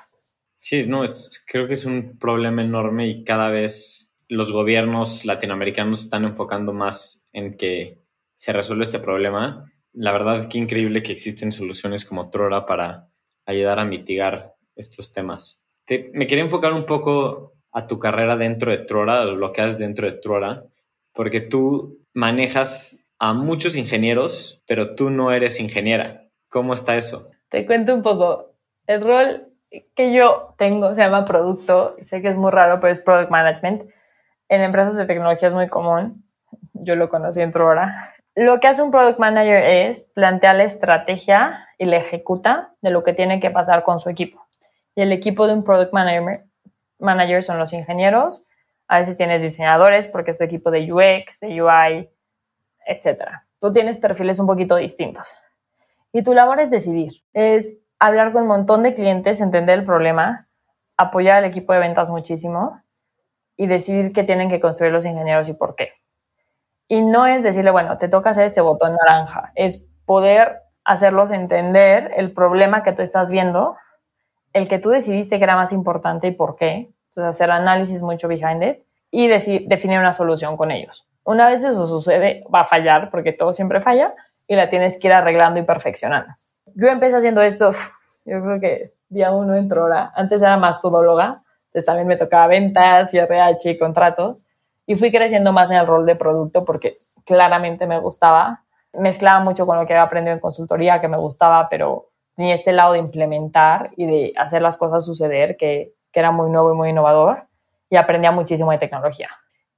Sí, 0.66 0.88
no, 0.88 1.04
es, 1.04 1.44
creo 1.46 1.68
que 1.68 1.74
es 1.74 1.84
un 1.84 2.18
problema 2.18 2.62
enorme 2.62 3.06
y 3.10 3.26
cada 3.26 3.50
vez 3.50 4.16
los 4.30 4.54
gobiernos 4.54 5.26
latinoamericanos 5.26 6.00
están 6.00 6.24
enfocando 6.24 6.72
más 6.72 7.28
en 7.34 7.58
que 7.58 8.02
se 8.36 8.54
resuelva 8.54 8.86
este 8.86 9.00
problema. 9.00 9.70
La 9.92 10.14
verdad, 10.14 10.48
qué 10.48 10.60
increíble 10.60 11.04
que 11.04 11.12
existen 11.12 11.52
soluciones 11.52 12.06
como 12.06 12.30
Trora 12.30 12.66
para 12.66 13.10
ayudar 13.46 13.78
a 13.78 13.84
mitigar 13.84 14.56
estos 14.78 15.12
temas. 15.12 15.62
me 16.14 16.28
quería 16.28 16.46
enfocar 16.46 16.72
un 16.72 16.86
poco 16.86 17.56
a 17.74 17.86
tu 17.86 18.00
carrera 18.00 18.38
dentro 18.38 18.72
de 18.72 18.78
Trora, 18.78 19.26
lo 19.26 19.52
que 19.52 19.60
haces 19.60 19.78
dentro 19.78 20.10
de 20.10 20.18
Trora, 20.18 20.64
porque 21.12 21.42
tú 21.42 22.00
manejas 22.14 23.06
a 23.20 23.34
muchos 23.34 23.76
ingenieros, 23.76 24.64
pero 24.66 24.96
tú 24.96 25.10
no 25.10 25.34
eres 25.34 25.60
ingeniera. 25.60 26.30
¿Cómo 26.48 26.74
está 26.74 26.96
eso? 26.96 27.28
Te 27.50 27.66
cuento 27.66 27.94
un 27.94 28.02
poco. 28.02 28.56
El 28.88 29.02
rol 29.02 29.53
que 29.96 30.14
yo 30.14 30.54
tengo 30.58 30.94
se 30.96 31.02
llama 31.02 31.26
producto, 31.26 31.94
sé 31.94 32.22
que 32.22 32.30
es 32.30 32.36
muy 32.36 32.52
raro, 32.52 32.80
pero 32.80 32.92
es 32.92 33.02
product 33.02 33.32
management. 33.32 33.82
En 34.50 34.62
empresas 34.62 34.96
de 34.96 35.06
tecnología 35.06 35.48
es 35.48 35.54
muy 35.54 35.68
común, 35.68 36.24
yo 36.74 36.96
lo 36.96 37.10
conocí 37.10 37.42
en 37.42 37.52
ahora. 37.56 38.14
Lo 38.36 38.60
que 38.60 38.68
hace 38.68 38.82
un 38.82 38.92
product 38.92 39.20
manager 39.20 39.64
es 39.64 40.10
plantear 40.14 40.56
la 40.56 40.64
estrategia 40.64 41.68
y 41.78 41.86
la 41.86 41.98
ejecuta 41.98 42.74
de 42.82 42.90
lo 42.90 43.04
que 43.04 43.14
tiene 43.14 43.40
que 43.40 43.52
pasar 43.52 43.84
con 43.84 44.00
su 44.00 44.10
equipo. 44.10 44.46
Y 44.96 45.02
el 45.02 45.12
equipo 45.12 45.48
de 45.48 45.54
un 45.54 45.64
product 45.64 45.94
manager, 45.94 46.46
manager 47.00 47.44
son 47.44 47.58
los 47.58 47.74
ingenieros, 47.74 48.48
a 48.88 49.00
veces 49.00 49.18
tienes 49.18 49.42
diseñadores 49.42 50.08
porque 50.08 50.32
es 50.32 50.38
tu 50.38 50.44
equipo 50.44 50.72
de 50.72 50.92
UX, 50.92 51.40
de 51.40 51.62
UI, 51.62 52.08
etc. 52.86 53.24
Tú 53.60 53.72
tienes 53.72 53.98
perfiles 53.98 54.40
un 54.40 54.48
poquito 54.48 54.76
distintos. 54.76 55.40
Y 56.12 56.24
tu 56.24 56.34
labor 56.34 56.60
es 56.60 56.70
decidir, 56.70 57.14
es 57.34 57.78
hablar 58.00 58.32
con 58.34 58.44
un 58.44 58.48
montón 58.50 58.84
de 58.84 58.94
clientes, 58.94 59.42
entender 59.42 59.80
el 59.80 59.86
problema, 59.86 60.48
apoyar 60.98 61.38
al 61.38 61.46
equipo 61.46 61.74
de 61.74 61.80
ventas 61.80 62.10
muchísimo 62.10 62.82
y 63.56 63.68
decidir 63.68 64.14
qué 64.14 64.24
tienen 64.24 64.50
que 64.50 64.60
construir 64.60 64.92
los 64.92 65.06
ingenieros 65.06 65.48
y 65.50 65.54
por 65.54 65.76
qué. 65.76 65.90
Y 66.88 67.02
no 67.02 67.26
es 67.26 67.44
decirle, 67.44 67.72
bueno, 67.72 67.98
te 67.98 68.10
toca 68.10 68.32
hacer 68.32 68.46
este 68.46 68.62
botón 68.62 68.96
naranja, 68.96 69.52
es 69.56 69.86
poder 70.06 70.62
hacerlos 70.84 71.32
entender 71.32 72.12
el 72.16 72.32
problema 72.34 72.84
que 72.84 72.94
tú 72.94 73.02
estás 73.02 73.32
viendo, 73.32 73.78
el 74.52 74.68
que 74.68 74.80
tú 74.80 74.90
decidiste 74.90 75.38
que 75.38 75.44
era 75.44 75.56
más 75.56 75.72
importante 75.72 76.28
y 76.28 76.32
por 76.32 76.58
qué, 76.58 76.92
Entonces, 77.10 77.36
hacer 77.36 77.52
análisis 77.52 78.02
mucho 78.02 78.28
behind 78.28 78.64
it 78.64 78.84
y 79.12 79.28
definir 79.28 80.00
una 80.00 80.14
solución 80.14 80.58
con 80.58 80.72
ellos. 80.72 81.08
Una 81.24 81.48
vez 81.48 81.64
eso 81.64 81.88
sucede, 81.88 82.44
va 82.54 82.62
a 82.62 82.66
fallar, 82.66 83.10
porque 83.12 83.32
todo 83.32 83.54
siempre 83.54 83.80
falla, 83.82 84.10
y 84.48 84.56
la 84.56 84.70
tienes 84.70 85.00
que 85.00 85.08
ir 85.08 85.14
arreglando 85.14 85.60
y 85.60 85.64
perfeccionando. 85.64 86.34
Yo 86.76 86.88
empecé 86.88 87.18
haciendo 87.18 87.42
esto, 87.42 87.72
yo 88.26 88.42
creo 88.42 88.60
que 88.60 88.82
día 89.10 89.32
uno 89.32 89.56
entró 89.56 89.86
hora. 89.86 90.12
Antes 90.16 90.42
era 90.42 90.58
más 90.58 90.82
todóloga, 90.82 91.38
entonces 91.68 91.86
también 91.86 92.08
me 92.08 92.18
tocaba 92.18 92.48
ventas 92.48 93.14
RH 93.14 93.72
y 93.72 93.78
contratos. 93.78 94.48
Y 94.86 94.96
fui 94.96 95.12
creciendo 95.12 95.54
más 95.54 95.72
en 95.72 95.78
el 95.78 95.88
rol 95.88 96.06
de 96.06 96.16
producto 96.16 96.66
porque 96.66 96.94
claramente 97.26 97.86
me 97.86 98.00
gustaba. 98.00 98.64
Mezclaba 98.94 99.44
mucho 99.44 99.66
con 99.66 99.78
lo 99.78 99.86
que 99.86 99.94
había 99.94 100.04
aprendido 100.04 100.34
en 100.34 100.40
consultoría, 100.40 101.00
que 101.00 101.08
me 101.08 101.18
gustaba, 101.18 101.68
pero 101.70 102.10
tenía 102.36 102.56
este 102.56 102.74
lado 102.74 102.94
de 102.94 103.00
implementar 103.00 103.92
y 103.96 104.06
de 104.06 104.34
hacer 104.38 104.62
las 104.62 104.78
cosas 104.78 105.06
suceder, 105.06 105.56
que, 105.58 105.94
que 106.12 106.20
era 106.20 106.32
muy 106.32 106.52
nuevo 106.52 106.74
y 106.74 106.76
muy 106.76 106.90
innovador. 106.90 107.48
Y 107.90 107.96
aprendía 107.96 108.32
muchísimo 108.32 108.72
de 108.72 108.80
tecnología. 108.80 109.30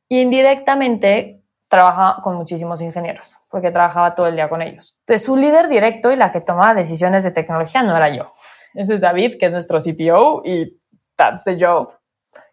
Y 0.08 0.22
indirectamente 0.22 1.45
trabajaba 1.68 2.22
con 2.22 2.36
muchísimos 2.36 2.82
ingenieros, 2.82 3.36
porque 3.50 3.72
trabajaba 3.72 4.14
todo 4.14 4.28
el 4.28 4.36
día 4.36 4.50
con 4.50 4.62
ellos. 4.62 4.96
Entonces, 5.02 5.26
su 5.26 5.36
líder 5.36 5.68
directo 5.68 6.12
y 6.12 6.16
la 6.16 6.32
que 6.32 6.42
tomaba 6.42 6.74
decisiones 6.74 7.24
de 7.24 7.32
tecnología 7.32 7.84
no 7.84 7.96
era 7.96 8.10
yo. 8.10 8.32
Ese 8.74 8.96
es 8.96 9.02
David, 9.02 9.38
que 9.40 9.48
es 9.48 9.52
nuestro 9.52 9.80
CTO, 9.80 10.42
y 10.46 10.78
that's 11.16 11.44
the 11.44 11.58
job. 11.60 11.94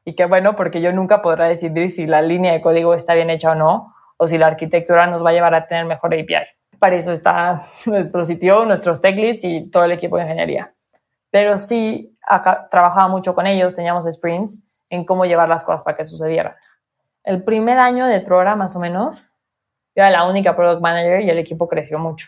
Y 0.04 0.14
qué 0.14 0.24
bueno, 0.24 0.54
porque 0.54 0.80
yo 0.80 0.92
nunca 0.92 1.22
podré 1.22 1.48
decidir 1.48 1.90
si 1.90 2.06
la 2.06 2.22
línea 2.22 2.52
de 2.52 2.60
código 2.60 2.94
está 2.94 3.14
bien 3.14 3.30
hecha 3.30 3.52
o 3.52 3.54
no, 3.54 3.94
o 4.16 4.28
si 4.28 4.38
la 4.38 4.46
arquitectura 4.46 5.06
nos 5.06 5.24
va 5.24 5.30
a 5.30 5.32
llevar 5.32 5.54
a 5.54 5.66
tener 5.66 5.84
mejor 5.84 6.14
API. 6.14 6.46
Para 6.78 6.96
eso 6.96 7.12
está 7.12 7.60
nuestro 7.86 8.24
CTO, 8.24 8.64
nuestros 8.64 9.00
tech 9.00 9.16
leads 9.16 9.44
y 9.44 9.70
todo 9.70 9.84
el 9.84 9.92
equipo 9.92 10.16
de 10.16 10.22
ingeniería. 10.22 10.72
Pero 11.30 11.58
sí, 11.58 12.16
acá 12.26 12.68
trabajaba 12.70 13.08
mucho 13.08 13.34
con 13.34 13.46
ellos, 13.46 13.74
teníamos 13.74 14.06
sprints 14.10 14.84
en 14.90 15.04
cómo 15.04 15.24
llevar 15.24 15.48
las 15.48 15.64
cosas 15.64 15.82
para 15.82 15.96
que 15.96 16.04
sucedieran. 16.04 16.54
El 17.24 17.44
primer 17.44 17.78
año 17.78 18.06
de 18.06 18.20
Trora, 18.20 18.56
más 18.56 18.74
o 18.74 18.80
menos, 18.80 19.26
yo 19.94 20.02
era 20.02 20.10
la 20.10 20.24
única 20.28 20.56
product 20.56 20.80
manager 20.80 21.20
y 21.20 21.30
el 21.30 21.38
equipo 21.38 21.68
creció 21.68 21.98
mucho. 21.98 22.26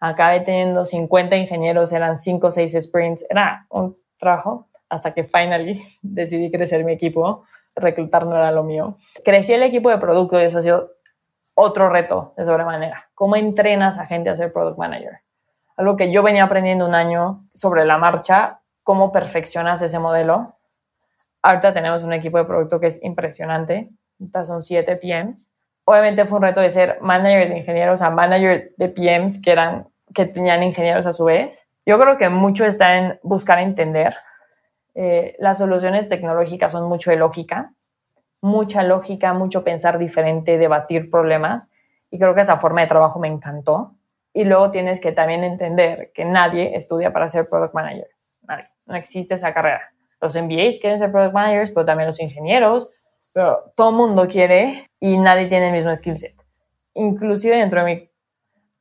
Acabé 0.00 0.40
teniendo 0.40 0.84
50 0.84 1.36
ingenieros, 1.36 1.92
eran 1.92 2.18
5 2.18 2.46
o 2.46 2.50
6 2.50 2.78
sprints, 2.80 3.26
era 3.28 3.66
un 3.70 3.94
trabajo 4.18 4.68
hasta 4.88 5.12
que 5.12 5.24
finally 5.24 5.82
decidí 6.02 6.50
crecer 6.50 6.84
mi 6.84 6.92
equipo. 6.92 7.44
Reclutar 7.74 8.26
no 8.26 8.36
era 8.36 8.52
lo 8.52 8.62
mío. 8.62 8.94
Crecí 9.24 9.52
el 9.52 9.62
equipo 9.62 9.90
de 9.90 9.98
producto 9.98 10.40
y 10.40 10.44
eso 10.44 10.58
ha 10.58 10.62
sido 10.62 10.92
otro 11.54 11.88
reto 11.88 12.32
de 12.36 12.44
sobremanera. 12.44 13.08
¿Cómo 13.14 13.34
entrenas 13.36 13.98
a 13.98 14.06
gente 14.06 14.30
a 14.30 14.36
ser 14.36 14.52
product 14.52 14.78
manager? 14.78 15.20
Algo 15.76 15.96
que 15.96 16.12
yo 16.12 16.22
venía 16.22 16.44
aprendiendo 16.44 16.86
un 16.86 16.94
año 16.94 17.38
sobre 17.54 17.84
la 17.84 17.98
marcha, 17.98 18.60
cómo 18.84 19.10
perfeccionas 19.12 19.82
ese 19.82 19.98
modelo. 19.98 20.56
Ahorita 21.42 21.72
tenemos 21.72 22.02
un 22.02 22.12
equipo 22.12 22.38
de 22.38 22.44
producto 22.44 22.80
que 22.80 22.88
es 22.88 23.02
impresionante 23.02 23.88
estas 24.18 24.46
son 24.46 24.62
siete 24.62 24.96
PMs. 24.96 25.48
Obviamente 25.84 26.24
fue 26.24 26.38
un 26.38 26.42
reto 26.42 26.60
de 26.60 26.70
ser 26.70 26.98
manager 27.00 27.48
de 27.48 27.58
ingenieros 27.58 28.02
a 28.02 28.10
manager 28.10 28.72
de 28.76 28.88
PMs 28.88 29.40
que, 29.40 29.52
eran, 29.52 29.88
que 30.14 30.26
tenían 30.26 30.62
ingenieros 30.62 31.06
a 31.06 31.12
su 31.12 31.24
vez. 31.24 31.66
Yo 31.86 31.98
creo 31.98 32.18
que 32.18 32.28
mucho 32.28 32.66
está 32.66 32.98
en 32.98 33.18
buscar 33.22 33.58
entender. 33.60 34.14
Eh, 34.94 35.36
las 35.38 35.58
soluciones 35.58 36.08
tecnológicas 36.08 36.72
son 36.72 36.88
mucho 36.88 37.10
de 37.10 37.16
lógica, 37.16 37.72
mucha 38.42 38.82
lógica, 38.82 39.32
mucho 39.32 39.64
pensar 39.64 39.98
diferente, 39.98 40.58
debatir 40.58 41.10
problemas. 41.10 41.68
Y 42.10 42.18
creo 42.18 42.34
que 42.34 42.42
esa 42.42 42.58
forma 42.58 42.82
de 42.82 42.88
trabajo 42.88 43.18
me 43.18 43.28
encantó. 43.28 43.94
Y 44.34 44.44
luego 44.44 44.70
tienes 44.70 45.00
que 45.00 45.12
también 45.12 45.44
entender 45.44 46.12
que 46.14 46.24
nadie 46.24 46.76
estudia 46.76 47.12
para 47.12 47.28
ser 47.28 47.46
product 47.48 47.74
manager. 47.74 48.08
No 48.86 48.96
existe 48.96 49.34
esa 49.34 49.54
carrera. 49.54 49.80
Los 50.20 50.34
MBAs 50.34 50.78
quieren 50.80 50.98
ser 50.98 51.10
product 51.10 51.32
managers, 51.32 51.70
pero 51.70 51.86
también 51.86 52.08
los 52.08 52.20
ingenieros, 52.20 52.90
pero 53.34 53.58
todo 53.76 53.92
mundo 53.92 54.26
quiere 54.26 54.84
y 55.00 55.18
nadie 55.18 55.48
tiene 55.48 55.66
el 55.66 55.72
mismo 55.72 55.94
skill 55.94 56.16
set. 56.16 56.34
Inclusive 56.94 57.56
dentro 57.56 57.84
de 57.84 57.86
mi 57.86 58.10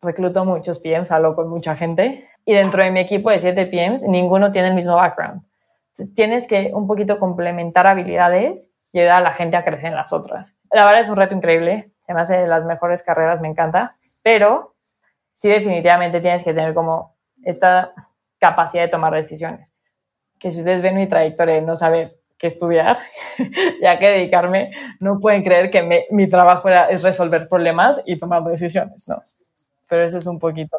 recluto 0.01 0.45
muchos 0.45 0.79
PMs, 0.79 1.11
hablo 1.11 1.35
con 1.35 1.49
mucha 1.49 1.75
gente 1.75 2.27
y 2.45 2.53
dentro 2.53 2.81
de 2.81 2.91
mi 2.91 2.99
equipo 2.99 3.29
de 3.29 3.39
7 3.39 3.65
PMs 3.65 4.03
ninguno 4.03 4.51
tiene 4.51 4.69
el 4.69 4.75
mismo 4.75 4.95
background. 4.95 5.41
Entonces 5.89 6.15
tienes 6.15 6.47
que 6.47 6.71
un 6.73 6.88
poquito 6.88 7.19
complementar 7.19 7.88
habilidades 7.88 8.69
y 8.93 8.99
ayudar 8.99 9.17
a 9.17 9.21
la 9.21 9.33
gente 9.33 9.57
a 9.57 9.65
crecer 9.65 9.88
en 9.88 9.95
las 9.95 10.13
otras. 10.13 10.55
La 10.71 10.85
verdad 10.85 11.01
es 11.01 11.09
un 11.09 11.17
reto 11.17 11.35
increíble, 11.35 11.83
se 11.99 12.13
me 12.13 12.21
hace 12.21 12.38
de 12.38 12.47
las 12.47 12.65
mejores 12.65 13.03
carreras, 13.03 13.41
me 13.41 13.47
encanta, 13.47 13.91
pero 14.23 14.75
sí 15.33 15.49
definitivamente 15.49 16.21
tienes 16.21 16.43
que 16.43 16.53
tener 16.53 16.73
como 16.73 17.15
esta 17.43 17.93
capacidad 18.39 18.83
de 18.83 18.89
tomar 18.89 19.13
decisiones. 19.13 19.73
Que 20.39 20.51
si 20.51 20.59
ustedes 20.59 20.81
ven 20.81 20.95
mi 20.95 21.07
trayectoria 21.07 21.59
no 21.61 21.75
saber 21.75 22.16
que 22.38 22.47
estudiar, 22.47 22.97
ya 23.81 23.97
que 23.97 24.07
dedicarme, 24.07 24.71
no 24.99 25.19
pueden 25.19 25.43
creer 25.43 25.71
que 25.71 26.05
mi 26.11 26.29
trabajo 26.29 26.67
era, 26.67 26.85
es 26.85 27.03
resolver 27.03 27.47
problemas 27.49 28.01
y 28.05 28.17
tomar 28.17 28.43
decisiones, 28.43 29.07
¿no? 29.07 29.17
Pero 29.89 30.03
eso 30.03 30.17
es 30.17 30.25
un 30.25 30.39
poquito. 30.39 30.77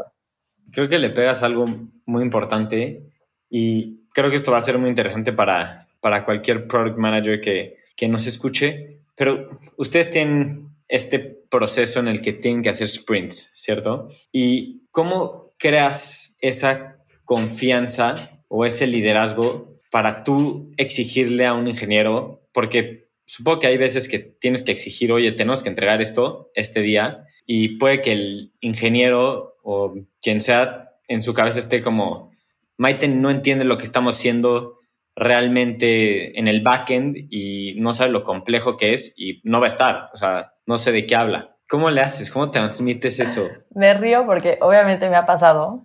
Creo 0.71 0.89
que 0.89 0.99
le 0.99 1.11
pegas 1.11 1.43
algo 1.43 1.67
muy 2.05 2.23
importante 2.23 3.03
y 3.51 4.01
creo 4.13 4.31
que 4.31 4.37
esto 4.37 4.53
va 4.53 4.59
a 4.59 4.63
ser 4.63 4.79
muy 4.79 4.91
interesante 4.91 5.33
para, 5.33 5.89
para 6.01 6.25
cualquier 6.25 6.67
product 6.67 6.99
manager 6.99 7.41
que, 7.41 7.79
que 7.97 8.09
nos 8.09 8.27
escuche, 8.27 9.01
pero 9.17 9.61
ustedes 9.77 10.11
tienen 10.11 10.69
este 10.89 11.19
proceso 11.19 12.01
en 12.01 12.09
el 12.09 12.23
que 12.23 12.33
tienen 12.33 12.63
que 12.63 12.71
hacer 12.71 12.89
sprints, 12.89 13.51
¿cierto? 13.53 14.09
¿Y 14.33 14.87
cómo 14.91 15.53
creas 15.59 16.37
esa 16.41 16.97
confianza 17.25 18.15
o 18.49 18.65
ese 18.65 18.87
liderazgo 18.87 19.78
para 19.99 20.23
tú 20.23 20.71
exigirle 20.77 21.45
a 21.45 21.55
un 21.55 21.67
ingeniero, 21.67 22.47
porque 22.53 23.09
supongo 23.27 23.59
que 23.59 23.67
hay 23.67 23.77
veces 23.79 24.09
que 24.09 24.21
tienes 24.21 24.63
que 24.63 24.71
exigir, 24.71 25.11
oye, 25.11 25.33
tenemos 25.33 25.65
que 25.65 25.71
entregar 25.71 26.01
esto 26.01 26.53
este 26.55 26.83
día, 26.83 27.25
y 27.47 27.79
puede 27.79 28.01
que 28.01 28.13
el 28.13 28.53
ingeniero 28.61 29.57
o 29.65 29.97
quien 30.23 30.41
sea 30.41 30.91
en 31.09 31.21
su 31.21 31.35
cabeza 31.35 31.59
esté 31.59 31.83
como, 31.83 32.31
Maite 32.77 33.09
no 33.09 33.29
entiende 33.29 33.65
lo 33.65 33.77
que 33.77 33.87
estamos 33.87 34.15
haciendo 34.15 34.79
realmente 35.17 36.39
en 36.39 36.47
el 36.47 36.63
backend 36.63 37.17
y 37.29 37.75
no 37.81 37.93
sabe 37.93 38.13
lo 38.13 38.23
complejo 38.23 38.77
que 38.77 38.95
es 38.95 39.13
y 39.17 39.41
no 39.43 39.59
va 39.59 39.67
a 39.67 39.75
estar, 39.75 40.11
o 40.15 40.17
sea, 40.17 40.53
no 40.65 40.79
sé 40.79 40.93
de 40.93 41.07
qué 41.09 41.17
habla. 41.17 41.57
¿Cómo 41.69 41.91
le 41.91 42.03
haces? 42.03 42.31
¿Cómo 42.31 42.53
transmites 42.53 43.19
eso? 43.19 43.49
Me 43.75 43.95
río 43.95 44.27
porque 44.27 44.59
obviamente 44.61 45.11
me 45.11 45.17
ha 45.17 45.27
pasado. 45.27 45.83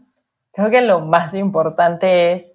Creo 0.51 0.70
que 0.70 0.82
lo 0.82 0.99
más 0.99 1.34
importante 1.34 2.32
es 2.34 2.53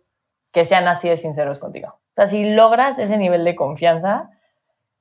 que 0.52 0.64
sean 0.64 0.88
así 0.88 1.08
de 1.08 1.16
sinceros 1.16 1.58
contigo. 1.58 1.88
O 1.88 2.14
sea, 2.14 2.28
si 2.28 2.50
logras 2.50 2.98
ese 2.98 3.16
nivel 3.16 3.44
de 3.44 3.54
confianza, 3.54 4.30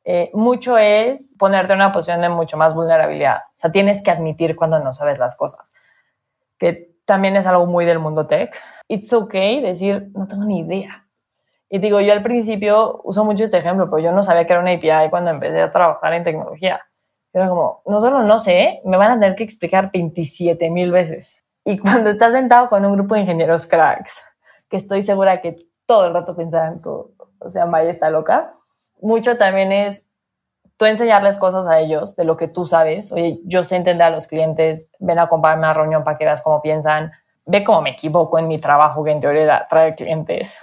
eh, 0.04 0.30
mucho 0.34 0.78
es 0.78 1.36
ponerte 1.38 1.74
en 1.74 1.80
una 1.80 1.92
posición 1.92 2.22
de 2.22 2.30
mucho 2.30 2.58
más 2.58 2.74
vulnerabilidad. 2.74 3.38
O 3.56 3.60
sea, 3.60 3.72
tienes 3.72 4.02
que 4.04 4.12
admitir 4.12 4.56
cuando 4.56 4.80
no 4.80 4.94
sabes 4.94 5.20
las 5.20 5.36
cosas, 5.36 5.74
que 6.58 6.96
también 7.06 7.36
es 7.36 7.46
algo 7.46 7.66
muy 7.66 7.86
del 7.86 8.00
mundo 8.00 8.28
tech. 8.28 8.56
It's 8.88 9.12
okay 9.14 9.62
decir, 9.62 10.10
no 10.14 10.28
tengo 10.28 10.46
ni 10.46 10.60
idea. 10.60 11.06
Y 11.70 11.80
digo, 11.80 12.00
yo 12.00 12.14
al 12.14 12.24
principio 12.24 13.02
uso 13.04 13.26
mucho 13.26 13.44
este 13.44 13.58
ejemplo, 13.58 13.88
pero 13.90 14.02
yo 14.02 14.12
no 14.14 14.24
sabía 14.24 14.46
que 14.46 14.54
era 14.54 14.62
una 14.62 14.72
API 14.72 15.10
cuando 15.10 15.32
empecé 15.32 15.62
a 15.62 15.72
trabajar 15.72 16.14
en 16.14 16.24
tecnología. 16.24 16.82
Era 17.34 17.50
como, 17.50 17.82
no 17.86 18.00
solo 18.00 18.24
no 18.24 18.40
sé, 18.40 18.82
me 18.86 18.96
van 18.96 19.12
a 19.12 19.14
tener 19.16 19.36
que 19.36 19.44
explicar 19.44 19.92
27 19.92 20.70
mil 20.70 20.92
veces. 20.92 21.44
Y 21.66 21.78
cuando 21.78 22.10
estás 22.10 22.32
sentado 22.32 22.70
con 22.70 22.86
un 22.86 22.94
grupo 22.94 23.16
de 23.16 23.22
ingenieros 23.22 23.66
cracks 23.66 24.24
que 24.70 24.78
estoy 24.78 25.04
segura 25.04 25.42
que 25.42 25.68
todo 25.86 26.08
el 26.08 26.14
rato 26.14 26.36
pensarán 26.36 26.82
que, 26.82 26.90
o 26.90 27.50
sea, 27.50 27.66
Maya 27.66 27.90
está 27.90 28.10
loca. 28.10 28.54
Mucho 29.02 29.38
también 29.38 29.72
es 29.72 30.08
tú 30.78 30.86
enseñarles 30.86 31.38
cosas 31.38 31.68
a 31.68 31.80
ellos 31.80 32.16
de 32.16 32.24
lo 32.24 32.38
que 32.38 32.48
tú 32.48 32.66
sabes. 32.66 33.12
Oye, 33.12 33.40
yo 33.46 33.64
sé 33.64 33.76
entender 33.76 34.08
a 34.08 34.10
los 34.10 34.28
clientes, 34.28 34.90
ven 35.00 35.20
a 35.20 35.24
acompañarme 35.24 35.68
a 35.68 35.70
una 35.70 35.74
reunión 35.74 36.04
para 36.04 36.18
que 36.18 36.26
veas 36.26 36.42
cómo 36.42 36.62
piensan, 36.62 37.12
ve 37.48 37.64
cómo 37.64 37.82
me 37.82 37.92
equivoco 37.92 38.38
en 38.38 38.48
mi 38.48 38.60
trabajo 38.60 39.04
que 39.04 39.12
en 39.12 39.22
teoría 39.22 39.66
trae 39.70 39.96
clientes. 39.96 40.54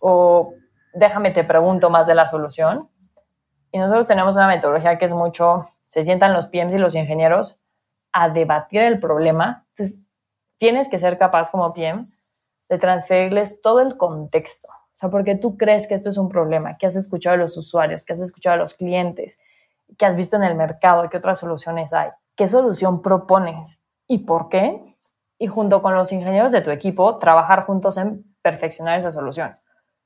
O 0.00 0.52
déjame 0.92 1.30
te 1.30 1.44
pregunto 1.44 1.88
más 1.90 2.06
de 2.06 2.14
la 2.14 2.26
solución. 2.26 2.88
Y 3.70 3.78
nosotros 3.78 4.06
tenemos 4.06 4.36
una 4.36 4.48
metodología 4.48 4.98
que 4.98 5.06
es 5.06 5.14
mucho, 5.14 5.68
se 5.86 6.02
sientan 6.02 6.34
los 6.34 6.46
PMs 6.46 6.74
y 6.74 6.78
los 6.78 6.94
ingenieros 6.94 7.58
a 8.12 8.28
debatir 8.28 8.82
el 8.82 9.00
problema. 9.00 9.64
Entonces, 9.68 10.12
tienes 10.58 10.88
que 10.88 10.98
ser 10.98 11.16
capaz 11.16 11.50
como 11.50 11.72
PM 11.72 12.02
de 12.68 12.78
transferirles 12.78 13.60
todo 13.60 13.80
el 13.80 13.96
contexto. 13.96 14.68
O 14.68 14.96
sea, 14.96 15.10
porque 15.10 15.34
tú 15.34 15.56
crees 15.56 15.86
que 15.86 15.94
esto 15.94 16.10
es 16.10 16.16
un 16.16 16.28
problema, 16.28 16.76
que 16.78 16.86
has 16.86 16.96
escuchado 16.96 17.34
a 17.34 17.38
los 17.38 17.56
usuarios, 17.56 18.04
que 18.04 18.12
has 18.12 18.20
escuchado 18.20 18.54
a 18.54 18.58
los 18.58 18.74
clientes, 18.74 19.38
que 19.98 20.06
has 20.06 20.16
visto 20.16 20.36
en 20.36 20.44
el 20.44 20.54
mercado, 20.54 21.08
qué 21.10 21.18
otras 21.18 21.38
soluciones 21.38 21.92
hay, 21.92 22.10
qué 22.36 22.48
solución 22.48 23.02
propones 23.02 23.80
y 24.06 24.18
por 24.18 24.48
qué. 24.48 24.96
Y 25.38 25.48
junto 25.48 25.82
con 25.82 25.94
los 25.94 26.12
ingenieros 26.12 26.52
de 26.52 26.60
tu 26.60 26.70
equipo, 26.70 27.18
trabajar 27.18 27.66
juntos 27.66 27.98
en 27.98 28.24
perfeccionar 28.42 29.00
esa 29.00 29.10
solución. 29.10 29.50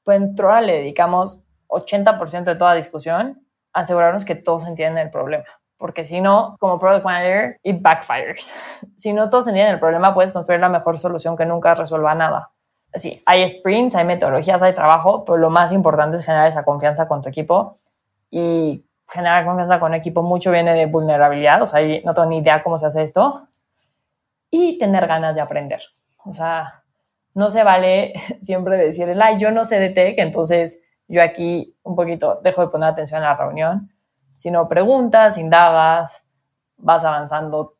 Pues 0.03 0.19
en 0.19 0.35
Trora 0.35 0.63
le 0.63 0.79
dedicamos 0.79 1.41
80% 1.69 2.45
de 2.45 2.57
toda 2.57 2.75
discusión 2.75 3.47
a 3.73 3.81
asegurarnos 3.81 4.25
que 4.25 4.35
todos 4.35 4.67
entienden 4.67 5.07
el 5.07 5.11
problema 5.11 5.47
porque 5.79 6.07
si 6.07 6.21
no, 6.21 6.57
como 6.59 6.79
product 6.79 7.05
manager, 7.05 7.59
it 7.63 7.81
backfires. 7.81 8.55
Si 8.97 9.13
no 9.13 9.29
todos 9.29 9.47
entienden 9.47 9.75
el 9.75 9.81
problema, 9.81 10.15
puedes 10.15 10.33
construir 10.33 10.61
la 10.61 10.69
mejor 10.69 10.99
solución 10.99 11.37
que 11.37 11.45
nunca 11.45 11.75
resuelva 11.75 12.15
nada 12.15 12.51
sí, 12.99 13.19
hay 13.27 13.47
sprints, 13.49 13.95
hay 13.95 14.05
metodologías, 14.05 14.63
hay 14.63 14.73
trabajo, 14.73 15.25
pero 15.25 15.39
lo 15.39 15.51
más 15.51 15.73
importante 15.73 16.17
es 16.17 16.25
generar 16.25 16.49
esa 16.49 16.65
confianza 16.65 17.07
con 17.07 17.23
tu 17.23 17.29
equipo 17.29 17.75
y 18.31 18.85
generar 19.09 19.45
confianza 19.45 19.79
con 19.79 19.95
el 19.95 20.01
equipo 20.01 20.23
mucho 20.23 20.51
viene 20.51 20.75
de 20.75 20.87
vulnerabilidad, 20.87 21.63
o 21.63 21.67
sea, 21.67 21.81
no 22.05 22.15
tengo 22.15 22.29
ni 22.29 22.39
idea 22.39 22.63
cómo 22.63 22.79
se 22.79 22.87
hace 22.87 23.03
esto, 23.03 23.43
y 24.51 24.79
tener 24.79 25.07
ganas 25.07 25.35
de 25.35 25.41
aprender. 25.41 25.81
O 26.25 26.35
sea, 26.35 26.83
no 27.35 27.51
se 27.51 27.63
vale 27.63 28.15
siempre 28.41 28.77
decir, 28.77 29.15
ay, 29.21 29.39
yo 29.39 29.51
no 29.51 29.65
sé 29.65 29.79
de 29.79 29.91
tech, 29.91 30.19
entonces 30.19 30.81
yo 31.09 31.23
aquí 31.23 31.77
un 31.83 31.95
poquito 31.95 32.41
dejo 32.43 32.63
de 32.63 32.69
poner 32.69 32.89
atención 32.89 33.23
a 33.23 33.31
la 33.31 33.37
reunión, 33.37 33.93
sino 34.27 34.69
preguntas, 34.69 35.39
indagas, 35.39 36.23
vas 36.79 37.05
avanzando 37.05 37.73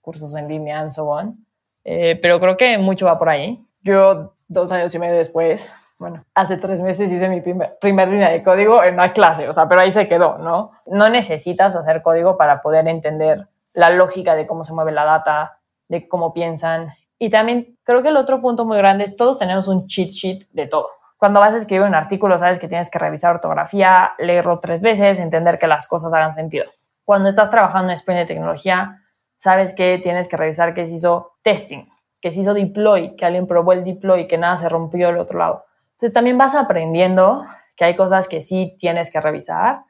cursos 0.00 0.34
en 0.36 0.48
línea, 0.48 0.80
and 0.80 0.90
so 0.90 1.06
on. 1.08 1.46
Eh, 1.84 2.18
pero 2.20 2.40
creo 2.40 2.56
que 2.56 2.78
mucho 2.78 3.06
va 3.06 3.18
por 3.18 3.28
ahí. 3.28 3.64
Yo, 3.82 4.34
dos 4.48 4.72
años 4.72 4.94
y 4.94 4.98
medio 4.98 5.16
después, 5.16 5.70
bueno, 5.98 6.24
hace 6.34 6.56
tres 6.56 6.80
meses 6.80 7.10
hice 7.10 7.28
mi 7.28 7.40
primer, 7.40 7.68
primer, 7.80 8.08
línea 8.08 8.30
de 8.30 8.42
código 8.42 8.82
en 8.82 8.94
una 8.94 9.12
clase, 9.12 9.48
o 9.48 9.52
sea, 9.52 9.68
pero 9.68 9.82
ahí 9.82 9.92
se 9.92 10.08
quedó, 10.08 10.38
¿no? 10.38 10.72
No 10.86 11.08
necesitas 11.08 11.76
hacer 11.76 12.02
código 12.02 12.36
para 12.36 12.62
poder 12.62 12.88
entender 12.88 13.48
la 13.74 13.90
lógica 13.90 14.34
de 14.34 14.46
cómo 14.46 14.64
se 14.64 14.72
mueve 14.72 14.92
la 14.92 15.04
data, 15.04 15.56
de 15.88 16.08
cómo 16.08 16.32
piensan. 16.32 16.88
Y 17.18 17.30
también 17.30 17.78
creo 17.84 18.02
que 18.02 18.08
el 18.08 18.16
otro 18.16 18.40
punto 18.40 18.64
muy 18.64 18.78
grande 18.78 19.04
es 19.04 19.14
todos 19.14 19.38
tenemos 19.38 19.68
un 19.68 19.86
cheat 19.86 20.10
sheet 20.10 20.48
de 20.52 20.66
todo. 20.66 20.88
Cuando 21.20 21.38
vas 21.38 21.52
a 21.52 21.58
escribir 21.58 21.86
un 21.86 21.94
artículo, 21.94 22.38
sabes 22.38 22.58
que 22.58 22.66
tienes 22.66 22.90
que 22.90 22.98
revisar 22.98 23.34
ortografía, 23.34 24.12
leerlo 24.18 24.58
tres 24.58 24.80
veces, 24.80 25.18
entender 25.18 25.58
que 25.58 25.66
las 25.66 25.86
cosas 25.86 26.10
hagan 26.14 26.34
sentido. 26.34 26.64
Cuando 27.04 27.28
estás 27.28 27.50
trabajando 27.50 27.92
en 27.92 27.96
sprint 27.96 28.20
de 28.20 28.26
tecnología, 28.26 29.02
sabes 29.36 29.74
que 29.74 29.98
tienes 30.02 30.28
que 30.28 30.38
revisar 30.38 30.72
que 30.72 30.86
se 30.86 30.94
hizo 30.94 31.32
testing, 31.42 31.86
que 32.22 32.32
se 32.32 32.40
hizo 32.40 32.54
deploy, 32.54 33.16
que 33.16 33.26
alguien 33.26 33.46
probó 33.46 33.74
el 33.74 33.84
deploy, 33.84 34.26
que 34.26 34.38
nada 34.38 34.56
se 34.56 34.70
rompió 34.70 35.08
del 35.08 35.18
otro 35.18 35.38
lado. 35.38 35.66
Entonces 35.92 36.14
también 36.14 36.38
vas 36.38 36.54
aprendiendo 36.54 37.44
que 37.76 37.84
hay 37.84 37.96
cosas 37.96 38.26
que 38.26 38.40
sí 38.40 38.74
tienes 38.78 39.12
que 39.12 39.20
revisar 39.20 39.82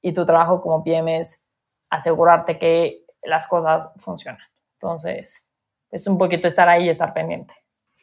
y 0.00 0.12
tu 0.12 0.24
trabajo 0.24 0.60
como 0.60 0.84
PM 0.84 1.18
es 1.18 1.42
asegurarte 1.90 2.56
que 2.56 3.02
las 3.24 3.48
cosas 3.48 3.90
funcionan. 3.96 4.46
Entonces, 4.74 5.44
es 5.90 6.06
un 6.06 6.18
poquito 6.18 6.46
estar 6.46 6.68
ahí 6.68 6.86
y 6.86 6.90
estar 6.90 7.12
pendiente. 7.12 7.52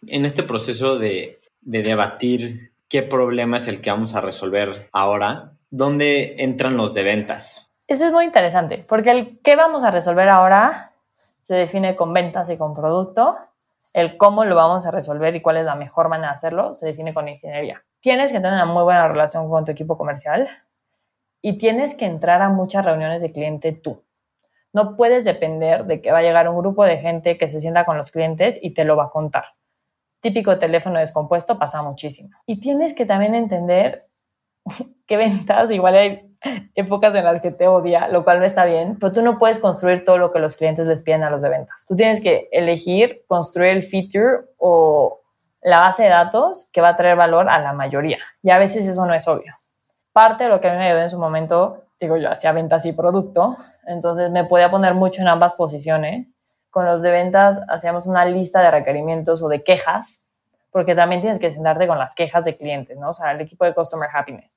En 0.08 0.26
este 0.26 0.44
proceso 0.44 1.00
de, 1.00 1.40
de 1.66 1.82
debatir 1.82 2.72
qué 2.88 3.04
problema 3.04 3.58
es 3.58 3.68
el 3.68 3.82
que 3.82 3.92
vamos 3.92 4.16
a 4.16 4.22
resolver 4.22 4.90
ahora, 4.94 5.52
¿dónde 5.70 6.36
entran 6.38 6.78
los 6.78 6.94
de 6.94 7.04
ventas? 7.04 7.70
Eso 7.88 8.06
es 8.06 8.12
muy 8.14 8.26
interesante, 8.26 8.84
porque 8.88 9.12
el 9.12 9.40
qué 9.44 9.56
vamos 9.56 9.84
a 9.84 9.92
resolver 9.92 10.30
ahora 10.30 10.94
se 11.44 11.56
define 11.56 11.96
con 11.96 12.14
ventas 12.14 12.50
y 12.50 12.58
con 12.58 12.74
producto. 12.74 13.36
El 13.94 14.18
cómo 14.18 14.44
lo 14.46 14.56
vamos 14.56 14.86
a 14.86 14.92
resolver 14.92 15.36
y 15.36 15.42
cuál 15.42 15.58
es 15.58 15.66
la 15.66 15.76
mejor 15.76 16.10
manera 16.10 16.30
de 16.30 16.36
hacerlo 16.36 16.74
se 16.74 16.86
define 16.86 17.14
con 17.14 17.28
ingeniería. 17.28 17.84
Tienes 18.00 18.32
que 18.32 18.40
tener 18.40 18.54
una 18.54 18.66
muy 18.66 18.84
buena 18.84 19.08
relación 19.08 19.50
con 19.50 19.66
tu 19.66 19.72
equipo 19.72 19.98
comercial 19.98 20.50
y 21.42 21.58
tienes 21.58 21.96
que 21.96 22.06
entrar 22.06 22.42
a 22.42 22.50
muchas 22.50 22.84
reuniones 22.84 23.22
de 23.22 23.32
cliente 23.32 23.72
tú. 23.72 24.04
No 24.74 24.98
puedes 24.98 25.24
depender 25.24 25.86
de 25.86 26.02
que 26.02 26.12
va 26.12 26.18
a 26.18 26.24
llegar 26.24 26.50
un 26.50 26.58
grupo 26.58 26.84
de 26.84 26.98
gente 26.98 27.38
que 27.38 27.50
se 27.50 27.62
sienta 27.62 27.86
con 27.86 27.98
los 27.98 28.12
clientes 28.12 28.60
y 28.62 28.74
te 28.74 28.84
lo 28.84 28.98
va 28.98 29.06
a 29.06 29.10
contar. 29.10 29.55
Típico 30.26 30.58
teléfono 30.58 30.98
descompuesto 30.98 31.60
pasa 31.60 31.84
muchísimo. 31.84 32.32
Y 32.48 32.60
tienes 32.60 32.96
que 32.96 33.06
también 33.06 33.36
entender 33.36 34.02
qué 35.06 35.18
ventas, 35.18 35.70
igual 35.70 35.94
hay 35.94 36.36
épocas 36.74 37.14
en 37.14 37.26
las 37.26 37.44
que 37.44 37.52
te 37.52 37.68
odia, 37.68 38.08
lo 38.08 38.24
cual 38.24 38.40
no 38.40 38.46
está 38.46 38.66
bien, 38.66 38.98
pero 39.00 39.14
tú 39.14 39.22
no 39.22 39.38
puedes 39.38 39.60
construir 39.60 40.04
todo 40.04 40.18
lo 40.18 40.34
que 40.34 40.40
los 40.40 40.56
clientes 40.56 40.88
les 40.88 41.04
piden 41.04 41.22
a 41.22 41.30
los 41.30 41.44
de 41.44 41.50
ventas. 41.50 41.86
Tú 41.88 41.96
tienes 41.96 42.22
que 42.22 42.50
elegir 42.52 43.24
construir 43.28 43.70
el 43.70 43.84
feature 43.84 44.46
o 44.58 45.22
la 45.62 45.78
base 45.78 46.02
de 46.02 46.10
datos 46.10 46.70
que 46.74 46.82
va 46.82 46.90
a 46.90 46.98
traer 46.98 47.16
valor 47.16 47.48
a 47.48 47.60
la 47.60 47.74
mayoría. 47.74 48.18
Y 48.42 48.50
a 48.50 48.58
veces 48.58 48.88
eso 48.88 49.06
no 49.06 49.14
es 49.14 49.28
obvio. 49.28 49.54
Parte 50.12 50.46
de 50.46 50.50
lo 50.50 50.60
que 50.60 50.70
a 50.70 50.72
mí 50.72 50.80
me 50.80 50.88
ayudó 50.88 51.04
en 51.04 51.10
su 51.12 51.20
momento, 51.20 51.84
digo 52.02 52.18
yo, 52.18 52.32
hacía 52.32 52.52
ventas 52.52 52.84
y 52.88 52.94
producto, 52.94 53.58
entonces 53.86 54.32
me 54.32 54.44
podía 54.46 54.72
poner 54.72 54.96
mucho 54.96 55.22
en 55.22 55.28
ambas 55.28 55.54
posiciones. 55.54 56.26
Con 56.76 56.84
los 56.84 57.02
de 57.02 57.10
ventas 57.10 57.62
hacíamos 57.70 58.06
una 58.06 58.26
lista 58.26 58.62
de 58.62 58.70
requerimientos 58.70 59.42
o 59.42 59.48
de 59.48 59.64
quejas, 59.64 60.22
porque 60.72 60.94
también 60.94 61.22
tienes 61.22 61.40
que 61.40 61.52
sentarte 61.52 61.88
con 61.88 61.98
las 61.98 62.14
quejas 62.14 62.44
de 62.44 62.58
clientes, 62.58 62.98
¿no? 62.98 63.12
O 63.12 63.14
sea, 63.14 63.32
el 63.32 63.40
equipo 63.40 63.64
de 63.64 63.74
Customer 63.74 64.10
Happiness 64.14 64.56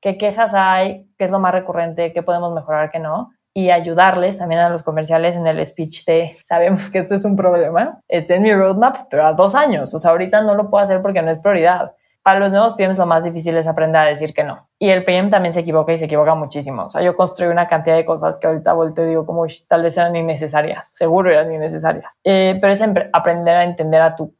qué 0.00 0.16
quejas 0.18 0.54
hay, 0.54 1.06
qué 1.18 1.24
es 1.24 1.30
lo 1.30 1.38
más 1.38 1.52
recurrente, 1.52 2.12
qué 2.12 2.22
podemos 2.22 2.52
mejorar, 2.52 2.90
qué 2.90 2.98
no. 2.98 3.32
Y 3.52 3.70
ayudarles 3.70 4.38
también 4.38 4.60
a 4.60 4.70
los 4.70 4.82
comerciales 4.82 5.36
en 5.36 5.46
el 5.46 5.64
speech 5.66 6.04
de, 6.04 6.32
sabemos 6.46 6.88
que 6.90 7.00
esto 7.00 7.14
es 7.14 7.24
un 7.24 7.36
problema, 7.36 8.00
está 8.08 8.36
en 8.36 8.42
mi 8.42 8.54
roadmap, 8.54 9.08
pero 9.10 9.26
a 9.26 9.32
dos 9.32 9.54
años, 9.54 9.92
o 9.92 9.98
sea, 9.98 10.12
ahorita 10.12 10.42
no 10.42 10.54
lo 10.54 10.70
puedo 10.70 10.84
hacer 10.84 11.02
porque 11.02 11.20
no 11.20 11.30
es 11.30 11.40
prioridad. 11.40 11.92
Para 12.30 12.38
los 12.38 12.52
nuevos 12.52 12.74
PMs 12.74 12.96
lo 12.96 13.06
más 13.06 13.24
difícil 13.24 13.56
es 13.56 13.66
aprender 13.66 14.02
a 14.02 14.04
decir 14.04 14.32
que 14.32 14.44
no. 14.44 14.68
Y 14.78 14.90
el 14.90 15.02
PM 15.02 15.30
también 15.30 15.52
se 15.52 15.58
equivoca 15.58 15.92
y 15.92 15.98
se 15.98 16.04
equivoca 16.04 16.36
muchísimo. 16.36 16.84
O 16.84 16.88
sea, 16.88 17.02
yo 17.02 17.16
construí 17.16 17.48
una 17.48 17.66
cantidad 17.66 17.96
de 17.96 18.04
cosas 18.04 18.38
que 18.38 18.46
ahorita 18.46 18.72
volteo 18.72 19.04
y 19.04 19.08
digo 19.08 19.26
como 19.26 19.46
tal 19.66 19.82
vez 19.82 19.96
eran 19.96 20.14
innecesarias, 20.14 20.92
seguro 20.94 21.28
eran 21.28 21.52
innecesarias. 21.52 22.16
Eh, 22.22 22.56
pero 22.60 22.72
es 22.72 22.80
aprender 23.12 23.56
a 23.56 23.64
entender 23.64 24.00
a 24.00 24.14
tu 24.14 24.32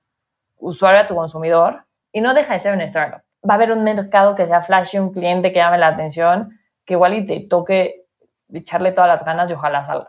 usuario, 0.58 1.00
a 1.00 1.08
tu 1.08 1.16
consumidor 1.16 1.82
y 2.12 2.20
no 2.20 2.32
deja 2.32 2.54
de 2.54 2.60
ser 2.60 2.74
un 2.74 2.80
startup 2.82 3.22
va 3.42 3.54
a 3.54 3.56
haber 3.56 3.72
un 3.72 3.82
mercado 3.82 4.36
que 4.36 4.46
sea 4.46 4.60
flashy, 4.60 5.00
un 5.00 5.12
cliente 5.12 5.52
que 5.52 5.58
llame 5.58 5.78
la 5.78 5.88
atención, 5.88 6.50
que 6.84 6.94
igual 6.94 7.14
y 7.14 7.26
te 7.26 7.40
toque 7.40 8.06
echarle 8.52 8.92
todas 8.92 9.08
las 9.08 9.24
ganas 9.24 9.50
y 9.50 9.54
ojalá 9.54 9.84
salga. 9.84 10.08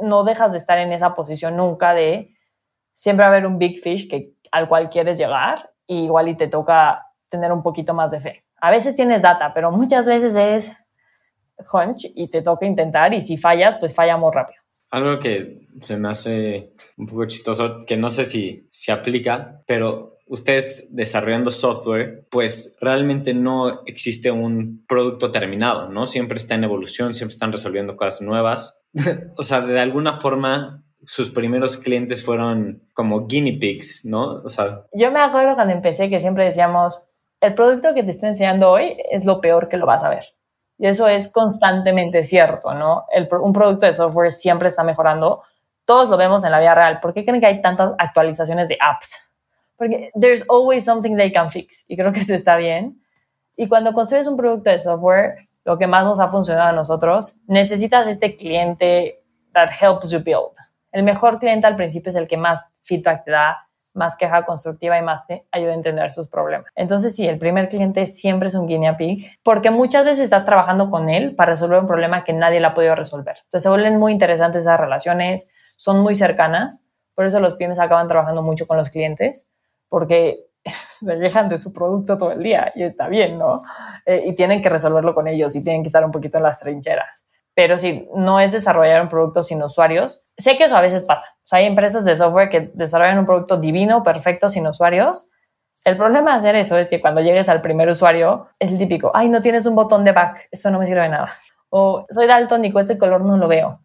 no 0.00 0.24
dejas 0.24 0.50
de 0.50 0.58
estar 0.58 0.78
en 0.78 0.92
esa 0.92 1.14
posición 1.14 1.56
nunca 1.56 1.94
de 1.94 2.34
siempre 2.94 3.24
a 3.24 3.28
haber 3.28 3.46
un 3.46 3.58
big 3.58 3.80
fish 3.80 4.08
que, 4.10 4.32
al 4.50 4.68
cual 4.68 4.90
quieres 4.90 5.18
llegar 5.18 5.70
y 5.86 6.04
igual 6.04 6.28
y 6.28 6.36
te 6.36 6.48
toca 6.48 7.06
tener 7.28 7.52
un 7.52 7.62
poquito 7.62 7.94
más 7.94 8.10
de 8.10 8.20
fe. 8.20 8.44
A 8.60 8.70
veces 8.70 8.94
tienes 8.94 9.22
data, 9.22 9.52
pero 9.54 9.70
muchas 9.70 10.06
veces 10.06 10.34
es 10.34 10.76
hunch 11.72 12.06
y 12.14 12.30
te 12.30 12.42
toca 12.42 12.66
intentar 12.66 13.14
y 13.14 13.20
si 13.20 13.36
fallas, 13.36 13.76
pues 13.76 13.94
falla 13.94 14.16
muy 14.16 14.30
rápido. 14.32 14.60
Algo 14.90 15.18
que 15.18 15.52
se 15.80 15.96
me 15.96 16.08
hace 16.08 16.72
un 16.96 17.06
poco 17.06 17.26
chistoso, 17.26 17.84
que 17.86 17.96
no 17.96 18.10
sé 18.10 18.24
si 18.24 18.68
se 18.70 18.92
aplica, 18.92 19.62
pero 19.66 20.18
ustedes 20.26 20.88
desarrollando 20.90 21.50
software, 21.50 22.26
pues 22.30 22.76
realmente 22.80 23.32
no 23.32 23.84
existe 23.86 24.30
un 24.30 24.84
producto 24.86 25.30
terminado, 25.30 25.88
¿no? 25.88 26.06
Siempre 26.06 26.36
está 26.36 26.54
en 26.54 26.64
evolución, 26.64 27.14
siempre 27.14 27.32
están 27.32 27.52
resolviendo 27.52 27.96
cosas 27.96 28.22
nuevas. 28.22 28.80
o 29.36 29.42
sea, 29.42 29.60
de 29.60 29.80
alguna 29.80 30.20
forma 30.20 30.82
sus 31.06 31.30
primeros 31.30 31.76
clientes 31.76 32.24
fueron 32.24 32.82
como 32.92 33.26
guinea 33.26 33.56
pigs, 33.58 34.04
¿no? 34.04 34.42
O 34.44 34.50
sea, 34.50 34.82
yo 34.92 35.10
me 35.10 35.20
acuerdo 35.20 35.54
cuando 35.54 35.72
empecé 35.72 36.10
que 36.10 36.20
siempre 36.20 36.44
decíamos, 36.44 37.02
el 37.40 37.54
producto 37.54 37.94
que 37.94 38.02
te 38.02 38.10
estoy 38.10 38.30
enseñando 38.30 38.70
hoy 38.70 38.96
es 39.10 39.24
lo 39.24 39.40
peor 39.40 39.68
que 39.68 39.76
lo 39.76 39.86
vas 39.86 40.04
a 40.04 40.10
ver. 40.10 40.24
Y 40.78 40.86
eso 40.86 41.08
es 41.08 41.32
constantemente 41.32 42.24
cierto, 42.24 42.74
¿no? 42.74 43.06
Un 43.40 43.52
producto 43.52 43.86
de 43.86 43.94
software 43.94 44.32
siempre 44.32 44.68
está 44.68 44.84
mejorando. 44.84 45.42
Todos 45.86 46.10
lo 46.10 46.16
vemos 46.16 46.44
en 46.44 46.50
la 46.50 46.60
vida 46.60 46.74
real. 46.74 47.00
¿Por 47.00 47.14
qué 47.14 47.24
creen 47.24 47.40
que 47.40 47.46
hay 47.46 47.62
tantas 47.62 47.94
actualizaciones 47.98 48.68
de 48.68 48.76
apps? 48.80 49.26
porque 49.76 50.10
there's 50.14 50.44
always 50.48 50.84
something 50.84 51.16
they 51.16 51.30
can 51.30 51.50
fix 51.50 51.84
y 51.88 51.96
creo 51.96 52.12
que 52.12 52.20
eso 52.20 52.34
está 52.34 52.56
bien. 52.56 53.00
Y 53.56 53.68
cuando 53.68 53.92
construyes 53.92 54.26
un 54.26 54.36
producto 54.36 54.70
de 54.70 54.80
software, 54.80 55.36
lo 55.64 55.78
que 55.78 55.86
más 55.86 56.04
nos 56.04 56.20
ha 56.20 56.28
funcionado 56.28 56.68
a 56.68 56.72
nosotros, 56.72 57.36
necesitas 57.46 58.06
este 58.06 58.36
cliente 58.36 59.14
that 59.54 59.70
helps 59.80 60.10
you 60.10 60.20
build. 60.20 60.52
El 60.96 61.02
mejor 61.02 61.38
cliente 61.38 61.66
al 61.66 61.76
principio 61.76 62.08
es 62.08 62.16
el 62.16 62.26
que 62.26 62.38
más 62.38 62.70
feedback 62.82 63.24
te 63.24 63.30
da, 63.30 63.68
más 63.92 64.16
queja 64.16 64.46
constructiva 64.46 64.98
y 64.98 65.02
más 65.02 65.26
te 65.26 65.46
ayuda 65.52 65.72
a 65.72 65.74
entender 65.74 66.10
sus 66.10 66.26
problemas. 66.26 66.72
Entonces, 66.74 67.14
sí, 67.14 67.28
el 67.28 67.38
primer 67.38 67.68
cliente 67.68 68.06
siempre 68.06 68.48
es 68.48 68.54
un 68.54 68.66
guinea 68.66 68.96
pig, 68.96 69.30
porque 69.42 69.70
muchas 69.70 70.06
veces 70.06 70.24
estás 70.24 70.46
trabajando 70.46 70.90
con 70.90 71.10
él 71.10 71.34
para 71.36 71.50
resolver 71.50 71.80
un 71.80 71.86
problema 71.86 72.24
que 72.24 72.32
nadie 72.32 72.60
le 72.60 72.68
ha 72.68 72.72
podido 72.72 72.94
resolver. 72.94 73.36
Entonces, 73.44 73.64
se 73.64 73.68
vuelven 73.68 73.98
muy 73.98 74.10
interesantes 74.10 74.62
esas 74.62 74.80
relaciones, 74.80 75.52
son 75.76 76.00
muy 76.00 76.14
cercanas, 76.14 76.80
por 77.14 77.26
eso 77.26 77.40
los 77.40 77.56
pymes 77.56 77.78
acaban 77.78 78.08
trabajando 78.08 78.42
mucho 78.42 78.66
con 78.66 78.78
los 78.78 78.88
clientes, 78.88 79.46
porque 79.90 80.46
se 81.00 81.16
dejan 81.16 81.50
de 81.50 81.58
su 81.58 81.74
producto 81.74 82.16
todo 82.16 82.32
el 82.32 82.42
día 82.42 82.70
y 82.74 82.84
está 82.84 83.06
bien, 83.10 83.38
¿no? 83.38 83.60
Eh, 84.06 84.24
y 84.28 84.34
tienen 84.34 84.62
que 84.62 84.70
resolverlo 84.70 85.14
con 85.14 85.28
ellos 85.28 85.54
y 85.56 85.62
tienen 85.62 85.82
que 85.82 85.88
estar 85.88 86.06
un 86.06 86.10
poquito 86.10 86.38
en 86.38 86.44
las 86.44 86.58
trincheras. 86.58 87.26
Pero 87.56 87.78
si 87.78 88.06
no 88.14 88.38
es 88.38 88.52
desarrollar 88.52 89.00
un 89.00 89.08
producto 89.08 89.42
sin 89.42 89.62
usuarios, 89.62 90.22
sé 90.36 90.58
que 90.58 90.64
eso 90.64 90.76
a 90.76 90.82
veces 90.82 91.06
pasa. 91.06 91.24
Hay 91.50 91.64
empresas 91.64 92.04
de 92.04 92.14
software 92.14 92.50
que 92.50 92.70
desarrollan 92.74 93.18
un 93.18 93.24
producto 93.24 93.56
divino, 93.56 94.02
perfecto, 94.02 94.50
sin 94.50 94.66
usuarios. 94.66 95.24
El 95.86 95.96
problema 95.96 96.32
de 96.32 96.38
hacer 96.40 96.56
eso 96.56 96.76
es 96.76 96.90
que 96.90 97.00
cuando 97.00 97.22
llegues 97.22 97.48
al 97.48 97.62
primer 97.62 97.88
usuario, 97.88 98.48
es 98.58 98.72
el 98.72 98.78
típico, 98.78 99.10
ay, 99.14 99.30
no 99.30 99.40
tienes 99.40 99.64
un 99.64 99.74
botón 99.74 100.04
de 100.04 100.12
back, 100.12 100.48
esto 100.50 100.70
no 100.70 100.78
me 100.78 100.86
sirve 100.86 101.00
de 101.00 101.08
nada. 101.08 101.32
O 101.70 102.04
soy 102.10 102.26
daltónico, 102.26 102.78
este 102.78 102.98
color 102.98 103.22
no 103.22 103.38
lo 103.38 103.48
veo. 103.48 103.80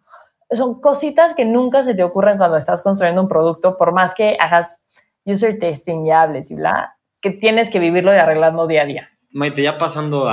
Son 0.50 0.82
cositas 0.82 1.34
que 1.34 1.46
nunca 1.46 1.84
se 1.84 1.96
te 1.96 2.04
ocurren 2.04 2.38
cuando 2.38 2.58
estás 2.58 2.84
construyendo 2.84 3.22
un 3.22 3.30
producto, 3.30 3.78
por 3.78 3.94
más 3.94 4.14
que 4.14 4.36
hagas 4.38 4.82
user 5.24 5.58
testing 5.60 6.06
y 6.06 6.12
hables 6.12 6.52
y 6.52 6.56
bla, 6.56 6.98
que 7.22 7.32
tienes 7.32 7.70
que 7.70 7.80
vivirlo 7.80 8.14
y 8.14 8.18
arreglando 8.18 8.68
día 8.68 8.82
a 8.82 8.86
día. 8.86 9.10
Maite, 9.30 9.64
ya 9.64 9.78
pasando 9.78 10.28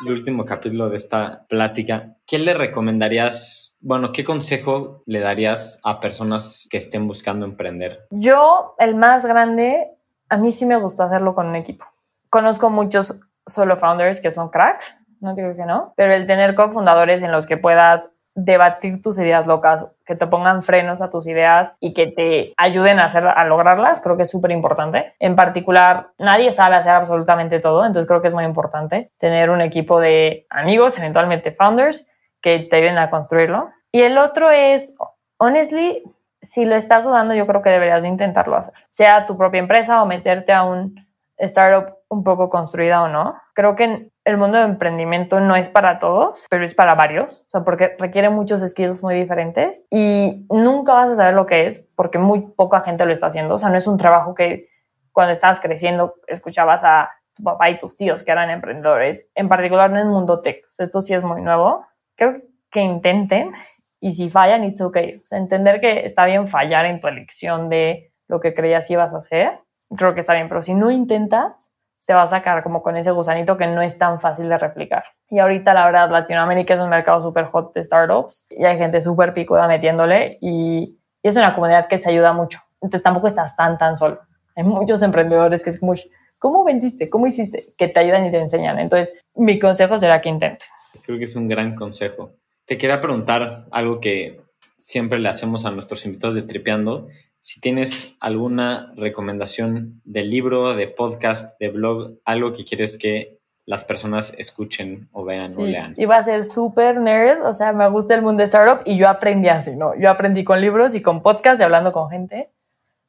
al 0.00 0.12
último 0.12 0.44
capítulo 0.44 0.88
de 0.88 0.96
esta 0.96 1.46
plática, 1.48 2.16
¿qué 2.26 2.38
le 2.38 2.54
recomendarías, 2.54 3.76
bueno, 3.80 4.12
qué 4.12 4.24
consejo 4.24 5.02
le 5.06 5.20
darías 5.20 5.80
a 5.84 6.00
personas 6.00 6.66
que 6.70 6.76
estén 6.76 7.06
buscando 7.06 7.46
emprender? 7.46 8.06
Yo, 8.10 8.74
el 8.78 8.94
más 8.94 9.24
grande 9.24 9.90
a 10.28 10.36
mí 10.36 10.50
sí 10.50 10.66
me 10.66 10.76
gustó 10.76 11.04
hacerlo 11.04 11.34
con 11.34 11.46
un 11.46 11.56
equipo. 11.56 11.84
Conozco 12.30 12.70
muchos 12.70 13.18
solo 13.46 13.76
founders 13.76 14.20
que 14.20 14.30
son 14.30 14.50
crack, 14.50 14.82
no 15.20 15.34
digo 15.34 15.50
que 15.52 15.64
no, 15.64 15.94
pero 15.96 16.12
el 16.12 16.26
tener 16.26 16.54
cofundadores 16.54 17.22
en 17.22 17.32
los 17.32 17.46
que 17.46 17.56
puedas 17.56 18.10
debatir 18.36 19.00
tus 19.00 19.18
ideas 19.18 19.46
locas, 19.46 19.98
que 20.04 20.14
te 20.14 20.26
pongan 20.26 20.62
frenos 20.62 21.00
a 21.00 21.10
tus 21.10 21.26
ideas 21.26 21.74
y 21.80 21.94
que 21.94 22.06
te 22.06 22.52
ayuden 22.58 22.98
a, 23.00 23.06
hacer, 23.06 23.26
a 23.26 23.44
lograrlas, 23.46 24.00
creo 24.02 24.16
que 24.16 24.24
es 24.24 24.30
súper 24.30 24.50
importante. 24.50 25.14
En 25.18 25.34
particular, 25.34 26.10
nadie 26.18 26.52
sabe 26.52 26.76
hacer 26.76 26.92
absolutamente 26.92 27.60
todo, 27.60 27.84
entonces 27.84 28.06
creo 28.06 28.20
que 28.20 28.28
es 28.28 28.34
muy 28.34 28.44
importante 28.44 29.08
tener 29.18 29.48
un 29.48 29.62
equipo 29.62 29.98
de 29.98 30.46
amigos, 30.50 30.98
eventualmente 30.98 31.50
founders, 31.50 32.06
que 32.42 32.60
te 32.60 32.76
ayuden 32.76 32.98
a 32.98 33.10
construirlo. 33.10 33.70
Y 33.90 34.02
el 34.02 34.18
otro 34.18 34.50
es, 34.50 34.94
honestly, 35.38 36.02
si 36.42 36.66
lo 36.66 36.76
estás 36.76 37.04
dudando, 37.04 37.34
yo 37.34 37.46
creo 37.46 37.62
que 37.62 37.70
deberías 37.70 38.02
de 38.02 38.08
intentarlo 38.08 38.56
hacer. 38.56 38.74
Sea 38.88 39.24
tu 39.24 39.38
propia 39.38 39.60
empresa 39.60 40.02
o 40.02 40.06
meterte 40.06 40.52
a 40.52 40.62
un 40.62 41.05
startup 41.38 41.98
un 42.08 42.24
poco 42.24 42.48
construida 42.48 43.02
o 43.02 43.08
no. 43.08 43.36
Creo 43.54 43.76
que 43.76 44.10
el 44.24 44.36
mundo 44.36 44.58
de 44.58 44.64
emprendimiento 44.64 45.40
no 45.40 45.56
es 45.56 45.68
para 45.68 45.98
todos, 45.98 46.46
pero 46.50 46.64
es 46.64 46.74
para 46.74 46.94
varios, 46.94 47.44
o 47.46 47.50
sea, 47.50 47.64
porque 47.64 47.94
requiere 47.98 48.28
muchos 48.30 48.60
skills 48.68 49.02
muy 49.02 49.14
diferentes 49.14 49.84
y 49.90 50.46
nunca 50.50 50.94
vas 50.94 51.10
a 51.10 51.14
saber 51.14 51.34
lo 51.34 51.46
que 51.46 51.66
es 51.66 51.86
porque 51.94 52.18
muy 52.18 52.40
poca 52.40 52.80
gente 52.80 53.06
lo 53.06 53.12
está 53.12 53.26
haciendo, 53.26 53.54
o 53.54 53.58
sea, 53.58 53.70
no 53.70 53.76
es 53.76 53.86
un 53.86 53.96
trabajo 53.98 54.34
que 54.34 54.68
cuando 55.12 55.32
estabas 55.32 55.60
creciendo 55.60 56.14
escuchabas 56.26 56.84
a 56.84 57.10
tu 57.34 57.42
papá 57.42 57.70
y 57.70 57.78
tus 57.78 57.96
tíos 57.96 58.22
que 58.22 58.32
eran 58.32 58.50
emprendedores, 58.50 59.28
en 59.34 59.48
particular 59.48 59.90
en 59.90 59.98
el 59.98 60.08
mundo 60.08 60.40
tech, 60.40 60.56
esto 60.78 61.02
sí 61.02 61.14
es 61.14 61.22
muy 61.22 61.42
nuevo. 61.42 61.86
Creo 62.16 62.40
que 62.70 62.80
intenten 62.80 63.52
y 64.00 64.12
si 64.12 64.28
fallan, 64.28 64.64
it's 64.64 64.80
okay. 64.80 65.14
O 65.14 65.18
sea, 65.18 65.38
entender 65.38 65.80
que 65.80 66.06
está 66.06 66.26
bien 66.26 66.48
fallar 66.48 66.86
en 66.86 67.00
tu 67.00 67.08
elección 67.08 67.68
de 67.68 68.12
lo 68.28 68.40
que 68.40 68.54
creías 68.54 68.90
ibas 68.90 69.12
a 69.14 69.18
hacer, 69.18 69.60
creo 69.94 70.14
que 70.14 70.20
está 70.20 70.34
bien, 70.34 70.48
pero 70.48 70.62
si 70.62 70.74
no 70.74 70.90
intentas, 70.90 71.70
te 72.06 72.12
vas 72.12 72.32
a 72.32 72.36
sacar 72.36 72.62
como 72.62 72.82
con 72.82 72.96
ese 72.96 73.10
gusanito 73.10 73.56
que 73.56 73.66
no 73.66 73.82
es 73.82 73.98
tan 73.98 74.20
fácil 74.20 74.48
de 74.48 74.58
replicar. 74.58 75.04
Y 75.28 75.40
ahorita, 75.40 75.74
la 75.74 75.86
verdad, 75.86 76.10
Latinoamérica 76.10 76.74
es 76.74 76.80
un 76.80 76.88
mercado 76.88 77.20
súper 77.20 77.46
hot 77.46 77.74
de 77.74 77.82
startups 77.82 78.46
y 78.48 78.64
hay 78.64 78.78
gente 78.78 79.00
súper 79.00 79.34
picuda 79.34 79.66
metiéndole 79.66 80.38
y, 80.40 80.98
es 81.22 81.34
una 81.34 81.52
comunidad 81.52 81.88
que 81.88 81.98
se 81.98 82.10
ayuda 82.10 82.32
mucho. 82.32 82.60
Entonces 82.80 83.02
tampoco 83.02 83.26
estás 83.26 83.56
tan, 83.56 83.76
tan 83.78 83.96
solo. 83.96 84.20
Hay 84.54 84.62
muchos 84.62 85.02
emprendedores 85.02 85.60
que 85.64 85.70
es 85.70 85.80
como, 85.80 85.94
¿cómo 86.38 86.62
vendiste? 86.62 87.10
¿Cómo 87.10 87.26
hiciste? 87.26 87.60
Que 87.76 87.88
te 87.88 87.98
ayudan 87.98 88.26
y 88.26 88.30
te 88.30 88.38
enseñan. 88.38 88.78
Entonces, 88.78 89.18
mi 89.34 89.58
consejo 89.58 89.98
será 89.98 90.20
que 90.20 90.28
intenten. 90.28 90.68
Creo 91.04 91.18
que 91.18 91.24
es 91.24 91.34
un 91.34 91.48
gran 91.48 91.74
consejo. 91.74 92.30
Te 92.64 92.78
quería 92.78 93.00
preguntar 93.00 93.66
algo 93.72 93.98
que 93.98 94.40
siempre 94.76 95.18
le 95.18 95.28
hacemos 95.28 95.66
a 95.66 95.72
nuestros 95.72 96.06
invitados 96.06 96.36
de 96.36 96.42
Tripeando 96.42 97.08
si 97.46 97.60
tienes 97.60 98.16
alguna 98.18 98.92
recomendación 98.96 100.00
de 100.04 100.24
libro, 100.24 100.74
de 100.74 100.88
podcast, 100.88 101.56
de 101.60 101.68
blog, 101.68 102.18
algo 102.24 102.52
que 102.52 102.64
quieres 102.64 102.98
que 102.98 103.38
las 103.64 103.84
personas 103.84 104.34
escuchen 104.36 105.08
o 105.12 105.24
vean 105.24 105.52
o 105.56 105.64
lean. 105.64 105.94
Iba 105.96 106.16
a 106.16 106.24
ser 106.24 106.44
súper 106.44 106.98
nerd, 106.98 107.46
o 107.46 107.54
sea, 107.54 107.72
me 107.72 107.88
gusta 107.88 108.16
el 108.16 108.22
mundo 108.22 108.40
de 108.40 108.46
startup 108.46 108.82
y 108.84 108.98
yo 108.98 109.08
aprendí 109.08 109.48
así, 109.48 109.76
¿no? 109.76 109.92
Yo 109.96 110.10
aprendí 110.10 110.42
con 110.42 110.60
libros 110.60 110.96
y 110.96 111.02
con 111.02 111.22
podcast 111.22 111.60
y 111.60 111.62
hablando 111.62 111.92
con 111.92 112.10
gente. 112.10 112.50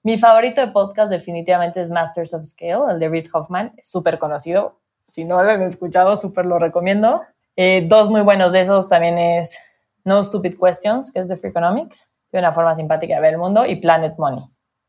Mi 0.03 0.19
favorito 0.19 0.61
de 0.61 0.67
podcast 0.67 1.09
definitivamente 1.09 1.81
es 1.81 1.89
Masters 1.89 2.35
of 2.35 2.45
Scale, 2.45 2.91
el 2.91 2.99
de 2.99 3.09
Reid 3.09 3.25
Hoffman, 3.33 3.73
súper 3.81 4.19
conocido. 4.19 4.77
Si 5.03 5.25
no 5.25 5.41
lo 5.41 5.49
han 5.49 5.63
escuchado, 5.63 6.15
súper 6.15 6.45
lo 6.45 6.59
recomiendo. 6.59 7.23
Eh, 7.55 7.88
dos 7.88 8.11
muy 8.11 8.21
buenos 8.21 8.51
de 8.51 8.59
esos 8.59 8.88
también 8.88 9.17
es 9.17 9.57
No 10.03 10.21
Stupid 10.21 10.57
Questions, 10.63 11.11
que 11.11 11.21
es 11.21 11.27
de 11.27 11.35
Free 11.35 11.49
Economics 11.49 12.16
una 12.39 12.53
forma 12.53 12.75
simpática 12.75 13.15
de 13.15 13.21
ver 13.21 13.33
el 13.33 13.39
mundo, 13.39 13.65
y 13.65 13.77
Planet 13.77 14.15
Money. 14.17 14.43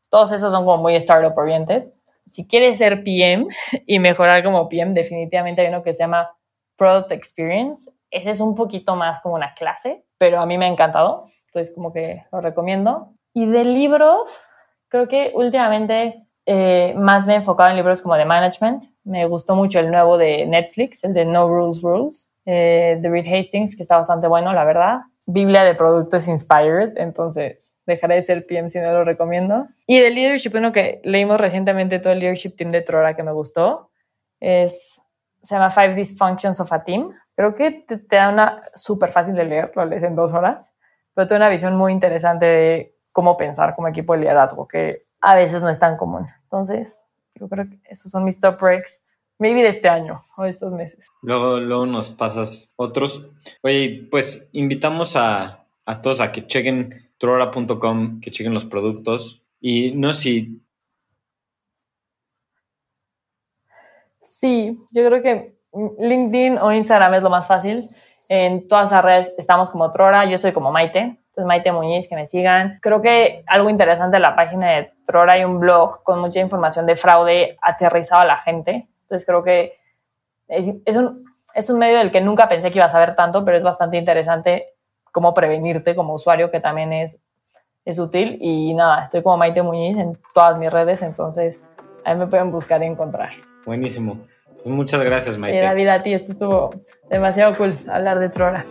Todos 0.09 0.31
esos 0.31 0.51
son 0.51 0.65
como 0.65 0.81
muy 0.81 0.95
startup 0.95 1.37
oriented. 1.37 1.85
Si 2.25 2.47
quieres 2.47 2.77
ser 2.77 3.03
PM 3.03 3.47
y 3.85 3.99
mejorar 3.99 4.43
como 4.43 4.67
PM, 4.67 4.93
definitivamente 4.93 5.61
hay 5.61 5.67
uno 5.67 5.83
que 5.83 5.93
se 5.93 5.99
llama 5.99 6.29
Product 6.75 7.11
Experience. 7.11 7.91
Ese 8.09 8.31
es 8.31 8.39
un 8.39 8.55
poquito 8.55 8.95
más 8.95 9.21
como 9.21 9.35
una 9.35 9.53
clase, 9.53 10.03
pero 10.17 10.39
a 10.39 10.45
mí 10.45 10.57
me 10.57 10.65
ha 10.65 10.69
encantado, 10.69 11.25
entonces 11.47 11.75
como 11.75 11.93
que 11.93 12.23
lo 12.31 12.41
recomiendo. 12.41 13.11
Y 13.33 13.45
de 13.45 13.63
libros, 13.63 14.39
creo 14.87 15.07
que 15.07 15.31
últimamente 15.35 16.25
eh, 16.45 16.95
más 16.97 17.27
me 17.27 17.33
he 17.33 17.35
enfocado 17.37 17.69
en 17.69 17.75
libros 17.75 18.01
como 18.01 18.15
de 18.15 18.25
management. 18.25 18.85
Me 19.03 19.27
gustó 19.27 19.55
mucho 19.55 19.79
el 19.79 19.91
nuevo 19.91 20.17
de 20.17 20.47
Netflix, 20.47 21.03
el 21.03 21.13
de 21.13 21.25
No 21.25 21.47
Rules 21.47 21.81
Rules, 21.81 22.31
eh, 22.45 22.97
de 22.99 23.09
Reed 23.09 23.27
Hastings, 23.31 23.75
que 23.75 23.83
está 23.83 23.97
bastante 23.97 24.27
bueno, 24.27 24.51
la 24.53 24.63
verdad. 24.63 25.01
Biblia 25.31 25.63
de 25.63 25.75
producto 25.75 26.17
es 26.17 26.27
Inspired, 26.27 26.93
entonces 26.95 27.75
dejaré 27.85 28.15
de 28.15 28.23
ser 28.23 28.47
PM 28.47 28.67
si 28.67 28.79
no 28.79 28.91
lo 28.91 29.03
recomiendo. 29.03 29.67
Y 29.85 29.99
de 29.99 30.09
leadership, 30.09 30.55
uno 30.55 30.71
que 30.71 31.01
leímos 31.03 31.39
recientemente 31.39 31.99
todo 31.99 32.13
el 32.13 32.19
leadership 32.19 32.55
team 32.55 32.71
de 32.71 32.81
Trora 32.81 33.15
que 33.15 33.21
me 33.21 33.31
gustó, 33.31 33.91
es, 34.39 34.99
se 35.43 35.53
llama 35.53 35.69
Five 35.69 35.93
Dysfunctions 35.93 36.59
of 36.59 36.73
a 36.73 36.83
Team. 36.83 37.13
Creo 37.35 37.53
que 37.53 37.69
te, 37.69 37.97
da 38.09 38.29
una 38.29 38.57
súper 38.75 39.11
fácil 39.11 39.35
de 39.35 39.43
leer, 39.45 39.71
lo 39.75 39.85
lees 39.85 40.01
en 40.01 40.15
dos 40.15 40.33
horas, 40.33 40.75
pero 41.13 41.27
te 41.27 41.35
da 41.35 41.41
una 41.41 41.49
visión 41.49 41.75
muy 41.75 41.93
interesante 41.93 42.45
de 42.47 42.95
cómo 43.11 43.37
pensar 43.37 43.75
como 43.75 43.87
equipo 43.87 44.13
de 44.13 44.21
liderazgo, 44.21 44.67
que 44.67 44.95
a 45.21 45.35
veces 45.35 45.61
no 45.61 45.69
es 45.69 45.77
tan 45.77 45.95
común. 45.95 46.27
Entonces, 46.45 47.01
yo 47.35 47.47
creo 47.47 47.69
que 47.69 47.79
esos 47.85 48.11
son 48.11 48.23
mis 48.23 48.39
top 48.39 48.59
breaks 48.59 49.03
maybe 49.39 49.63
de 49.63 49.69
este 49.69 49.89
año 49.89 50.13
o 50.37 50.43
de 50.43 50.49
estos 50.49 50.71
meses. 50.71 51.09
Luego, 51.21 51.57
luego 51.59 51.85
nos 51.85 52.11
pasas 52.11 52.73
otros. 52.75 53.31
Oye, 53.63 54.07
pues 54.11 54.49
invitamos 54.51 55.15
a, 55.15 55.65
a 55.85 56.01
todos 56.01 56.19
a 56.19 56.31
que 56.31 56.45
chequen 56.45 57.09
trora.com, 57.17 58.21
que 58.21 58.31
chequen 58.31 58.53
los 58.53 58.65
productos 58.65 59.43
y 59.59 59.91
no 59.93 60.13
si... 60.13 60.61
Sí, 64.19 64.79
yo 64.91 65.05
creo 65.05 65.21
que 65.21 65.59
LinkedIn 65.99 66.57
o 66.59 66.71
Instagram 66.71 67.15
es 67.15 67.23
lo 67.23 67.29
más 67.29 67.47
fácil. 67.47 67.83
En 68.29 68.67
todas 68.67 68.91
las 68.91 69.03
redes 69.03 69.33
estamos 69.37 69.69
como 69.69 69.91
Trora, 69.91 70.25
yo 70.25 70.37
soy 70.37 70.51
como 70.51 70.71
Maite, 70.71 70.99
entonces 70.99 71.45
Maite 71.45 71.71
Muñiz, 71.71 72.07
que 72.07 72.15
me 72.15 72.27
sigan. 72.27 72.79
Creo 72.81 73.01
que 73.01 73.43
algo 73.47 73.69
interesante 73.69 74.17
en 74.17 74.21
la 74.21 74.35
página 74.35 74.71
de 74.71 74.93
Trora 75.05 75.33
hay 75.33 75.43
un 75.43 75.59
blog 75.59 76.03
con 76.03 76.19
mucha 76.19 76.39
información 76.39 76.85
de 76.85 76.95
fraude 76.95 77.57
aterrizado 77.61 78.21
a 78.21 78.25
la 78.25 78.37
gente. 78.37 78.87
Entonces 79.09 79.25
creo 79.25 79.43
que 79.43 79.73
es, 80.47 80.95
un, 80.95 81.25
es 81.55 81.69
un 81.69 81.79
medio 81.79 81.97
del 81.97 82.11
que 82.11 82.21
nunca 82.21 82.47
pensé 82.47 82.69
que 82.69 82.77
iba 82.77 82.85
a 82.85 82.89
saber 82.89 83.15
tanto, 83.15 83.43
pero 83.43 83.57
es 83.57 83.63
bastante 83.63 83.97
interesante 83.97 84.67
cómo 85.11 85.33
prevenirte 85.33 85.95
como 85.95 86.13
usuario, 86.13 86.51
que 86.51 86.59
también 86.59 86.93
es, 86.93 87.17
es 87.85 87.97
útil. 87.97 88.37
Y 88.39 88.75
nada, 88.75 89.01
estoy 89.01 89.23
como 89.23 89.37
Maite 89.37 89.63
Muñiz 89.63 89.97
en 89.97 90.15
todas 90.33 90.59
mis 90.59 90.71
redes, 90.71 91.01
entonces 91.01 91.63
ahí 92.05 92.15
me 92.17 92.27
pueden 92.27 92.51
buscar 92.51 92.83
y 92.83 92.85
encontrar. 92.85 93.31
Buenísimo. 93.65 94.19
Pues 94.47 94.67
muchas 94.67 95.01
gracias, 95.01 95.37
Maite. 95.37 95.57
Y 95.57 95.61
David, 95.61 95.87
a 95.87 96.03
ti, 96.03 96.13
esto 96.13 96.33
estuvo 96.33 96.75
demasiado 97.09 97.57
cool 97.57 97.75
hablar 97.87 98.19
de 98.19 98.29
Trora. 98.29 98.63